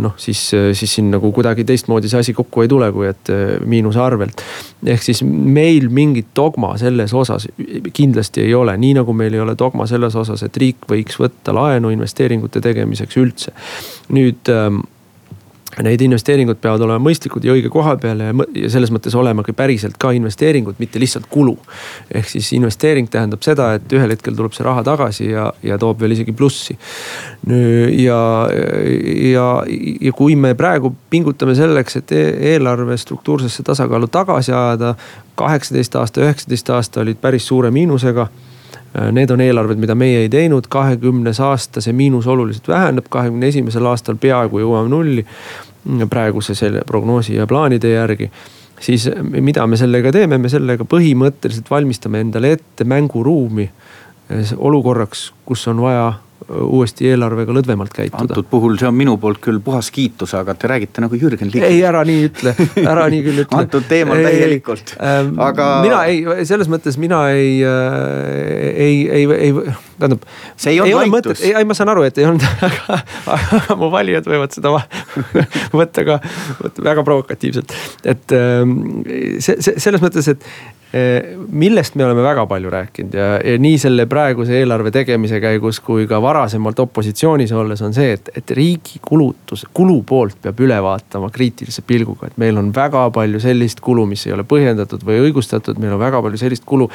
noh, 0.00 0.14
siis, 0.16 0.50
siis 0.72 0.94
siin 0.94 1.10
nagu 1.10 1.32
kuidagi 1.32 1.64
teistmoodi 1.64 2.08
see 2.08 2.20
asi 2.20 2.34
kokku 2.34 2.64
ei 2.64 2.68
tule, 2.68 2.90
kui 2.92 3.08
et 3.08 3.32
eh, 3.32 3.56
miinuse 3.64 4.00
arvelt. 4.02 4.42
ehk 4.86 5.02
siis 5.02 5.22
meil 5.22 5.88
mingit 5.88 6.30
dogma 6.36 6.74
selles 6.78 7.14
osas 7.14 7.48
kindlasti 7.92 8.44
ei 8.46 8.54
ole, 8.54 8.76
nii 8.76 8.94
nagu 9.00 9.12
meil 9.12 9.34
ei 9.34 9.40
ole 9.40 9.56
dogma 9.58 9.86
selles 9.86 10.16
osas, 10.16 10.42
et 10.42 10.56
riik 10.56 10.86
võiks 10.90 11.18
võtta 11.20 11.54
laenu 11.54 11.90
investeeringute 11.94 12.62
tegemiseks 12.64 13.16
üldse. 13.22 13.54
nüüd 14.14 14.50
ähm, 14.52 14.82
Need 15.76 16.00
investeeringud 16.02 16.58
peavad 16.62 16.82
olema 16.82 16.98
mõistlikud 17.04 17.44
ja 17.44 17.52
õige 17.54 17.68
koha 17.70 17.92
peal 18.00 18.22
ja, 18.24 18.32
ja 18.56 18.70
selles 18.72 18.90
mõttes 18.90 19.14
olema 19.14 19.44
ka 19.46 19.52
päriselt 19.54 19.98
ka 20.00 20.10
investeeringud, 20.16 20.78
mitte 20.80 20.98
lihtsalt 20.98 21.28
kulu. 21.30 21.54
ehk 22.14 22.30
siis 22.32 22.48
investeering 22.56 23.10
tähendab 23.12 23.44
seda, 23.46 23.74
et 23.76 23.92
ühel 23.92 24.10
hetkel 24.10 24.34
tuleb 24.34 24.56
see 24.56 24.66
raha 24.66 24.82
tagasi 24.86 25.28
ja, 25.28 25.52
ja 25.62 25.78
toob 25.78 26.00
veel 26.00 26.16
isegi 26.16 26.32
plussi. 26.32 26.78
ja, 28.00 28.18
ja, 29.28 29.46
ja 30.00 30.12
kui 30.16 30.36
me 30.36 30.54
praegu 30.58 30.94
pingutame 31.10 31.54
selleks, 31.54 32.00
et 32.00 32.12
e-, 32.16 32.34
eelarve 32.54 32.96
struktuursesse 32.96 33.62
tasakaalu 33.62 34.08
tagasi 34.08 34.52
ajada. 34.52 34.94
kaheksateist 35.38 35.94
aasta, 35.94 36.24
üheksateist 36.24 36.70
aasta 36.74 37.00
olid 37.04 37.20
päris 37.20 37.46
suure 37.46 37.70
miinusega 37.70 38.26
need 39.12 39.30
on 39.30 39.40
eelarved, 39.40 39.80
mida 39.80 39.94
meie 39.98 40.22
ei 40.24 40.28
teinud, 40.32 40.66
kahekümnes 40.70 41.40
aasta 41.44 41.82
see 41.84 41.92
miinus 41.92 42.26
oluliselt 42.26 42.68
väheneb, 42.68 43.08
kahekümne 43.10 43.50
esimesel 43.52 43.86
aastal 43.86 44.16
peaaegu 44.20 44.62
jõuame 44.64 44.92
nulli. 44.92 45.26
praeguse 46.10 46.54
selle 46.54 46.82
prognoosi 46.86 47.34
ja 47.34 47.46
plaanide 47.46 47.88
järgi. 47.88 48.30
Siis 48.80 49.08
mida 49.30 49.66
me 49.66 49.76
sellega 49.76 50.12
teeme, 50.12 50.38
me 50.38 50.48
sellega 50.48 50.84
põhimõtteliselt 50.84 51.70
valmistame 51.70 52.20
endale 52.20 52.52
ette 52.52 52.84
mänguruumi 52.84 53.70
olukorraks, 54.56 55.32
kus 55.46 55.68
on 55.68 55.80
vaja 55.80 56.12
uuesti 56.48 57.08
eelarvega 57.10 57.52
lõdvemalt 57.52 57.92
käituda. 57.94 58.22
antud 58.22 58.46
puhul 58.50 58.76
see 58.78 58.88
on 58.88 58.94
minu 58.96 59.16
poolt 59.20 59.40
küll 59.42 59.58
puhas 59.64 59.90
kiitus, 59.94 60.32
aga 60.38 60.54
te 60.54 60.70
räägite 60.70 61.02
nagu 61.02 61.18
Jürgen 61.18 61.50
Ligi. 61.50 61.64
ei, 61.66 61.80
ära 61.84 62.04
nii 62.06 62.28
ütle, 62.28 62.54
ära 62.84 63.08
nii 63.10 63.24
küll 63.26 63.42
ütle 63.42 63.58
antud 63.58 63.88
teemal 63.90 64.22
täielikult, 64.22 64.94
ähm, 65.02 65.34
aga. 65.42 65.68
mina 65.84 66.04
ei, 66.10 66.22
selles 66.48 66.70
mõttes 66.70 66.98
mina 67.00 67.24
ei, 67.34 67.58
ei, 67.66 68.96
ei, 69.18 69.26
ei, 69.48 69.52
tähendab. 69.98 70.24
see 70.56 70.76
ei 70.76 70.80
olnud 70.84 71.18
näitus. 71.18 71.42
ei, 71.42 71.66
ma 71.68 71.76
saan 71.76 71.92
aru, 71.92 72.06
et 72.06 72.22
ei 72.22 72.28
olnud, 72.30 72.46
aga, 72.70 73.00
aga 73.58 73.78
mu 73.80 73.90
valijad 73.92 74.30
võivad 74.30 74.54
seda 74.54 74.72
võtta 75.80 76.06
ka 76.06 76.20
väga 76.86 77.04
provokatiivselt. 77.04 77.74
et 78.06 78.38
ähm, 78.38 78.78
see, 79.42 79.58
see 79.58 79.74
selles 79.82 80.04
mõttes, 80.04 80.30
et 80.30 80.46
millest 81.52 81.98
me 82.00 82.04
oleme 82.06 82.22
väga 82.24 82.46
palju 82.48 82.70
rääkinud 82.72 83.14
ja, 83.14 83.26
ja 83.44 83.58
nii 83.60 83.76
selle 83.78 84.06
praeguse 84.08 84.56
eelarve 84.56 84.88
tegemise 84.94 85.36
käigus 85.40 85.82
kui 85.84 86.06
ka 86.08 86.16
varasemalt 86.24 86.80
opositsioonis 86.80 87.52
olles 87.52 87.82
on 87.84 87.92
see, 87.92 88.14
et, 88.16 88.30
et 88.40 88.52
riigi 88.56 88.96
kulutus, 89.04 89.66
kulu 89.76 89.98
poolt 90.08 90.38
peab 90.46 90.62
üle 90.64 90.78
vaatama 90.82 91.28
kriitilise 91.34 91.84
pilguga, 91.84 92.30
et 92.30 92.40
meil 92.40 92.56
on 92.56 92.72
väga 92.72 93.04
palju 93.12 93.40
sellist 93.44 93.84
kulu, 93.84 94.06
mis 94.08 94.24
ei 94.26 94.32
ole 94.32 94.46
põhjendatud 94.48 95.04
või 95.04 95.20
õigustatud, 95.26 95.76
meil 95.76 95.92
on 95.98 96.00
väga 96.00 96.22
palju 96.24 96.40
sellist 96.40 96.64
kulu 96.64 96.88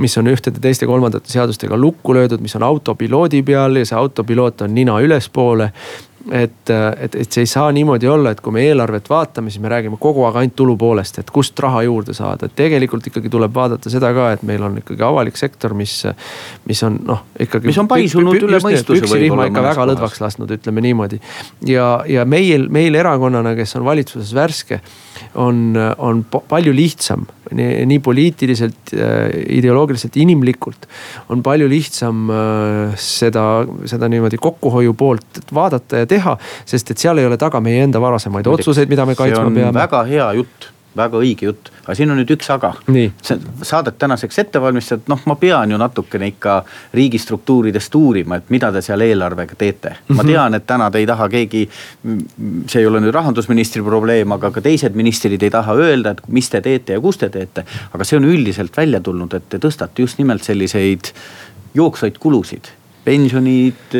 mis 0.00 0.14
on 0.18 0.30
ühtede, 0.30 0.62
teiste, 0.62 0.86
kolmandate 0.86 1.28
seadustega 1.28 1.76
lukku 1.76 2.14
löödud, 2.14 2.40
mis 2.40 2.54
on 2.56 2.62
autopiloodi 2.62 3.42
peal 3.42 3.76
ja 3.76 3.84
see 3.88 3.98
autopiloot 3.98 4.62
on 4.64 4.74
nina 4.74 4.96
ülespoole 5.02 5.72
et, 6.30 6.70
et, 6.70 7.14
et 7.14 7.32
see 7.32 7.42
ei 7.42 7.50
saa 7.50 7.72
niimoodi 7.74 8.08
olla, 8.08 8.32
et 8.32 8.40
kui 8.40 8.54
me 8.54 8.62
eelarvet 8.66 9.08
vaatame, 9.10 9.50
siis 9.50 9.62
me 9.62 9.70
räägime 9.72 9.98
kogu 10.00 10.24
aeg 10.28 10.38
ainult 10.42 10.56
tulu 10.58 10.76
poolest, 10.78 11.18
et 11.22 11.30
kust 11.34 11.58
raha 11.62 11.82
juurde 11.86 12.14
saada, 12.16 12.46
et 12.46 12.56
tegelikult 12.58 13.06
ikkagi 13.10 13.32
tuleb 13.32 13.54
vaadata 13.54 13.90
seda 13.92 14.12
ka, 14.14 14.30
et 14.36 14.44
meil 14.46 14.62
on 14.66 14.78
ikkagi 14.82 15.02
avalik 15.06 15.38
sektor, 15.40 15.74
mis, 15.78 15.96
mis 16.68 16.82
on 16.86 17.00
noh, 17.08 17.24
ikkagi. 17.42 17.70
mis 17.70 17.80
on 17.82 17.90
paisunud 17.90 18.38
üle 18.38 18.62
mõistuse. 18.62 19.02
püksirihma 19.02 19.48
ikka 19.50 19.66
väga 19.66 19.88
lõdvaks 19.92 20.22
lasknud, 20.22 20.54
ütleme 20.58 20.84
niimoodi. 20.84 21.20
ja, 21.66 21.88
ja 22.08 22.26
meil, 22.28 22.68
meil 22.72 22.98
erakonnana, 22.98 23.56
kes 23.58 23.76
on 23.80 23.86
valitsuses 23.88 24.34
värske, 24.36 24.82
on, 25.34 25.72
on 25.98 26.24
palju 26.30 26.74
lihtsam 26.76 27.26
nii, 27.56 27.86
nii 27.88 28.00
poliitiliselt, 28.04 28.92
ideoloogiliselt, 29.52 30.16
inimlikult 30.22 30.88
on 31.32 31.42
palju 31.44 31.68
lihtsam 31.70 32.28
äh, 32.32 32.98
seda, 33.00 33.46
seda 33.88 34.10
niimoodi 34.12 34.40
kokkuhoiu 34.42 34.94
poolt 34.98 35.42
vaadata 35.54 36.02
ja 36.02 36.10
teha. 36.10 36.36
sest 36.66 36.94
et 36.94 37.02
seal 37.02 37.18
ei 37.18 37.28
ole 37.28 37.38
taga 37.40 37.60
meie 37.64 37.84
enda 37.86 38.00
varasemaid 38.02 38.48
otsuseid, 38.52 38.90
mida 38.90 39.06
me 39.06 39.16
kaitsma 39.18 39.50
peame. 39.50 39.74
väga 39.78 40.04
hea 40.10 40.30
jutt 40.40 40.71
väga 40.96 41.20
õige 41.22 41.46
jutt, 41.48 41.70
aga 41.84 41.94
siin 41.96 42.10
on 42.12 42.18
nüüd 42.20 42.30
üks 42.34 42.50
aga. 42.52 42.72
saadet 43.62 43.98
tänaseks 43.98 44.38
ette 44.38 44.60
valmistad, 44.60 45.04
noh, 45.08 45.20
ma 45.26 45.36
pean 45.40 45.70
ju 45.70 45.78
natukene 45.80 46.28
ikka 46.32 46.58
riigistruktuuridest 46.94 47.94
uurima, 47.94 48.40
et 48.40 48.50
mida 48.50 48.72
te 48.72 48.82
seal 48.84 49.00
eelarvega 49.00 49.56
teete 49.58 49.88
mm. 49.88 49.94
-hmm. 49.94 50.16
ma 50.16 50.22
mhm. 50.22 50.32
tean, 50.32 50.54
et 50.54 50.66
täna 50.66 50.90
te 50.90 50.98
ei 50.98 51.06
taha 51.06 51.28
keegi, 51.28 51.68
see 52.66 52.80
ei 52.80 52.86
ole 52.86 53.00
nüüd 53.00 53.14
rahandusministri 53.14 53.82
probleem, 53.82 54.32
aga 54.32 54.50
ka 54.50 54.60
teised 54.60 54.94
ministrid 54.94 55.42
ei 55.42 55.50
taha 55.50 55.74
öelda, 55.74 56.10
et 56.10 56.28
mis 56.28 56.50
te 56.50 56.60
teete 56.60 56.92
ja 56.92 57.00
kus 57.00 57.18
te 57.18 57.28
teete. 57.28 57.64
aga 57.92 58.04
see 58.04 58.16
on 58.16 58.24
üldiselt 58.24 58.76
välja 58.76 59.00
tulnud, 59.00 59.34
et 59.34 59.48
te 59.48 59.58
tõstate 59.58 60.02
just 60.02 60.18
nimelt 60.18 60.42
selliseid 60.42 61.12
jooksvaid 61.74 62.18
kulusid 62.18 62.68
pensionid, 63.04 63.96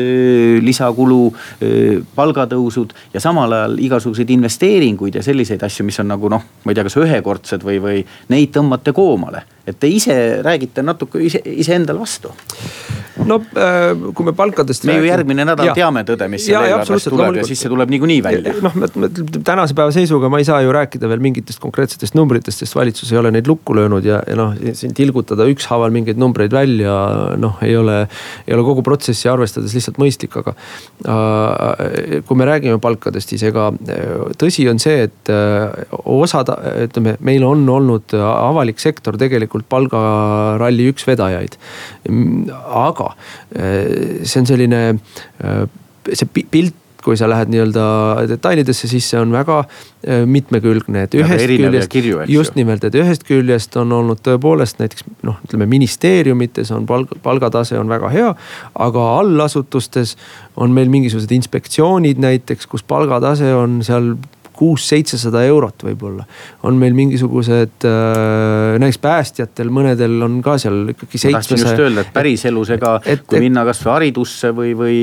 lisakulu, 0.63 1.21
palgatõusud 2.15 2.93
ja 3.13 3.21
samal 3.23 3.51
ajal 3.57 3.79
igasuguseid 3.83 4.29
investeeringuid 4.35 5.19
ja 5.19 5.25
selliseid 5.25 5.63
asju, 5.65 5.85
mis 5.87 5.99
on 6.03 6.11
nagu 6.13 6.31
noh, 6.31 6.45
ma 6.63 6.71
ei 6.71 6.77
tea, 6.77 6.87
kas 6.87 6.99
ühekordsed 7.01 7.65
või, 7.67 7.81
või 7.83 8.05
neid 8.31 8.53
tõmbate 8.55 8.95
koomale 8.95 9.43
et 9.67 9.79
te 9.79 9.87
ise 9.87 10.15
räägite 10.43 10.83
natuke 10.83 11.21
ise, 11.23 11.39
iseendale 11.45 12.01
vastu. 12.01 12.31
no 13.23 13.37
kui 14.13 14.25
me 14.25 14.33
palkadest. 14.35 14.83
me 14.89 14.97
ju 14.97 15.05
järgmine 15.07 15.45
nädal 15.47 15.69
ja. 15.69 15.75
teame 15.77 16.01
tõde, 16.07 16.27
mis 16.31 16.43
seal 16.49 16.65
eelarves 16.67 17.05
tuleb 17.07 17.37
ja 17.39 17.45
siis 17.47 17.61
see 17.63 17.71
tuleb 17.71 17.93
niikuinii 17.93 18.19
välja. 18.25 18.55
noh, 18.65 18.75
tänase 19.39 19.77
päeva 19.77 19.93
seisuga 19.95 20.27
ma 20.33 20.41
ei 20.41 20.47
saa 20.47 20.59
ju 20.65 20.73
rääkida 20.75 21.07
veel 21.07 21.23
mingitest 21.23 21.61
konkreetsetest 21.63 22.17
numbritest, 22.19 22.65
sest 22.65 22.75
valitsus 22.75 23.13
ei 23.13 23.21
ole 23.21 23.31
neid 23.31 23.47
lukku 23.47 23.75
löönud 23.77 24.03
ja, 24.07 24.19
ja 24.27 24.35
noh, 24.39 24.57
siin 24.75 24.95
tilgutada 24.97 25.47
ükshaaval 25.53 25.95
mingeid 25.95 26.19
numbreid 26.19 26.51
välja, 26.51 26.97
noh, 27.39 27.63
ei 27.63 27.77
ole, 27.79 28.01
ei 28.43 28.57
ole 28.57 28.67
kogu 28.67 28.83
protsessi 28.93 29.31
arvestades 29.31 29.75
lihtsalt 29.75 29.99
mõistlik, 30.01 30.39
aga 30.39 30.55
äh,. 31.03 32.21
kui 32.27 32.39
me 32.39 32.47
räägime 32.47 32.79
palkadest, 32.83 33.33
siis 33.33 33.43
ega 33.49 33.69
äh, 33.73 34.31
tõsi 34.39 34.69
on 34.71 34.79
see, 34.81 35.09
et 35.09 35.33
äh, 35.33 35.83
osad, 36.13 36.53
ütleme, 36.87 37.17
meil 37.25 37.43
on 37.47 37.65
olnud 37.69 38.13
avalik 38.13 38.79
sektor 38.81 39.17
tegelikult 39.19 39.67
palgaralli 39.71 40.89
üks 40.91 41.07
vedajaid. 41.07 41.57
aga 42.83 43.09
eh, 43.55 44.23
see 44.23 44.41
on 44.41 44.49
selline, 44.49 44.81
eh, 45.43 45.65
see 46.11 46.45
pilt 46.51 46.79
kui 47.03 47.17
sa 47.19 47.27
lähed 47.29 47.51
nii-öelda 47.53 47.85
detailidesse, 48.29 48.87
siis 48.91 49.07
see 49.11 49.19
on 49.19 49.33
väga 49.33 49.59
eh, 49.63 50.23
mitmekülgne, 50.29 51.05
et 51.07 51.17
ühest 51.19 51.47
küljest, 51.91 51.97
just 52.31 52.57
nimelt, 52.59 52.83
et 52.87 52.95
ühest 52.99 53.25
küljest 53.27 53.77
on 53.81 53.91
olnud 53.99 54.21
tõepoolest 54.25 54.81
näiteks 54.81 55.07
noh, 55.27 55.39
ütleme 55.47 55.67
ministeeriumites 55.71 56.71
on 56.75 56.87
palk, 56.89 57.11
palgatase 57.23 57.79
on 57.79 57.91
väga 57.91 58.11
hea. 58.13 58.29
aga 58.87 59.09
allasutustes 59.19 60.15
on 60.55 60.71
meil 60.75 60.91
mingisugused 60.93 61.31
inspektsioonid 61.35 62.21
näiteks, 62.23 62.67
kus 62.69 62.83
palgatase 62.87 63.53
on 63.55 63.81
seal 63.85 64.13
kuus-seitsesada 64.63 65.43
eurot 65.49 65.83
võib-olla. 65.89 66.25
on 66.63 66.77
meil 66.79 66.95
mingisugused 66.95 67.87
äh,, 67.87 68.77
näiteks 68.79 69.01
päästjatel, 69.03 69.71
mõnedel 69.73 70.15
on 70.23 70.39
ka 70.45 70.55
seal 70.61 70.93
ikkagi 70.93 71.19
seitsmesaja. 71.19 71.39
tahtsin 71.39 71.63
just 71.65 71.83
öelda, 71.83 72.05
et 72.05 72.13
päriselus 72.15 72.71
ega 72.77 72.93
kui 73.03 73.15
et, 73.15 73.43
minna 73.43 73.65
kasvõi 73.67 73.93
haridusse 73.97 74.53
või, 74.55 74.73
või 74.77 74.99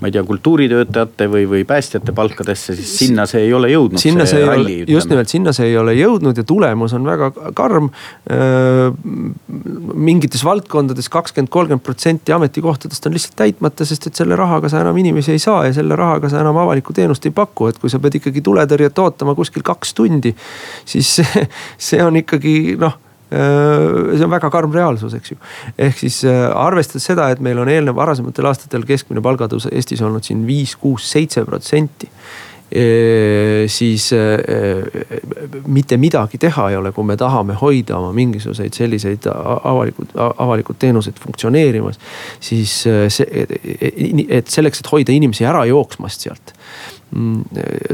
ma 0.00 0.10
ei 0.10 0.16
tea, 0.16 0.24
kultuuritöötajate 0.28 1.28
või, 1.32 1.46
või 1.50 1.64
päästjate 1.68 2.14
palkadesse, 2.16 2.76
siis 2.78 2.92
sinna 3.04 3.26
see 3.30 3.46
ei 3.46 3.54
ole 3.56 3.70
jõudnud. 3.72 4.02
sinna 4.02 4.26
see, 4.26 4.36
see 4.36 4.44
ei 4.44 4.50
ralli, 4.50 4.76
ole, 4.82 4.96
just 4.96 5.12
nimelt 5.12 5.32
sinna 5.32 5.54
see 5.56 5.70
ei 5.72 5.78
ole 5.80 5.96
jõudnud 5.96 6.42
ja 6.42 6.46
tulemus 6.46 6.96
on 6.98 7.08
väga 7.08 7.30
karm 7.56 7.90
äh,. 8.30 8.90
mingites 10.10 10.44
valdkondades 10.44 11.08
kakskümmend, 11.12 11.52
kolmkümmend 11.52 11.84
protsenti 11.86 12.34
ametikohtadest 12.36 13.08
on 13.08 13.16
lihtsalt 13.16 13.38
täitmata, 13.40 13.88
sest 13.88 14.10
et 14.10 14.20
selle 14.20 14.36
rahaga 14.38 14.70
sa 14.72 14.82
enam 14.84 14.96
inimesi 15.00 15.34
ei 15.34 15.42
saa 15.42 15.64
ja 15.68 15.74
selle 15.76 15.96
rahaga 15.98 16.30
sa 16.30 16.40
enam 16.44 16.58
avalikku 16.60 16.94
teenust 16.96 17.26
ei 17.26 17.34
paku, 17.34 17.70
et 17.70 17.78
kui 17.80 17.90
sa 17.92 18.00
pead 18.02 18.20
ikkagi 18.20 18.42
tuletõrjet 18.50 18.98
ootama 19.04 19.36
kuskil 19.38 19.64
kaks 19.66 19.94
tundi. 19.94 20.34
siis 20.84 21.14
see, 21.20 21.46
see 21.78 22.02
on 22.04 22.20
ikkagi 22.20 22.74
noh 22.80 22.98
see 23.30 24.24
on 24.26 24.32
väga 24.32 24.48
karm 24.50 24.72
reaalsus, 24.74 25.14
eks 25.14 25.30
ju. 25.30 25.36
ehk 25.78 26.00
siis 26.02 26.24
arvestades 26.26 27.04
seda, 27.12 27.28
et 27.30 27.38
meil 27.38 27.60
on 27.62 27.70
eelnev 27.70 27.94
varasematel 27.94 28.50
aastatel 28.50 28.82
keskmine 28.88 29.22
palgatõus 29.22 29.68
Eestis 29.70 30.02
olnud 30.02 30.26
siin 30.26 30.42
viis, 30.48 30.74
kuus, 30.74 31.06
seitse 31.12 31.44
protsenti 31.46 32.10
siis 33.66 34.04
mitte 35.66 35.96
midagi 35.98 36.38
teha 36.38 36.68
ei 36.70 36.76
ole, 36.78 36.92
kui 36.94 37.06
me 37.06 37.16
tahame 37.18 37.56
hoida 37.58 37.96
oma 37.98 38.12
mingisuguseid 38.14 38.76
selliseid 38.78 39.26
avalikud, 39.26 40.12
avalikud 40.14 40.78
teenused 40.78 41.18
funktsioneerimas. 41.18 41.98
siis 42.40 42.76
see, 42.86 43.46
et 44.28 44.54
selleks, 44.54 44.84
et 44.84 44.92
hoida 44.92 45.12
inimesi 45.12 45.46
ära 45.50 45.64
jooksmast 45.66 46.28
sealt 46.28 46.54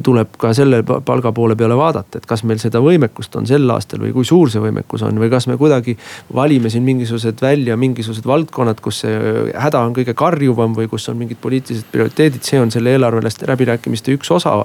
tuleb 0.05 0.35
ka 0.37 0.51
selle 0.57 0.83
palga 0.85 1.31
poole 1.33 1.57
peale 1.57 1.77
vaadata, 1.79 2.21
et 2.21 2.27
kas 2.29 2.43
meil 2.45 2.61
seda 2.61 2.83
võimekust 2.85 3.33
on 3.41 3.47
sel 3.49 3.65
aastal 3.73 4.03
või 4.05 4.13
kui 4.13 4.27
suur 4.29 4.51
see 4.53 4.61
võimekus 4.61 5.07
on 5.07 5.17
või 5.21 5.31
kas 5.33 5.47
me 5.49 5.57
kuidagi 5.57 5.95
valime 6.37 6.69
siin 6.73 6.85
mingisugused 6.85 7.41
välja 7.41 7.79
mingisugused 7.81 8.29
valdkonnad, 8.29 8.83
kus 8.85 9.01
see 9.07 9.15
häda 9.57 9.81
on 9.89 9.97
kõige 9.97 10.13
karjuvam 10.17 10.77
või 10.77 10.91
kus 10.93 11.09
on 11.09 11.17
mingid 11.23 11.41
poliitilised 11.41 11.89
prioriteedid, 11.93 12.45
see 12.45 12.61
on 12.61 12.73
selle 12.75 12.93
eelarveliste 12.93 13.49
läbirääkimiste 13.49 14.13
üks 14.19 14.35
osa. 14.37 14.59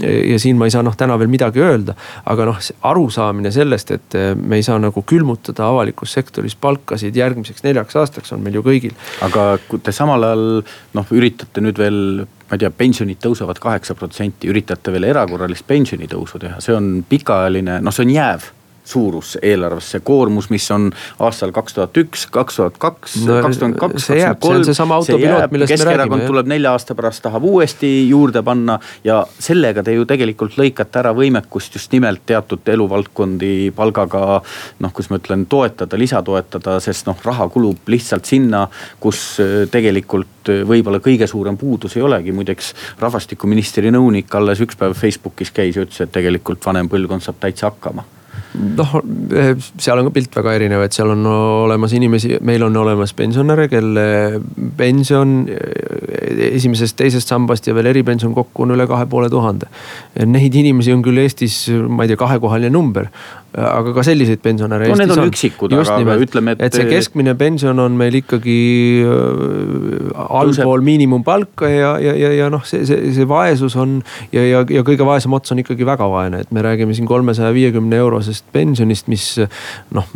ja 0.00 0.40
siin 0.40 0.56
ma 0.56 0.70
ei 0.70 0.72
saa 0.72 0.82
noh 0.86 0.96
täna 0.96 1.18
veel 1.20 1.28
midagi 1.28 1.60
öelda, 1.60 1.94
aga 2.24 2.48
noh, 2.48 2.64
arusaamine 2.88 3.52
sellest, 3.52 3.90
et 3.90 4.18
me 4.40 4.56
ei 4.56 4.64
saa 4.64 4.80
nagu 4.80 5.04
külmutada 5.04 5.68
avalikus 5.68 6.16
sektoris 6.16 6.56
palkasid 6.56 7.16
järgmiseks 7.16 7.68
neljaks 7.68 8.00
aastaks 8.00 8.32
on 8.32 8.40
meil 8.40 8.56
ju 8.56 8.64
kõigil. 8.64 8.96
aga 9.20 9.58
te 9.82 9.92
samal 9.92 10.24
ajal 10.24 10.46
noh, 10.96 11.16
üritate 11.20 11.60
nüüd 11.60 11.76
veel 11.76 12.00
ma 12.50 12.58
ei 12.58 12.64
tea, 12.64 12.70
pensionid 12.74 13.20
tõusevad 13.22 13.60
kaheksa 13.62 13.94
protsenti, 13.94 14.50
üritate 14.50 14.90
veel 14.90 15.06
erakorralist 15.12 15.66
pensionitõusu 15.68 16.40
teha, 16.42 16.58
see 16.64 16.74
on 16.74 17.04
pikaajaline, 17.08 17.78
noh, 17.84 17.94
see 17.94 18.08
on 18.08 18.14
jääv 18.16 18.48
suurus 18.90 19.36
eelarves, 19.42 19.92
see 19.94 20.02
koormus, 20.04 20.50
mis 20.50 20.66
on 20.74 20.90
aastal 21.22 21.52
kaks 21.54 21.76
tuhat 21.76 22.00
üks, 22.02 22.26
kaks 22.32 22.60
tuhat 22.60 22.78
kaks, 22.78 23.16
kaks 23.26 23.60
tuhat 23.60 23.76
kaks, 23.78 23.94
kaks 23.94 24.06
tuhat 24.10 24.40
kolm. 24.42 24.64
seesama 24.64 24.98
autopiloot, 25.00 25.54
millest 25.54 25.76
me 25.78 25.96
räägime. 26.02 26.26
Tuleb 26.30 26.50
nelja 26.50 26.74
aasta 26.76 26.94
pärast, 26.98 27.22
tahab 27.24 27.44
uuesti 27.46 27.90
juurde 28.08 28.42
panna 28.46 28.78
ja 29.04 29.20
sellega 29.38 29.84
te 29.86 29.94
ju 29.96 30.06
tegelikult 30.08 30.58
lõikate 30.60 31.00
ära 31.02 31.14
võimekust 31.16 31.78
just 31.78 31.92
nimelt 31.94 32.24
teatud 32.26 32.68
eluvaldkondi 32.68 33.70
palgaga. 33.76 34.40
noh, 34.80 34.92
kuidas 34.92 35.10
ma 35.10 35.18
ütlen, 35.20 35.46
toetada, 35.50 35.98
lisatoetada, 35.98 36.78
sest 36.80 37.08
noh, 37.08 37.18
raha 37.24 37.48
kulub 37.52 37.88
lihtsalt 37.90 38.28
sinna, 38.28 38.66
kus 39.00 39.40
äh, 39.42 39.66
tegelikult 39.70 40.52
äh, 40.52 40.62
võib-olla 40.68 41.00
kõige 41.04 41.28
suurem 41.30 41.58
puudus 41.60 41.96
ei 41.96 42.06
olegi, 42.06 42.32
muideks 42.36 42.72
rahvastikuministri 43.00 43.92
nõunik 43.94 44.32
alles 44.34 44.62
üks 44.64 44.78
päev 44.80 44.96
Facebookis 44.98 45.52
käis 45.54 45.76
ja 45.76 45.86
ütles, 45.86 46.00
et 46.00 46.12
tegelikult 46.14 46.64
vanem 46.66 46.88
põlvkond 46.90 47.24
saab 47.24 47.40
täitsa 47.42 47.70
hakkama 47.70 48.06
noh, 48.58 48.94
seal 49.78 50.00
on 50.00 50.08
ka 50.08 50.14
pilt 50.14 50.36
väga 50.40 50.54
erinev, 50.58 50.82
et 50.84 50.96
seal 50.96 51.12
on 51.14 51.26
olemas 51.30 51.94
inimesi, 51.96 52.36
meil 52.46 52.64
on 52.66 52.76
olemas 52.80 53.12
pensionäre, 53.16 53.68
kelle 53.70 54.06
pension 54.78 55.44
esimesest, 56.50 56.96
teisest 56.98 57.30
sambast 57.30 57.68
ja 57.68 57.74
veel 57.76 57.90
eripension 57.92 58.34
kokku 58.34 58.66
on 58.66 58.74
üle 58.76 58.86
kahe 58.90 59.06
poole 59.10 59.30
tuhande. 59.32 59.70
Neid 60.26 60.56
inimesi 60.56 60.94
on 60.94 61.04
küll 61.06 61.22
Eestis, 61.22 61.62
ma 61.70 62.06
ei 62.06 62.12
tea, 62.12 62.20
kahekohaline 62.20 62.72
number, 62.74 63.10
aga 63.50 63.92
ka 63.96 64.04
selliseid 64.06 64.42
pensionäre 64.44 64.86
no, 64.86 64.94
Eestis 64.94 65.18
on. 65.18 65.30
Üksikud, 65.30 65.74
aga 65.74 65.96
nimelt, 65.98 66.22
ütleme, 66.28 66.54
et. 66.54 66.62
et 66.68 66.76
see 66.78 66.86
keskmine 66.86 67.34
pension 67.38 67.78
on 67.82 67.96
meil 67.98 68.14
ikkagi 68.20 68.58
äh, 69.02 70.20
allpool 70.22 70.84
miinimumpalka 70.86 71.70
ja, 71.70 71.92
ja, 72.02 72.14
ja, 72.14 72.30
ja 72.38 72.50
noh, 72.52 72.62
see, 72.68 72.84
see, 72.86 73.10
see 73.16 73.26
vaesus 73.28 73.74
on 73.80 73.98
ja, 74.34 74.44
ja, 74.44 74.62
ja 74.70 74.84
kõige 74.86 75.06
vaesem 75.06 75.34
ots 75.34 75.50
on 75.54 75.62
ikkagi 75.62 75.86
väga 75.88 76.06
vaene, 76.12 76.44
et 76.44 76.54
me 76.54 76.62
räägime 76.62 76.94
siin 76.94 77.08
kolmesaja 77.10 77.50
viiekümne 77.56 77.98
eurosest 77.98 78.46
pensionist, 78.54 79.10
mis 79.10 79.26
noh. 79.96 80.06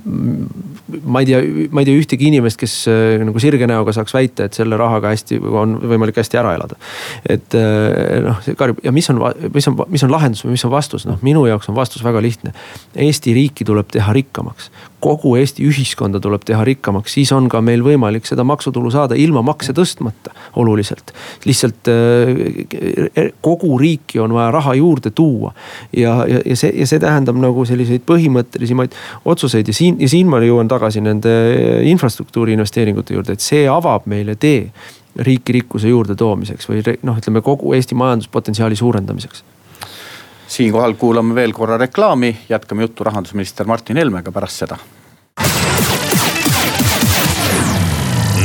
ma 1.02 1.24
ei 1.24 1.30
tea, 1.32 1.42
ma 1.74 1.82
ei 1.82 1.90
tea 1.90 1.98
ühtegi 1.98 2.30
inimest, 2.30 2.60
kes 2.60 2.76
äh, 2.92 3.18
nagu 3.26 3.42
sirge 3.42 3.66
näoga 3.70 3.96
saaks 3.96 4.14
väita, 4.14 4.46
et 4.46 4.54
selle 4.54 4.78
rahaga 4.78 5.10
hästi 5.10 5.40
on 5.42 5.78
võimalik 5.82 6.22
hästi 6.22 6.38
ära 6.38 6.54
elada. 6.60 6.78
et 7.26 7.58
äh, 7.58 8.20
noh, 8.28 8.38
see 8.46 8.54
karjub 8.58 8.78
ja 8.86 8.94
mis 8.94 9.10
on, 9.10 9.18
mis 9.50 9.70
on, 9.70 9.82
mis 9.90 10.06
on 10.06 10.14
lahendus 10.14 10.46
või 10.46 10.54
mis 10.54 10.66
on 10.68 10.74
vastus, 10.74 11.08
noh 11.10 11.18
minu 11.24 11.46
jaoks 11.48 11.68
on 11.72 11.76
vastus 11.76 12.04
väga 12.04 12.22
lihtne. 12.22 12.54
Eesti 12.94 13.23
Eesti 13.24 13.32
riiki 13.32 13.64
tuleb 13.64 13.88
teha 13.88 14.12
rikkamaks. 14.12 14.70
kogu 15.00 15.34
Eesti 15.36 15.64
ühiskonda 15.64 16.20
tuleb 16.20 16.42
teha 16.44 16.64
rikkamaks, 16.64 17.12
siis 17.12 17.30
on 17.32 17.48
ka 17.48 17.60
meil 17.64 17.80
võimalik 17.84 18.24
seda 18.28 18.44
maksutulu 18.44 18.90
saada 18.92 19.16
ilma 19.16 19.40
makse 19.42 19.72
tõstmata 19.72 20.32
oluliselt. 20.60 21.12
lihtsalt 21.44 21.88
äh, 21.88 23.30
kogu 23.40 23.78
riiki 23.78 24.20
on 24.20 24.34
vaja 24.36 24.50
raha 24.50 24.74
juurde 24.74 25.10
tuua 25.10 25.54
ja, 25.96 26.26
ja, 26.28 26.42
ja 26.44 26.56
see, 26.56 26.72
ja 26.76 26.86
see 26.86 27.00
tähendab 27.00 27.40
nagu 27.40 27.64
selliseid 27.64 28.04
põhimõttelisemaid 28.04 28.92
otsuseid 29.24 29.68
ja 29.68 29.74
siin, 29.74 29.96
ja 30.00 30.08
siin 30.08 30.28
ma 30.28 30.42
jõuan 30.44 30.68
tagasi 30.68 31.00
nende 31.00 31.32
infrastruktuuri 31.88 32.52
investeeringute 32.52 33.16
juurde, 33.16 33.38
et 33.38 33.40
see 33.40 33.64
avab 33.68 34.04
meile 34.04 34.36
tee 34.36 34.68
riiki 35.16 35.60
rikkuse 35.62 35.88
juurde 35.88 36.12
toomiseks 36.12 36.68
või 36.68 36.84
noh, 37.02 37.16
ütleme 37.16 37.40
kogu 37.40 37.72
Eesti 37.72 37.96
majanduspotentsiaali 37.96 38.76
suurendamiseks 38.76 39.44
siinkohal 40.54 40.94
kuulame 40.94 41.34
veel 41.34 41.52
korra 41.52 41.78
reklaami, 41.78 42.36
jätkame 42.48 42.82
juttu 42.82 43.04
rahandusminister 43.04 43.66
Martin 43.66 43.96
Helmega 43.96 44.32
pärast 44.32 44.62
seda. 44.62 44.76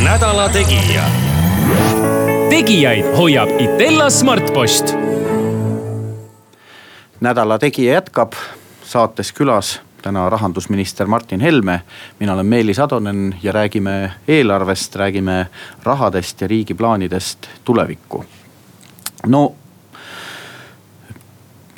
nädala 0.04 0.50
Tegija. 0.50 1.04
tegijaid 2.50 3.06
hoiab 3.18 3.50
Itella 3.60 4.10
Smartpost. 4.10 4.96
nädala 7.22 7.60
Tegija 7.60 7.94
jätkab 7.94 8.34
saates 8.84 9.34
külas 9.34 9.80
täna 10.02 10.30
rahandusminister 10.30 11.08
Martin 11.08 11.40
Helme. 11.40 11.82
mina 12.20 12.34
olen 12.34 12.46
Meelis 12.46 12.80
Atonen 12.80 13.36
ja 13.44 13.52
räägime 13.52 14.12
eelarvest, 14.28 14.96
räägime 14.96 15.48
rahadest 15.84 16.42
ja 16.42 16.48
riigi 16.48 16.74
plaanidest 16.74 17.48
tulevikku. 17.64 18.26
no 19.28 19.56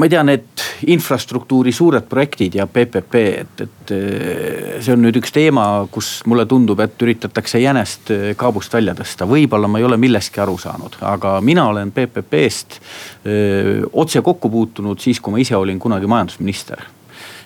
ma 0.02 0.08
ei 0.08 0.10
tea, 0.10 0.22
need 0.26 0.62
infrastruktuuri 0.90 1.70
suured 1.72 2.08
projektid 2.10 2.56
ja 2.58 2.66
PPP, 2.66 3.20
et, 3.44 3.62
et 3.62 3.92
eh, 3.94 4.80
see 4.82 4.96
on 4.96 5.04
nüüd 5.06 5.20
üks 5.20 5.30
teema, 5.36 5.66
kus 5.94 6.24
mulle 6.26 6.48
tundub, 6.50 6.82
et 6.82 7.06
üritatakse 7.06 7.62
jänest 7.62 8.10
eh, 8.10 8.32
kaabust 8.38 8.74
välja 8.74 8.96
tõsta. 8.98 9.28
võib-olla 9.30 9.70
ma 9.70 9.78
ei 9.78 9.86
ole 9.86 10.00
millestki 10.02 10.42
aru 10.42 10.58
saanud, 10.58 10.98
aga 11.06 11.36
mina 11.46 11.68
olen 11.70 11.94
PPP-st 11.94 12.80
öö, 12.80 13.36
eh, 13.36 13.86
otse 13.94 14.24
kokku 14.26 14.50
puutunud 14.50 14.98
siis, 15.06 15.22
kui 15.22 15.36
ma 15.36 15.44
ise 15.44 15.54
olin 15.60 15.78
kunagi 15.80 16.10
majandusminister. 16.10 16.82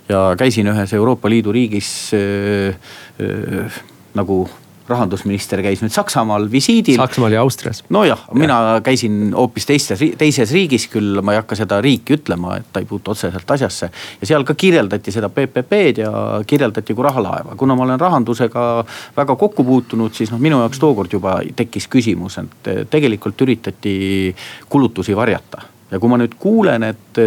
ja 0.08 0.30
käisin 0.40 0.72
ühes 0.72 0.94
Euroopa 0.94 1.30
Liidu 1.30 1.52
riigis 1.52 1.90
öö, 2.16 2.72
öö, 3.20 3.68
nagu 4.16 4.46
rahandusminister 4.90 5.62
käis 5.66 5.82
nüüd 5.82 5.94
Saksamaal 5.94 6.48
visiidil. 6.52 6.98
Saksamaal 7.00 7.36
ja 7.36 7.42
Austrias. 7.42 7.84
nojah 7.90 8.26
ja., 8.28 8.38
mina 8.38 8.58
käisin 8.84 9.34
hoopis 9.34 9.66
teistes, 9.66 10.04
teises 10.18 10.52
riigis 10.54 10.88
küll, 10.92 11.22
ma 11.26 11.34
ei 11.34 11.42
hakka 11.42 11.58
seda 11.58 11.80
riiki 11.82 12.18
ütlema, 12.20 12.60
et 12.60 12.70
ta 12.74 12.84
ei 12.84 12.90
puutu 12.90 13.12
otseselt 13.12 13.52
asjasse. 13.52 13.90
ja 14.22 14.28
seal 14.28 14.46
ka 14.46 14.54
kirjeldati 14.54 15.12
seda 15.12 15.30
PPP-d 15.30 16.06
ja 16.06 16.12
kirjeldati 16.48 16.94
kui 16.94 17.04
rahalaeva. 17.04 17.56
kuna 17.58 17.76
ma 17.76 17.84
olen 17.84 18.00
rahandusega 18.00 18.86
väga 19.18 19.36
kokku 19.36 19.64
puutunud, 19.64 20.14
siis 20.14 20.32
noh, 20.32 20.40
minu 20.40 20.62
jaoks 20.64 20.80
tookord 20.80 21.14
juba 21.14 21.40
tekkis 21.56 21.88
küsimus, 21.88 22.38
et 22.42 22.90
tegelikult 22.90 23.42
üritati 23.42 24.36
kulutusi 24.70 25.16
varjata 25.16 25.62
ja 25.92 26.00
kui 26.00 26.10
ma 26.10 26.18
nüüd 26.20 26.34
kuulen, 26.40 26.84
et, 26.84 27.22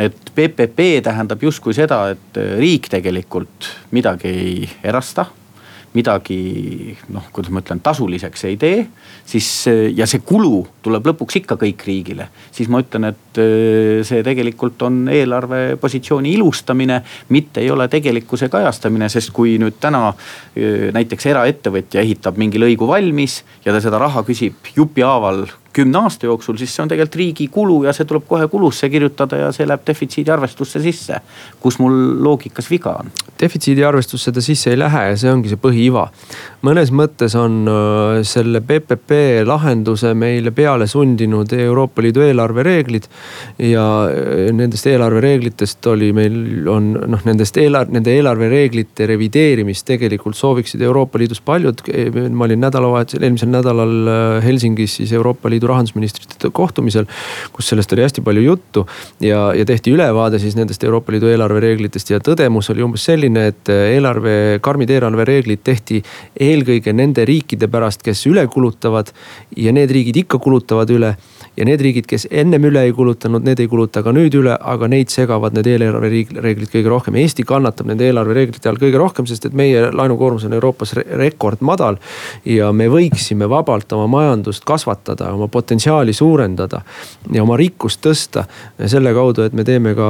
et 0.00 0.32
PPP 0.34 1.04
tähendab 1.04 1.42
justkui 1.42 1.74
seda, 1.76 2.06
et 2.14 2.42
riik 2.58 2.88
tegelikult 2.92 3.68
midagi 3.92 4.28
ei 4.32 4.68
erasta 4.84 5.26
midagi 5.92 6.96
noh, 7.12 7.26
kuidas 7.32 7.52
ma 7.52 7.60
ütlen, 7.62 7.82
tasuliseks 7.84 8.46
ei 8.48 8.56
tee, 8.60 8.78
siis 9.28 9.48
ja 9.92 10.06
see 10.08 10.22
kulu 10.24 10.62
tuleb 10.84 11.10
lõpuks 11.12 11.40
ikka 11.42 11.58
kõik 11.60 11.84
riigile. 11.86 12.28
siis 12.52 12.68
ma 12.72 12.80
ütlen, 12.82 13.10
et 13.12 13.40
äh, 13.40 14.00
see 14.06 14.22
tegelikult 14.24 14.82
on 14.82 15.04
eelarvepositsiooni 15.12 16.32
ilustamine, 16.36 17.02
mitte 17.28 17.60
ei 17.60 17.70
ole 17.70 17.88
tegelikkuse 17.92 18.48
kajastamine, 18.52 19.08
sest 19.12 19.32
kui 19.36 19.58
nüüd 19.62 19.80
täna 19.80 20.08
äh, 20.08 20.88
näiteks 20.94 21.26
eraettevõtja 21.32 22.00
ehitab 22.00 22.40
mingi 22.40 22.60
lõigu 22.60 22.88
valmis 22.88 23.42
ja 23.64 23.72
ta 23.72 23.80
seda 23.84 24.00
raha 24.02 24.24
küsib 24.26 24.72
jupihaaval 24.76 25.46
kümne 25.72 25.98
aasta 25.98 26.26
jooksul, 26.26 26.56
siis 26.60 26.74
see 26.74 26.82
on 26.84 26.90
tegelikult 26.92 27.18
riigi 27.20 27.48
kulu 27.52 27.82
ja 27.86 27.92
see 27.96 28.06
tuleb 28.08 28.26
kohe 28.28 28.48
kulusse 28.52 28.88
kirjutada 28.92 29.38
ja 29.40 29.50
see 29.54 29.66
läheb 29.68 29.84
defitsiidi 29.86 30.32
arvestusse 30.32 30.82
sisse. 30.82 31.20
kus 31.60 31.78
mul 31.78 31.94
loogikas 32.24 32.70
viga 32.70 32.96
on? 33.00 33.12
defitsiidi 33.40 33.84
arvestusse 33.84 34.32
ta 34.32 34.40
sisse 34.40 34.70
ei 34.70 34.78
lähe 34.78 35.02
ja 35.10 35.16
see 35.16 35.32
ongi 35.32 35.50
see 35.52 35.60
põhiiva. 35.60 36.06
mõnes 36.62 36.92
mõttes 36.94 37.36
on 37.38 37.68
selle 38.28 38.60
PPP 38.60 39.44
lahenduse 39.48 40.14
meile 40.14 40.52
peale 40.54 40.86
sundinud 40.86 41.52
Euroopa 41.52 42.02
Liidu 42.02 42.24
eelarvereeglid. 42.26 43.08
ja 43.58 43.86
nendest 44.52 44.86
eelarvereeglitest 44.86 45.86
oli 45.92 46.12
meil 46.12 46.68
on 46.68 46.92
noh, 47.14 47.24
nendest 47.24 47.56
eelarve, 47.56 47.96
nende 47.96 48.14
eelarvereeglite 48.14 49.06
revideerimist 49.06 49.86
tegelikult 49.86 50.36
sooviksid 50.36 50.82
Euroopa 50.82 51.18
Liidus 51.18 51.40
paljud. 51.40 51.82
ma 52.30 52.44
olin 52.44 52.60
nädalavahetusel, 52.60 53.22
eelmisel 53.22 53.52
nädalal 53.52 54.40
Helsingis 54.44 54.96
siis 55.00 55.12
Euroopa 55.12 55.50
Liidu 55.50 55.61
Liidu 55.62 55.70
rahandusministrite 55.70 56.50
kohtumisel, 56.52 57.06
kus 57.54 57.70
sellest 57.70 57.92
oli 57.94 58.02
hästi 58.02 58.22
palju 58.24 58.42
juttu 58.42 58.86
ja, 59.22 59.52
ja 59.54 59.64
tehti 59.64 59.94
ülevaade 59.94 60.40
siis 60.42 60.56
nendest 60.58 60.82
Euroopa 60.84 61.12
Liidu 61.14 61.30
eelarvereeglitest 61.30 62.10
ja 62.10 62.18
tõdemus 62.18 62.70
oli 62.72 62.82
umbes 62.82 63.06
selline, 63.06 63.46
et 63.52 63.70
eelarve, 63.70 64.58
karmid 64.62 64.90
eelarvereeglid 64.90 65.62
tehti 65.64 66.02
eelkõige 66.40 66.92
nende 66.92 67.24
riikide 67.28 67.70
pärast, 67.70 68.02
kes 68.02 68.26
üle 68.30 68.46
kulutavad 68.50 69.12
ja 69.56 69.72
need 69.72 69.90
riigid 69.94 70.24
ikka 70.24 70.42
kulutavad 70.42 70.90
üle 70.90 71.14
ja 71.56 71.66
need 71.68 71.82
riigid, 71.84 72.06
kes 72.08 72.26
ennem 72.30 72.64
üle 72.68 72.84
ei 72.86 72.92
kulutanud, 72.96 73.44
need 73.44 73.60
ei 73.60 73.68
kuluta 73.68 74.02
ka 74.04 74.12
nüüd 74.14 74.34
üle, 74.38 74.54
aga 74.56 74.88
neid 74.88 75.12
segavad 75.12 75.54
need 75.56 75.68
eelarvereeglid 75.68 76.70
kõige 76.72 76.88
rohkem. 76.88 77.18
Eesti 77.20 77.44
kannatab 77.48 77.90
nende 77.90 78.06
eelarvereeglite 78.08 78.70
all 78.70 78.80
kõige 78.80 79.00
rohkem, 79.00 79.28
sest 79.28 79.48
et 79.48 79.56
meie 79.56 79.90
laenukoormus 79.92 80.46
on 80.48 80.56
Euroopas 80.56 80.94
rekordmadal. 80.96 81.98
ja 82.44 82.72
me 82.72 82.88
võiksime 82.88 83.48
vabalt 83.48 83.92
oma 83.92 84.06
majandust 84.06 84.64
kasvatada, 84.64 85.32
oma 85.34 85.48
potentsiaali 85.48 86.12
suurendada 86.12 86.82
ja 87.32 87.42
oma 87.42 87.56
rikkust 87.56 88.00
tõsta. 88.06 88.44
selle 88.86 89.12
kaudu, 89.14 89.42
et 89.42 89.52
me 89.52 89.64
teeme 89.64 89.94
ka, 89.94 90.08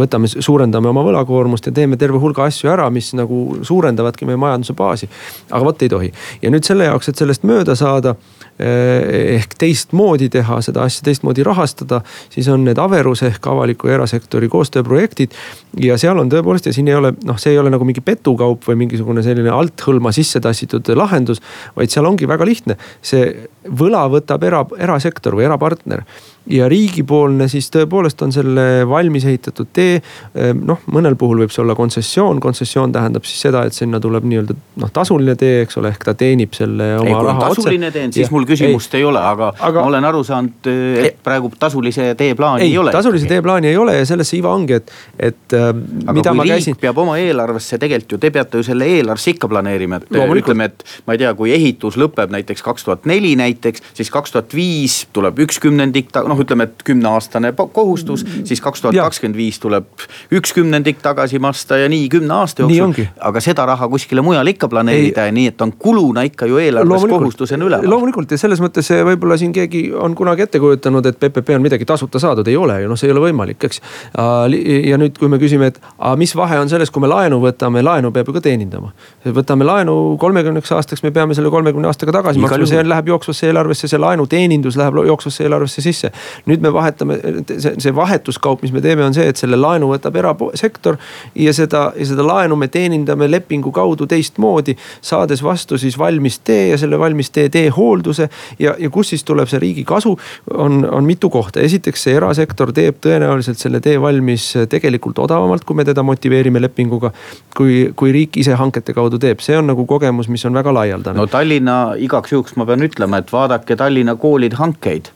võtame, 0.00 0.28
suurendame 0.28 0.88
oma 0.88 1.04
võlakoormust 1.06 1.66
ja 1.66 1.72
teeme 1.72 1.96
terve 1.96 2.18
hulga 2.18 2.44
asju 2.44 2.70
ära, 2.70 2.90
mis 2.90 3.12
nagu 3.14 3.58
suurendavadki 3.62 4.26
meie 4.26 4.36
majanduse 4.36 4.74
baasi. 4.74 5.08
aga 5.50 5.64
vot 5.64 5.82
ei 5.82 5.88
tohi 5.88 6.12
ja 6.42 6.50
nüüd 6.50 6.64
selle 6.64 6.84
jaoks, 6.84 7.08
et 7.08 7.16
sellest 7.16 7.44
mööda 7.46 7.76
saada 7.78 8.16
ehk 8.58 9.56
teistmoodi 9.58 10.28
teha 10.30 10.60
seda 10.62 10.84
asja, 10.86 11.02
teistmoodi 11.08 11.42
rahastada. 11.46 12.00
siis 12.30 12.48
on 12.48 12.64
need 12.64 12.78
Averus 12.78 13.24
ehk 13.26 13.46
avaliku 13.46 13.88
ja 13.88 13.94
erasektori 13.94 14.48
koostööprojektid. 14.48 15.34
ja 15.80 15.98
seal 15.98 16.18
on 16.18 16.30
tõepoolest 16.30 16.66
ja 16.66 16.72
siin 16.72 16.88
ei 16.88 16.94
ole 16.94 17.14
noh, 17.24 17.38
see 17.38 17.52
ei 17.52 17.58
ole 17.58 17.70
nagu 17.70 17.84
mingi 17.84 18.00
petukaup 18.00 18.62
või 18.68 18.78
mingisugune 18.84 19.22
selline 19.22 19.50
althõlma 19.50 20.12
sisse 20.12 20.40
tassitud 20.40 20.88
lahendus. 20.94 21.42
vaid 21.76 21.90
seal 21.90 22.06
ongi 22.06 22.28
väga 22.28 22.46
lihtne, 22.46 22.78
see 23.02 23.48
võla 23.66 24.06
võtab 24.10 24.44
era, 24.44 24.64
erasektor 24.78 25.34
või 25.34 25.48
erapartner 25.50 26.04
ja 26.50 26.68
riigipoolne 26.68 27.46
siis 27.48 27.70
tõepoolest 27.72 28.20
on 28.24 28.32
selle 28.34 28.84
valmis 28.88 29.24
ehitatud 29.24 29.70
tee. 29.72 29.96
Ehm, 30.36 30.60
noh, 30.68 30.82
mõnel 30.92 31.16
puhul 31.16 31.40
võib 31.40 31.52
see 31.54 31.62
olla 31.62 31.76
kontsessioon, 31.78 32.40
kontsessioon 32.44 32.92
tähendab 32.92 33.24
siis 33.28 33.40
seda, 33.46 33.64
et 33.64 33.76
sinna 33.76 34.00
tuleb 34.02 34.26
nii-öelda 34.28 34.56
noh, 34.82 34.92
tasuline 34.92 35.36
tee, 35.40 35.62
eks 35.64 35.80
ole, 35.80 35.94
ehk 35.94 36.04
ta 36.04 36.14
teenib 36.18 36.52
selle 36.56 36.90
oma 36.98 37.08
ei, 37.08 37.14
raha 37.28 37.48
otse. 37.48 37.62
tasuline 37.62 37.90
tee 37.94 38.10
siis 38.10 38.26
ja, 38.26 38.32
mul 38.34 38.44
küsimust 38.48 38.94
ei, 38.94 39.00
ei 39.00 39.08
ole, 39.08 39.22
aga, 39.24 39.52
ma 39.56 39.86
olen 39.88 40.08
aru 40.10 40.20
saanud, 40.26 40.68
et 41.00 41.16
praegu 41.24 41.48
tasulise 41.58 42.10
teeplaani 42.20 42.66
ei, 42.66 42.74
ei 42.74 42.78
ole. 42.82 42.92
tasulise 42.92 43.30
teeplaani 43.30 43.72
ei 43.72 43.80
ole 43.80 43.96
ja 43.96 44.04
selles 44.08 44.28
see 44.28 44.42
iva 44.42 44.52
ongi, 44.52 44.76
et, 44.76 44.92
et. 45.16 45.56
Ehm, 45.56 45.82
aga 46.04 46.20
kui 46.20 46.36
riik 46.42 46.54
käisin... 46.58 46.78
peab 46.80 47.00
oma 47.00 47.16
eelarvesse 47.22 47.80
tegelikult 47.80 48.18
ju, 48.18 48.20
te 48.20 48.32
peate 48.34 48.60
ju 48.60 48.68
selle 48.68 48.90
eelarvesse 48.98 49.32
ikka 49.32 49.48
planeerima, 49.48 50.02
et 50.02 50.20
ütleme, 50.44 50.68
et 50.68 50.84
ma 51.08 51.16
ei 51.16 51.24
tea, 51.24 51.32
kui 51.38 51.56
ehitus 51.56 51.96
lõpeb 52.00 52.32
näiteks 52.34 52.64
kaks 52.64 52.84
tuhat 52.84 53.08
neli 53.08 53.32
näiteks, 53.40 53.82
siis 53.96 54.12
kaks 54.12 54.36
tuhat 54.36 54.52
viis 54.56 55.00
tuleb 55.16 55.40
üks 55.46 55.56
kümnendik, 55.62 56.12
no 56.14 56.33
noh, 56.33 56.33
ütleme, 56.40 56.68
et 56.68 56.82
kümneaastane 56.84 57.52
kohustus, 57.72 58.24
siis 58.44 58.60
kaks 58.64 58.82
tuhat 58.82 58.96
kakskümmend 58.96 59.36
viis 59.38 59.58
tuleb 59.62 59.86
üks 60.34 60.54
kümnendik 60.56 61.02
tagasi 61.02 61.38
maksta 61.38 61.78
ja 61.82 61.88
nii 61.88 62.08
kümne 62.08 62.34
aasta 62.34 62.64
jooksul. 62.64 63.10
aga 63.20 63.40
seda 63.40 63.66
raha 63.66 63.88
kuskile 63.88 64.22
mujale 64.24 64.54
ikka 64.54 64.68
planeerida 64.68 65.26
nii, 65.34 65.46
et 65.52 65.62
on 65.62 65.72
kuluna 65.78 66.24
ikka 66.28 66.46
ju 66.50 66.58
eelarves 66.62 67.06
kohustusena 67.10 67.64
üleval. 67.64 67.90
loomulikult. 67.90 68.30
Ja 68.30 68.38
selles 68.40 68.62
mõttes 68.62 68.90
eh, 68.94 69.02
võib-olla 69.06 69.38
siin 69.40 69.52
keegi 69.54 69.84
on 69.94 70.14
kunagi 70.18 70.46
ette 70.46 70.60
kujutanud, 70.62 71.06
et 71.06 71.18
PPP 71.20 71.56
on 71.58 71.64
midagi 71.64 71.86
tasuta 71.88 72.20
saadud, 72.22 72.48
ei 72.48 72.56
ole 72.56 72.80
ju. 72.82 72.90
Noh, 72.90 72.98
see 73.00 73.08
ei 73.10 73.14
ole 73.14 73.24
võimalik, 73.26 73.64
eks. 73.68 73.80
ja 74.14 74.98
nüüd, 75.00 75.18
kui 75.18 75.30
me 75.32 75.38
küsime, 75.42 75.70
et 75.72 75.80
aga 75.98 76.14
mis 76.20 76.34
vahe 76.36 76.58
on 76.60 76.70
selles, 76.70 76.92
kui 76.94 77.02
me 77.04 77.10
laenu 77.10 77.40
võtame, 77.42 77.82
laenu 77.84 78.12
peab 78.14 78.30
ju 78.30 78.36
ka 78.36 78.44
teenindama. 78.44 78.92
võtame 79.24 79.66
laenu 79.66 79.96
kolmekümneks 80.20 80.72
aastaks, 80.76 81.02
me 81.04 81.12
peame 81.14 81.36
selle 81.36 81.50
kolmekümne 81.52 81.90
aastaga 81.90 82.14
tagasi 82.20 82.42
maksma, 82.42 82.68
see 82.70 82.84
läheb 82.86 83.10
jooksvasse 83.12 83.50
eelarvesse, 83.50 83.90
see 83.90 84.00
laenu 84.00 84.26
teenindus 84.30 84.78
läheb 84.80 85.00
jooksvasse 85.10 85.46
eelarvesse 85.46 85.84
sisse. 85.84 86.12
Nüüd 86.48 86.64
me 86.64 86.72
vahetame, 86.74 87.18
see, 87.50 87.74
see 87.82 87.94
vahetuskaup, 87.96 88.62
mis 88.64 88.72
me 88.74 88.82
teeme, 88.84 89.04
on 89.04 89.14
see, 89.16 89.26
et 89.30 89.40
selle 89.40 89.58
laenu 89.60 89.90
võtab 89.92 90.16
erasektor 90.20 90.98
ja 91.38 91.54
seda, 91.56 91.86
ja 91.98 92.08
seda 92.08 92.26
laenu 92.26 92.56
me 92.60 92.68
teenindame 92.72 93.28
lepingu 93.30 93.72
kaudu 93.74 94.08
teistmoodi, 94.10 94.76
saades 95.04 95.42
vastu 95.44 95.78
siis 95.80 95.98
valmis 95.98 96.38
tee 96.44 96.70
ja 96.72 96.78
selle 96.80 96.98
valmis 97.00 97.30
tee 97.34 97.48
teehoolduse 97.52 98.28
ja, 98.58 98.74
ja 98.78 98.90
kus 98.90 99.12
siis 99.14 99.24
tuleb 99.24 99.50
see 99.50 99.62
riigi 99.62 99.84
kasu, 99.88 100.14
on, 100.54 100.82
on 100.90 101.04
mitu 101.04 101.30
kohta. 101.30 101.60
esiteks 101.60 102.06
see 102.06 102.16
erasektor 102.18 102.72
teeb 102.74 103.00
tõenäoliselt 103.04 103.60
selle 103.60 103.80
tee 103.84 104.00
valmis 104.00 104.50
tegelikult 104.70 105.18
odavamalt, 105.24 105.64
kui 105.64 105.76
me 105.76 105.86
teda 105.86 106.02
motiveerime 106.02 106.62
lepinguga. 106.62 107.12
kui, 107.56 107.92
kui 107.96 108.12
riik 108.12 108.36
ise 108.40 108.54
hankete 108.58 108.94
kaudu 108.94 109.18
teeb, 109.22 109.40
see 109.44 109.56
on 109.58 109.68
nagu 109.70 109.86
kogemus, 109.86 110.28
mis 110.28 110.44
on 110.44 110.54
väga 110.54 110.74
laialdane. 110.74 111.18
no 111.18 111.26
Tallinna 111.30 111.94
igaks 111.98 112.32
juhuks 112.32 112.56
ma 112.56 112.66
pean 112.66 112.82
ütlema, 112.86 113.22
et 113.22 113.32
vaadake 113.32 113.76
Tallinna 113.76 114.16
koolide 114.20 114.58
hankeid 114.60 115.10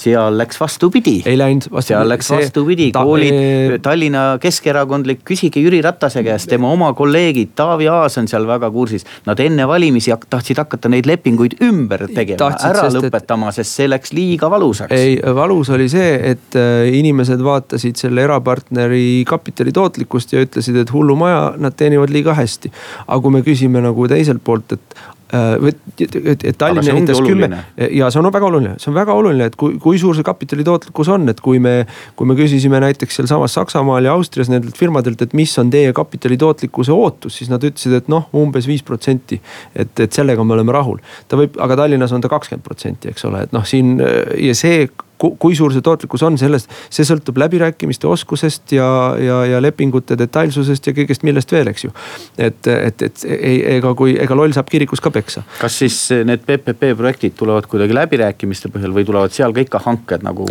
seal 0.00 0.38
läks 0.38 0.60
vastupidi. 0.60 1.20
ei 1.26 1.38
läinud 1.38 1.66
vastupidi. 1.68 1.86
seal 1.88 2.08
läks 2.08 2.30
vastupidi, 2.32 2.88
koolid, 2.94 3.78
Tallinna 3.82 4.24
Keskerakondlik, 4.40 5.22
küsige 5.28 5.62
Jüri 5.62 5.82
Ratase 5.84 6.22
käest, 6.26 6.48
tema 6.50 6.70
oma 6.72 6.92
kolleegid, 6.96 7.52
Taavi 7.58 7.88
Aas 7.92 8.18
on 8.20 8.28
seal 8.30 8.46
väga 8.48 8.70
kursis. 8.74 9.06
Nad 9.26 9.40
enne 9.42 9.66
valimisi 9.68 10.12
tahtsid 10.30 10.60
hakata 10.62 10.90
neid 10.92 11.08
lepinguid 11.08 11.58
ümber 11.64 12.06
tegema, 12.14 12.52
ära 12.56 12.86
sest 12.86 12.96
et- 12.96 13.08
lõpetama, 13.08 13.52
sest 13.54 13.78
see 13.80 13.88
läks 13.90 14.14
liiga 14.16 14.50
valusaks. 14.50 14.92
ei, 14.96 15.20
valus 15.34 15.70
oli 15.70 15.88
see, 15.92 16.10
et 16.32 16.58
äh, 16.58 16.88
inimesed 16.98 17.42
vaatasid 17.44 17.96
selle 18.00 18.24
erapartneri 18.26 19.24
kapitali 19.28 19.72
tootlikkust 19.72 20.32
ja 20.32 20.44
ütlesid, 20.44 20.76
et 20.82 20.92
hullumaja, 20.92 21.54
nad 21.58 21.76
teenivad 21.76 22.10
liiga 22.10 22.34
hästi. 22.34 22.72
aga 23.06 23.20
kui 23.20 23.30
me 23.30 23.42
küsime 23.46 23.82
nagu 23.82 24.08
teiselt 24.08 24.44
poolt, 24.44 24.72
et 24.72 25.00
et, 25.32 26.00
et, 26.00 26.44
et 26.44 26.58
Tallinn 26.58 26.90
ehitas 26.94 27.20
kümme 27.22 27.48
ja 27.90 28.10
see 28.10 28.20
on 28.20 28.28
väga 28.32 28.48
oluline, 28.48 28.74
see 28.82 28.90
on 28.90 28.96
väga 28.96 29.14
oluline, 29.16 29.48
et 29.50 29.56
kui, 29.60 29.76
kui 29.82 29.98
suur 30.00 30.16
see 30.18 30.26
kapitali 30.26 30.64
tootlikkus 30.66 31.10
on, 31.12 31.28
et 31.32 31.40
kui 31.44 31.60
me. 31.62 31.84
kui 32.16 32.28
me 32.28 32.34
küsisime 32.36 32.80
näiteks 32.82 33.16
sealsamas 33.16 33.54
Saksamaal 33.56 34.04
ja 34.04 34.12
Austrias 34.16 34.50
nendelt 34.52 34.76
firmadelt, 34.78 35.22
et 35.22 35.34
mis 35.36 35.52
on 35.58 35.70
teie 35.72 35.92
kapitali 35.96 36.36
tootlikkuse 36.40 36.92
ootus, 36.92 37.38
siis 37.40 37.50
nad 37.52 37.64
ütlesid, 37.64 37.94
et 37.96 38.10
noh, 38.12 38.26
umbes 38.36 38.68
viis 38.68 38.82
protsenti. 38.86 39.40
et, 39.74 39.92
et 40.00 40.12
sellega 40.12 40.44
me 40.44 40.56
oleme 40.56 40.74
rahul, 40.74 41.00
ta 41.28 41.38
võib, 41.40 41.56
aga 41.62 41.78
Tallinnas 41.82 42.12
on 42.12 42.24
ta 42.24 42.30
kakskümmend 42.32 42.66
protsenti, 42.66 43.12
eks 43.12 43.24
ole, 43.28 43.44
et 43.46 43.54
noh, 43.56 43.64
siin 43.66 43.96
ja 44.00 44.56
see 44.56 44.84
kui 45.20 45.56
suur 45.58 45.74
see 45.74 45.84
tootlikkus 45.84 46.24
on, 46.26 46.38
sellest, 46.40 46.70
see 46.92 47.06
sõltub 47.06 47.38
läbirääkimiste 47.42 48.08
oskusest 48.08 48.72
ja, 48.76 48.88
ja, 49.20 49.40
ja 49.54 49.60
lepingute 49.62 50.16
detailsusest 50.18 50.88
ja 50.88 50.94
kõigest 50.96 51.26
millest 51.26 51.52
veel, 51.52 51.70
eks 51.72 51.86
ju. 51.86 51.92
et, 52.38 52.66
et, 52.72 53.02
et 53.08 53.24
ei, 53.36 53.58
ega 53.76 53.92
kui, 53.98 54.16
ega 54.20 54.36
loll 54.38 54.54
saab 54.56 54.70
kirikus 54.72 55.02
ka 55.04 55.12
peksa. 55.14 55.44
kas 55.60 55.78
siis 55.82 55.98
need 56.26 56.44
PPP 56.46 56.94
projektid 56.98 57.36
tulevad 57.38 57.68
kuidagi 57.70 57.96
läbirääkimiste 57.96 58.72
põhjal 58.72 58.96
või 58.96 59.06
tulevad 59.08 59.34
seal 59.36 59.54
ka 59.56 59.64
ikka 59.66 59.82
hanked 59.86 60.26
nagu? 60.26 60.48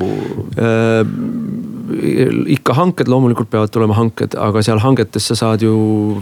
Äh, 0.59 1.01
ikka 2.53 2.75
hanked, 2.77 3.09
loomulikult 3.09 3.49
peavad 3.49 3.71
tulema 3.73 3.95
hanked, 3.97 4.35
aga 4.37 4.61
seal 4.65 4.81
hangetes 4.83 5.25
sa 5.31 5.37
saad 5.37 5.63
ju 5.65 5.73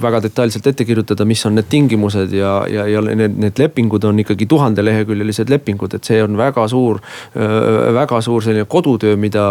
väga 0.01 0.21
detailselt 0.23 0.67
ette 0.71 0.85
kirjutada, 0.87 1.25
mis 1.27 1.43
on 1.47 1.57
need 1.57 1.67
tingimused 1.71 2.33
ja, 2.35 2.53
ja, 2.71 2.87
ja 2.87 3.01
need, 3.07 3.35
need 3.41 3.59
lepingud 3.59 4.07
on 4.07 4.23
ikkagi 4.23 4.47
tuhandeleheküljelised 4.49 5.51
lepingud, 5.51 5.97
et 5.97 6.07
see 6.07 6.21
on 6.23 6.37
väga 6.39 6.67
suur, 6.71 7.01
väga 7.97 8.21
suur 8.23 8.36
selline 8.43 8.65
kodutöö, 8.69 9.17
mida 9.19 9.43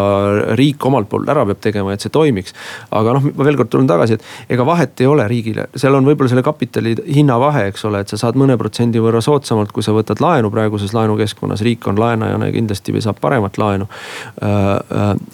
riik 0.58 0.84
omalt 0.86 1.08
poolt 1.10 1.28
ära 1.32 1.44
peab 1.48 1.60
tegema, 1.62 1.94
et 1.94 2.04
see 2.04 2.12
toimiks. 2.12 2.54
aga 2.90 3.16
noh, 3.16 3.28
ma 3.36 3.46
veel 3.46 3.58
kord 3.60 3.70
tulen 3.72 3.88
tagasi, 3.90 4.18
et 4.18 4.54
ega 4.56 4.66
vahet 4.66 5.00
ei 5.00 5.08
ole 5.10 5.26
riigile, 5.28 5.68
seal 5.76 5.94
on 5.98 6.06
võib-olla 6.08 6.32
selle 6.32 6.44
kapitali 6.46 6.94
hinna 7.06 7.38
vahe, 7.42 7.66
eks 7.70 7.84
ole, 7.88 8.02
et 8.04 8.12
sa 8.12 8.18
saad 8.20 8.38
mõne 8.38 8.56
protsendi 8.60 9.02
võrra 9.02 9.22
soodsamalt, 9.24 9.72
kui 9.74 9.84
sa 9.84 9.94
võtad 9.96 10.20
laenu 10.22 10.50
praeguses 10.54 10.94
laenukeskkonnas, 10.96 11.64
riik 11.66 11.86
on 11.90 12.00
laenajana 12.00 12.50
ja 12.50 12.56
kindlasti 12.56 12.94
saab 13.04 13.20
paremat 13.20 13.58
laenu. 13.58 13.88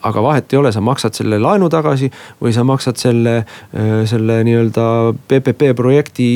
aga 0.03 0.23
vahet 0.23 0.53
ei 0.53 0.59
ole, 0.59 0.73
sa 0.73 0.81
maksad 0.81 1.15
selle 1.15 1.39
laenu 1.39 1.69
tagasi 1.73 2.11
või 2.43 2.53
sa 2.55 2.65
maksad 2.67 2.99
selle, 3.01 3.43
selle 4.09 4.41
nii-öelda 4.47 4.87
PPP 5.29 5.73
projekti 5.77 6.27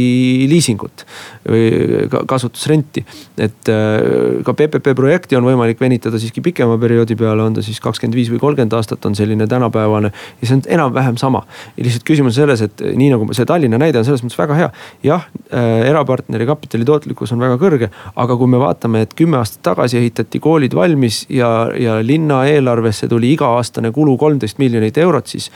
liisingut 0.50 1.06
või 1.48 2.06
ka- 2.10 2.24
kasutusrenti. 2.26 3.04
et 3.38 3.68
äh, 3.68 4.42
ka 4.44 4.54
PPP 4.54 4.94
projekti 4.96 5.36
on 5.36 5.44
võimalik 5.44 5.80
venitada 5.80 6.18
siiski 6.18 6.40
pikema 6.40 6.78
perioodi 6.78 7.05
peale, 7.14 7.42
on 7.42 7.54
ta 7.54 7.62
siis 7.62 7.78
kakskümmend 7.80 8.16
viis 8.18 8.30
või 8.32 8.40
kolmkümmend 8.42 8.74
aastat 8.74 9.04
on 9.06 9.14
selline 9.14 9.46
tänapäevane. 9.46 10.10
ja 10.40 10.46
see 10.46 10.56
on 10.56 10.62
enam-vähem 10.66 11.16
sama. 11.16 11.44
ja 11.76 11.84
lihtsalt 11.84 12.04
küsimus 12.08 12.34
on 12.34 12.40
selles, 12.42 12.62
et 12.62 12.82
nii 12.96 13.10
nagu 13.14 13.28
see 13.32 13.46
Tallinna 13.46 13.78
näide 13.78 13.98
on 13.98 14.04
selles 14.04 14.24
mõttes 14.24 14.38
väga 14.38 14.54
hea. 14.54 14.70
jah 15.04 15.28
äh,, 15.52 15.86
erapartneri 15.90 16.46
kapitali 16.46 16.84
tootlikkus 16.84 17.32
on 17.32 17.40
väga 17.40 17.58
kõrge, 17.60 17.90
aga 18.16 18.36
kui 18.36 18.50
me 18.50 18.58
vaatame, 18.58 19.04
et 19.06 19.14
kümme 19.14 19.38
aastat 19.38 19.62
tagasi 19.62 19.98
ehitati 20.00 20.40
koolid 20.40 20.74
valmis 20.74 21.24
ja, 21.28 21.68
ja 21.78 21.98
linna 22.02 22.42
eelarvesse 22.50 23.08
tuli 23.08 23.32
iga-aastane 23.36 23.92
kulu 23.92 24.16
kolmteist 24.16 24.58
miljonit 24.58 24.98
eurot, 24.98 25.26
siis. 25.26 25.50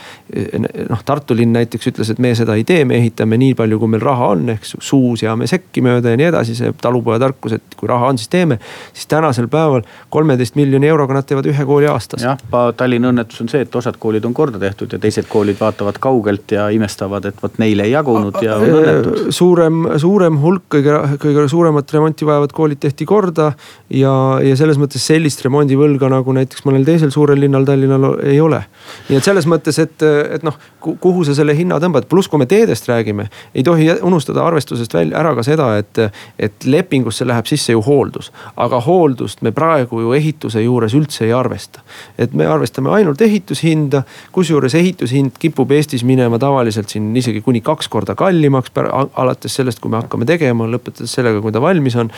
noh, 0.88 1.02
Tartu 1.04 1.34
linn 1.34 1.54
näiteks 1.56 1.90
ütles, 1.90 2.10
et 2.12 2.20
me 2.22 2.32
seda 2.38 2.54
ei 2.58 2.64
tee, 2.68 2.84
me 2.84 2.98
ehitame 3.00 3.38
nii 3.40 3.54
palju, 3.58 3.78
kui 3.80 3.90
meil 3.94 4.04
raha 4.04 4.30
on, 4.34 4.46
ehk 4.54 4.66
suu 4.68 5.14
seame 5.20 5.48
sekki 5.50 5.82
mööda 5.84 6.12
ja 6.12 6.20
nii 6.20 6.28
edasi, 6.30 6.56
see 6.58 6.72
talupojatarkus, 6.82 7.56
et 7.58 7.78
kui 7.78 7.90
raha 7.90 8.12
on, 8.12 8.20
siis 8.20 8.30
teeme. 8.32 8.60
siis 8.92 9.08
tänasel 9.10 9.48
päeval 9.50 9.82
kolmeteist 10.10 10.58
miljoni 10.58 10.90
euroga 10.90 11.16
nad 11.18 11.26
teevad 11.26 11.39
ühe 11.46 11.66
kooli 11.66 11.88
aastas. 11.90 12.22
jah, 12.24 12.38
Tallinna 12.76 13.10
õnnetus 13.12 13.40
on 13.44 13.48
see, 13.52 13.64
et 13.66 13.76
osad 13.76 13.96
koolid 14.00 14.24
on 14.28 14.34
korda 14.34 14.58
tehtud 14.58 14.92
ja 14.92 14.98
teised 15.02 15.28
koolid 15.30 15.58
vaatavad 15.60 15.98
kaugelt 16.02 16.52
ja 16.52 16.68
imestavad, 16.74 17.24
et 17.30 17.42
vot 17.42 17.58
neile 17.62 17.86
ei 17.88 17.94
jagunud 17.94 18.40
ja 18.44 18.56
on 18.56 18.76
õnnetud. 18.80 19.30
suurem, 19.34 19.82
suurem 20.00 20.40
hulk 20.42 20.68
kõige, 20.76 20.96
kõige 21.22 21.46
suuremat 21.50 21.94
remonti 21.96 22.28
vajavad 22.28 22.52
koolid 22.56 22.80
tehti 22.82 23.06
korda 23.08 23.52
ja, 23.88 24.14
ja 24.44 24.56
selles 24.56 24.78
mõttes 24.80 25.04
sellist 25.06 25.44
remondivõlga 25.46 26.10
nagu 26.12 26.34
näiteks 26.36 26.64
mõnel 26.68 26.84
teisel 26.88 27.12
suurel 27.14 27.40
linnal 27.40 27.66
Tallinnal 27.68 28.06
ei 28.26 28.40
ole. 28.40 28.62
nii 29.08 29.18
et 29.18 29.26
selles 29.26 29.46
mõttes, 29.50 29.78
et, 29.82 30.02
et 30.36 30.44
noh, 30.46 30.56
kuhu 30.80 31.24
sa 31.26 31.34
selle 31.36 31.54
hinna 31.56 31.80
tõmbad, 31.82 32.08
pluss 32.10 32.30
kui 32.30 32.40
me 32.40 32.48
teedest 32.50 32.88
räägime, 32.88 33.28
ei 33.54 33.64
tohi 33.66 33.88
unustada 34.06 34.44
arvestusest 34.46 34.94
välja 34.94 35.18
ära 35.20 35.34
ka 35.36 35.44
seda, 35.46 35.70
et, 35.80 36.02
et 36.38 36.66
lepingusse 36.66 37.26
läheb 37.28 37.48
sisse 37.50 37.74
ju 37.74 37.82
hooldus. 37.84 38.30
aga 38.56 38.80
hooldust 38.84 39.42
me 39.42 39.52
praegu 39.52 40.00
ju 40.00 40.14
ehituse 40.16 40.62
juures 40.64 40.94
üldse 40.94 41.26
ei 41.26 41.29
arvesta. 41.36 41.80
et 42.18 42.32
me 42.34 42.46
arvestame 42.46 42.90
ainult 42.90 43.20
ehitushinda, 43.20 44.02
kusjuures 44.32 44.74
ehitushind 44.74 45.38
kipub 45.38 45.70
Eestis 45.70 46.04
minema 46.04 46.38
tavaliselt 46.38 46.88
siin 46.88 47.10
isegi 47.16 47.40
kuni 47.40 47.60
kaks 47.60 47.88
korda 47.88 48.14
kallimaks, 48.14 48.72
alates 49.16 49.54
sellest, 49.54 49.80
kui 49.80 49.90
me 49.90 50.00
hakkame 50.00 50.26
tegema, 50.28 50.66
lõpetades 50.70 51.14
sellega, 51.14 51.40
kui 51.44 51.52
ta 51.52 51.62
valmis 51.62 51.96
on. 52.00 52.10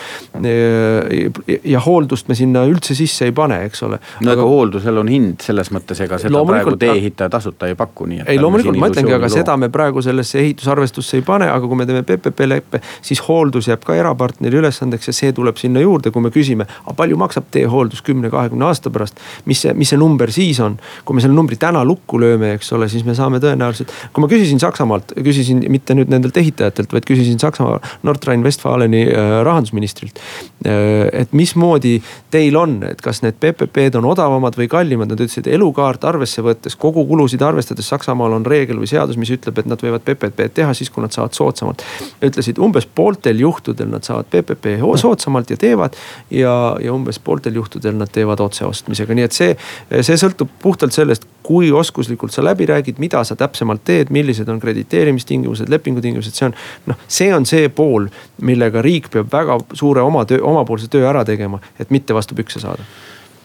ja 1.64 1.80
hooldust 1.80 2.28
me 2.28 2.34
sinna 2.38 2.64
üldse 2.68 2.94
sisse 2.98 3.28
ei 3.28 3.34
pane, 3.36 3.62
eks 3.68 3.82
ole. 3.86 3.98
no 4.20 4.34
aga 4.34 4.46
hooldusel 4.48 5.02
on 5.02 5.10
hind 5.12 5.44
selles 5.44 5.72
mõttes, 5.74 6.00
ega 6.04 6.18
seda 6.22 6.44
praegu 6.46 6.76
tee-ehitaja 6.80 7.32
tasuta 7.32 7.70
ei 7.70 7.76
paku, 7.78 8.06
nii 8.10 8.22
et. 8.22 8.32
ei 8.34 8.40
loomulikult 8.42 8.78
ma 8.80 8.90
ütlengi, 8.92 9.14
aga 9.16 9.30
seda 9.32 9.56
me 9.60 9.68
praegu 9.72 10.02
sellesse 10.04 10.40
ehitusarvestusse 10.42 11.20
ei 11.20 11.26
pane, 11.26 11.48
aga 11.52 11.68
kui 11.68 11.78
me 11.78 11.86
teeme 11.88 12.04
PPP 12.06 12.48
leppe, 12.48 12.82
siis 13.02 13.22
hooldus 13.28 13.68
jääb 13.70 13.84
ka 13.86 13.96
erapartneri 13.98 14.60
ülesandeks 14.62 15.10
ja 15.10 15.16
see 15.16 15.32
tuleb 15.36 15.60
sinna 15.60 15.82
juurde, 15.82 16.12
kui 16.14 16.24
me 16.24 16.32
küsime. 16.34 16.66
aga 16.84 16.94
palju 16.98 17.18
maksab 17.20 17.48
teehooldus 17.54 18.02
kümne, 18.06 18.30
kahekümne 18.32 18.68
aasta 18.68 18.90
pärast, 18.90 19.01
mis 19.48 19.64
see, 19.64 19.74
mis 19.74 19.92
see 19.92 20.00
number 20.00 20.30
siis 20.32 20.60
on? 20.62 20.78
kui 21.04 21.16
me 21.16 21.24
selle 21.24 21.34
numbri 21.34 21.58
täna 21.60 21.82
lukku 21.86 22.20
lööme, 22.22 22.52
eks 22.56 22.72
ole, 22.76 22.88
siis 22.92 23.04
me 23.06 23.16
saame 23.18 23.40
tõenäoliselt, 23.42 23.92
kui 24.12 24.24
ma 24.24 24.30
küsisin 24.30 24.60
Saksamaalt, 24.62 25.14
küsisin 25.24 25.64
mitte 25.72 25.96
nüüd 25.98 26.12
nendelt 26.12 26.36
ehitajatelt, 26.38 26.92
vaid 26.92 27.06
küsisin 27.08 27.40
Saksamaa 27.42 27.80
Nordrhein-Westfaleni 28.06 29.02
äh, 29.08 29.34
rahandusministrilt. 29.46 30.20
et 30.62 31.32
mismoodi 31.34 31.96
teil 32.30 32.56
on, 32.56 32.76
et 32.86 33.00
kas 33.02 33.18
need 33.24 33.34
PPP-d 33.42 33.98
on 33.98 34.06
odavamad 34.12 34.54
või 34.58 34.68
kallimad, 34.70 35.10
nad 35.10 35.20
ütlesid 35.20 35.48
elukaart 35.50 36.04
arvesse 36.06 36.44
võttes, 36.44 36.76
kogu 36.78 37.02
kulusid 37.08 37.42
arvestades 37.42 37.88
Saksamaal 37.90 38.36
on 38.38 38.46
reegel 38.46 38.78
või 38.78 38.90
seadus, 38.90 39.18
mis 39.18 39.32
ütleb, 39.34 39.58
et 39.58 39.68
nad 39.70 39.82
võivad 39.82 40.04
PPP-d 40.06 40.54
teha 40.60 40.74
siis, 40.76 40.90
kui 40.90 41.02
nad 41.02 41.14
saavad 41.14 41.34
soodsamalt. 41.34 41.82
ütlesid 42.22 42.60
umbes 42.62 42.86
pooltel 42.86 43.40
juhtudel 43.42 43.90
nad 43.90 44.06
saavad 44.06 44.30
PPP 44.30 44.78
soodsamalt 45.02 45.50
ja 45.50 45.56
teevad 45.56 45.96
ja, 46.30 46.54
ja 46.80 46.94
umbes 46.94 47.18
pooltel 47.18 47.58
juhtudel 47.58 47.96
nad 47.98 48.12
teevad 48.12 48.40
otseostmisega, 48.82 49.14
nii 49.14 49.24
et 49.24 49.32
see, 49.32 49.54
see 50.02 50.16
sõltub 50.18 50.50
puhtalt 50.62 50.92
sellest, 50.92 51.26
kui 51.42 51.70
oskuslikult 51.72 52.32
sa 52.32 52.42
läbi 52.44 52.66
räägid, 52.66 52.98
mida 52.98 53.22
sa 53.24 53.36
täpsemalt 53.36 53.84
teed, 53.84 54.10
millised 54.10 54.48
on 54.48 54.60
krediteerimistingimused, 54.60 55.68
lepingutingimused, 55.68 56.34
see 56.34 56.46
on. 56.46 56.54
noh, 56.86 56.98
see 57.08 57.32
on 57.34 57.46
see 57.46 57.68
pool, 57.68 58.08
millega 58.42 58.82
riik 58.82 59.10
peab 59.10 59.32
väga 59.32 59.58
suure 59.74 60.02
oma 60.02 60.24
töö, 60.24 60.42
omapoolse 60.42 60.88
töö 60.88 61.08
ära 61.08 61.24
tegema, 61.24 61.60
et 61.78 61.90
mitte 61.90 62.14
vastu 62.14 62.34
pükse 62.34 62.60
saada 62.60 62.84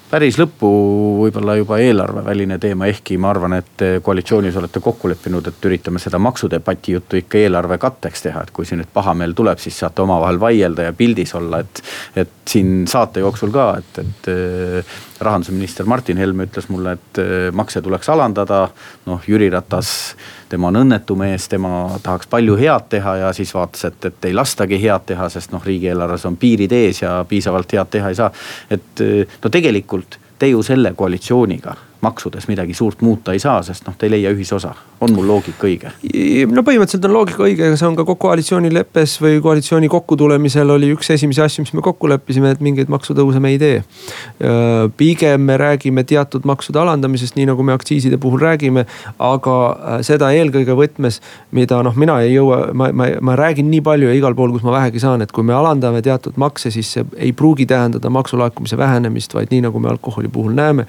päris 0.10 0.38
lõppu 0.40 0.70
võib-olla 1.22 1.58
juba 1.60 1.80
eelarveväline 1.84 2.58
teema, 2.64 2.88
ehkki 2.92 3.18
ma 3.20 3.32
arvan, 3.34 3.58
et 3.60 3.84
koalitsioonis 4.04 4.56
olete 4.60 4.82
kokku 4.84 5.12
leppinud, 5.12 5.50
et 5.50 5.68
üritame 5.70 6.00
seda 6.00 6.20
maksudebati 6.22 6.96
juttu 6.96 7.20
ikka 7.20 7.42
eelarve 7.42 7.78
katteks 7.82 8.28
teha, 8.28 8.46
et 8.46 8.54
kui 8.56 8.66
siin 8.66 8.82
nüüd 8.82 8.92
pahameel 8.94 9.36
tuleb, 9.38 9.60
siis 9.62 9.80
saate 9.84 10.06
omavahel 10.06 10.40
vaielda 10.40 10.90
ja 10.90 10.96
pildis 10.98 11.36
olla, 11.38 11.62
et. 11.66 11.84
et 12.16 12.34
siin 12.48 12.86
saate 12.88 13.20
jooksul 13.20 13.52
ka, 13.52 13.66
et, 13.82 13.98
et 14.04 14.30
äh, 14.32 14.98
rahandusminister 15.20 15.88
Martin 15.90 16.20
Helme 16.22 16.48
ütles 16.48 16.70
mulle, 16.72 16.96
et 16.98 17.22
äh, 17.22 17.50
makse 17.52 17.82
tuleks 17.84 18.10
alandada. 18.14 18.68
noh, 19.08 19.22
Jüri 19.28 19.50
Ratas, 19.52 19.90
tema 20.50 20.68
on 20.72 20.82
õnnetu 20.84 21.16
mees, 21.20 21.48
tema 21.52 22.00
tahaks 22.04 22.30
palju 22.32 22.56
head 22.60 22.88
teha 22.90 23.16
ja 23.24 23.34
siis 23.34 23.54
vaatas, 23.56 23.86
et, 23.90 24.06
et 24.12 24.30
ei 24.30 24.36
lastagi 24.36 24.80
head 24.82 25.08
teha, 25.14 25.30
sest 25.30 25.52
noh, 25.52 25.64
riigieelarves 25.66 26.26
on 26.30 26.38
piirid 26.38 26.72
ees 26.72 27.02
ja 27.02 27.18
piisavalt 27.30 27.74
head 27.74 27.92
teha 27.98 28.14
ei 28.14 28.16
saa. 28.16 28.32
et 28.70 29.04
no 29.44 29.52
tegelikult 29.52 30.20
te 30.40 30.50
ju 30.52 30.64
selle 30.64 30.94
koalitsiooniga 30.96 31.76
maksudes 32.08 32.48
midagi 32.48 32.76
suurt 32.78 33.04
muuta 33.06 33.36
ei 33.36 33.42
saa, 33.44 33.60
sest 33.66 33.88
noh, 33.88 33.96
te 33.98 34.08
ei 34.08 34.16
leia 34.18 34.32
ühisosa. 34.36 34.74
on 35.02 35.14
mul 35.14 35.28
loogika 35.30 35.68
õige? 35.68 35.92
no 36.50 36.64
põhimõtteliselt 36.66 37.06
on 37.06 37.14
loogika 37.14 37.44
õige, 37.46 37.68
aga 37.68 37.78
see 37.78 37.88
on 37.88 37.98
ka 38.00 38.06
koalitsioonileppes 38.08 39.18
või 39.22 39.42
koalitsiooni 39.44 39.90
kokkutulemisel 39.94 40.74
oli 40.74 40.90
üks 40.96 41.12
esimesi 41.14 41.44
asju, 41.44 41.66
mis 41.66 41.74
me 41.78 41.84
kokku 41.86 42.10
leppisime, 42.10 42.52
et 42.56 42.64
mingeid 42.64 42.90
maksutõuse 42.90 43.42
me 43.44 43.54
ei 43.54 43.60
tee. 43.62 43.84
pigem 44.98 45.42
me 45.42 45.58
räägime 45.58 46.04
teatud 46.08 46.46
maksude 46.50 46.80
alandamisest, 46.80 47.36
nii 47.38 47.50
nagu 47.52 47.64
me 47.64 47.76
aktsiiside 47.78 48.18
puhul 48.22 48.42
räägime, 48.42 48.86
aga 49.20 49.58
äh, 49.68 50.00
seda 50.08 50.32
eelkõige 50.34 50.76
võtmes, 50.78 51.22
mida 51.52 51.82
noh, 51.86 51.96
mina 52.00 52.20
ei 52.24 52.34
jõua, 52.34 52.74
ma, 52.74 52.90
ma, 52.94 53.10
ma 53.22 53.38
räägin 53.38 53.70
nii 53.72 53.84
palju 53.86 54.10
ja 54.10 54.18
igal 54.18 54.36
pool, 54.38 54.56
kus 54.56 54.66
ma 54.66 54.76
vähegi 54.80 55.02
saan, 55.04 55.22
et 55.26 55.34
kui 55.36 55.46
me 55.46 55.56
alandame 55.58 56.02
teatud 56.06 56.38
makse, 56.42 56.72
siis 56.74 56.92
see 56.98 57.06
ei 57.18 57.34
pruugi 57.38 57.68
tähendada 57.70 58.10
maksulaekumise 58.14 58.78
vähenemist, 58.80 59.38
vaid 59.38 59.54
nii 59.54 59.68
nagu 59.68 59.82
me 59.84 59.92
alkoholi 59.94 60.32
puhul 60.34 60.58
näeme, 60.58 60.88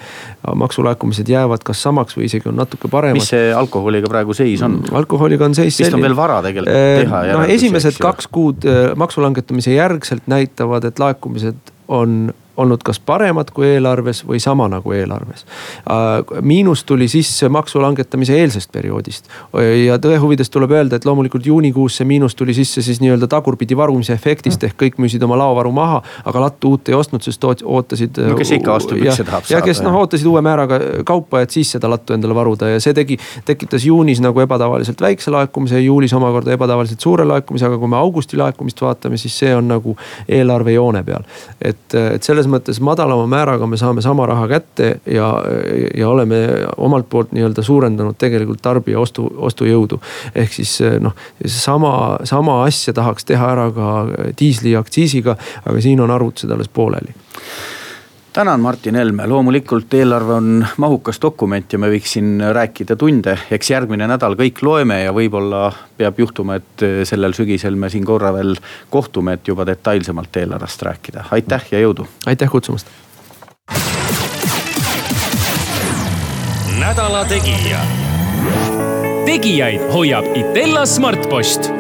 maksulaekumine 0.55 1.08
laekumised 1.09 1.29
jäävad 1.29 1.65
kas 1.65 1.83
samaks 1.83 2.17
või 2.17 2.27
isegi 2.29 2.49
on 2.51 2.59
natuke 2.59 2.89
paremad. 2.91 3.19
mis 3.19 3.31
see 3.33 3.53
alkoholiga 3.55 4.09
praegu 4.11 4.35
seis 4.37 4.63
on? 4.63 4.81
Mm, 4.83 4.97
alkoholiga 5.01 5.47
on 5.47 5.55
seis 5.55 5.77
selline. 5.77 5.89
vist 5.89 5.97
on 5.97 6.05
veel 6.05 6.17
vara 6.17 6.41
tegelikult 6.45 6.77
äh, 6.77 7.03
teha. 7.03 7.23
noh, 7.33 7.45
esimesed 7.49 7.99
kaks 8.03 8.29
kuud 8.33 8.67
äh, 8.69 8.93
maksulangetamise 8.99 9.73
järgselt 9.75 10.29
näitavad, 10.29 10.85
et 10.85 10.99
laekumised 10.99 11.73
on 11.89 12.33
olnud 12.59 12.83
kas 12.85 13.01
paremad 13.01 13.53
kui 13.55 13.67
eelarves 13.75 14.25
või 14.27 14.41
sama 14.43 14.69
nagu 14.71 14.93
eelarves. 14.93 15.47
Äh, 15.89 16.43
miinus 16.43 16.85
tuli 16.85 17.09
sisse 17.09 17.49
maksu 17.49 17.83
langetamise 17.83 18.37
eelsest 18.39 18.73
perioodist 18.73 19.29
ja 19.87 19.99
tõe 20.03 20.19
huvides 20.21 20.51
tuleb 20.51 20.73
öelda, 20.75 20.99
et 20.99 21.07
loomulikult 21.07 21.47
juunikuus 21.47 21.99
see 21.99 22.07
miinus 22.09 22.35
tuli 22.39 22.55
sisse 22.55 22.83
siis 22.83 23.01
nii-öelda 23.03 23.29
tagurpidi 23.31 23.77
varumise 23.77 24.13
efektist 24.13 24.65
ehk 24.67 24.77
kõik 24.83 24.99
müüsid 25.03 25.23
oma 25.25 25.39
laovaru 25.39 25.73
maha, 25.75 26.01
aga 26.29 26.43
lattu 26.47 26.75
uut 26.75 26.89
ei 26.91 26.97
ostnud, 26.99 27.23
sest 27.25 27.45
ootasid. 27.45 28.21
no 28.29 28.37
kes 28.39 28.53
ikka 28.59 28.75
ostub, 28.75 29.01
miks 29.01 29.21
see 29.21 29.27
tahab 29.29 29.47
saada. 29.47 29.59
ja 29.59 29.65
kes 29.65 29.83
noh 29.85 29.99
ootasid 30.01 30.29
uue 30.31 30.43
määraga 30.45 30.81
kaupa, 31.09 31.43
et 31.45 31.55
siis 31.55 31.71
seda 31.77 31.91
lattu 31.91 32.17
endale 32.17 32.37
varuda 32.37 32.73
ja 32.75 32.83
see 32.83 32.95
tegi, 32.97 33.19
tekitas 33.49 33.87
juunis 33.87 34.23
nagu 34.25 34.43
ebatavaliselt 34.45 35.01
väikse 35.05 35.33
laekumise 35.35 35.79
ja 35.79 35.87
juulis 35.87 36.15
omakorda 36.19 36.55
ebatavaliselt 36.57 37.05
suure 37.05 37.27
laekumise, 37.29 37.67
aga 37.69 37.79
kui 37.79 37.91
me 37.91 38.01
augusti 38.01 38.41
laekumist 38.41 38.83
vaatame, 38.83 39.21
siis 39.21 39.39
see 39.39 39.55
on 39.55 39.69
nagu 39.71 39.97
eelarve 40.29 40.75
joone 40.77 41.03
peal. 41.07 41.27
et, 41.63 41.95
et 41.95 42.23
selles 42.23 42.48
selles 42.49 42.79
mõttes 42.79 42.81
madalama 42.81 43.27
määraga 43.29 43.67
me 43.67 43.77
saame 43.77 44.03
sama 44.03 44.27
raha 44.27 44.49
kätte 44.49 45.01
ja, 45.07 45.29
ja 45.97 46.09
oleme 46.09 46.67
omalt 46.77 47.09
poolt 47.11 47.33
nii-öelda 47.33 47.63
suurendanud 47.63 48.17
tegelikult 48.19 48.63
tarbija 48.63 48.99
ostu, 48.99 49.29
ostujõudu. 49.37 50.01
ehk 50.35 50.53
siis 50.53 50.81
noh, 51.01 51.15
sama, 51.47 52.19
sama 52.25 52.65
asja 52.65 52.93
tahaks 52.93 53.25
teha 53.25 53.53
ära 53.53 53.71
ka 53.73 54.07
diisliaktsiisiga, 54.39 55.37
aga 55.65 55.81
siin 55.81 56.01
on 56.01 56.11
arvutused 56.11 56.51
alles 56.51 56.69
pooleli 56.69 57.15
tänan, 58.39 58.61
Martin 58.61 58.95
Helme, 58.95 59.27
loomulikult 59.27 59.95
eelarve 59.95 60.33
on 60.33 60.67
mahukas 60.77 61.19
dokument 61.23 61.73
ja 61.73 61.79
me 61.83 61.89
võiks 61.91 62.13
siin 62.15 62.37
rääkida 62.55 62.95
tunde, 62.97 63.33
eks 63.51 63.71
järgmine 63.73 64.07
nädal 64.07 64.37
kõik 64.39 64.61
loeme 64.63 65.01
ja 65.01 65.11
võib-olla 65.17 65.73
peab 65.99 66.21
juhtuma, 66.23 66.61
et 66.61 66.85
sellel 67.11 67.35
sügisel 67.35 67.75
me 67.75 67.91
siin 67.91 68.07
korra 68.07 68.31
veel 68.37 68.55
kohtume, 68.95 69.35
et 69.35 69.51
juba 69.51 69.67
detailsemalt 69.67 70.39
eelarvest 70.39 70.87
rääkida, 70.87 71.25
aitäh 71.35 71.67
ja 71.73 71.83
jõudu. 71.83 72.07
aitäh 72.31 72.51
kutsumast. 72.51 72.87
nädala 76.79 77.25
Tegija. 77.25 77.83
tegijaid 79.27 79.91
hoiab 79.91 80.31
Itella 80.37 80.87
Smartpost 80.87 81.73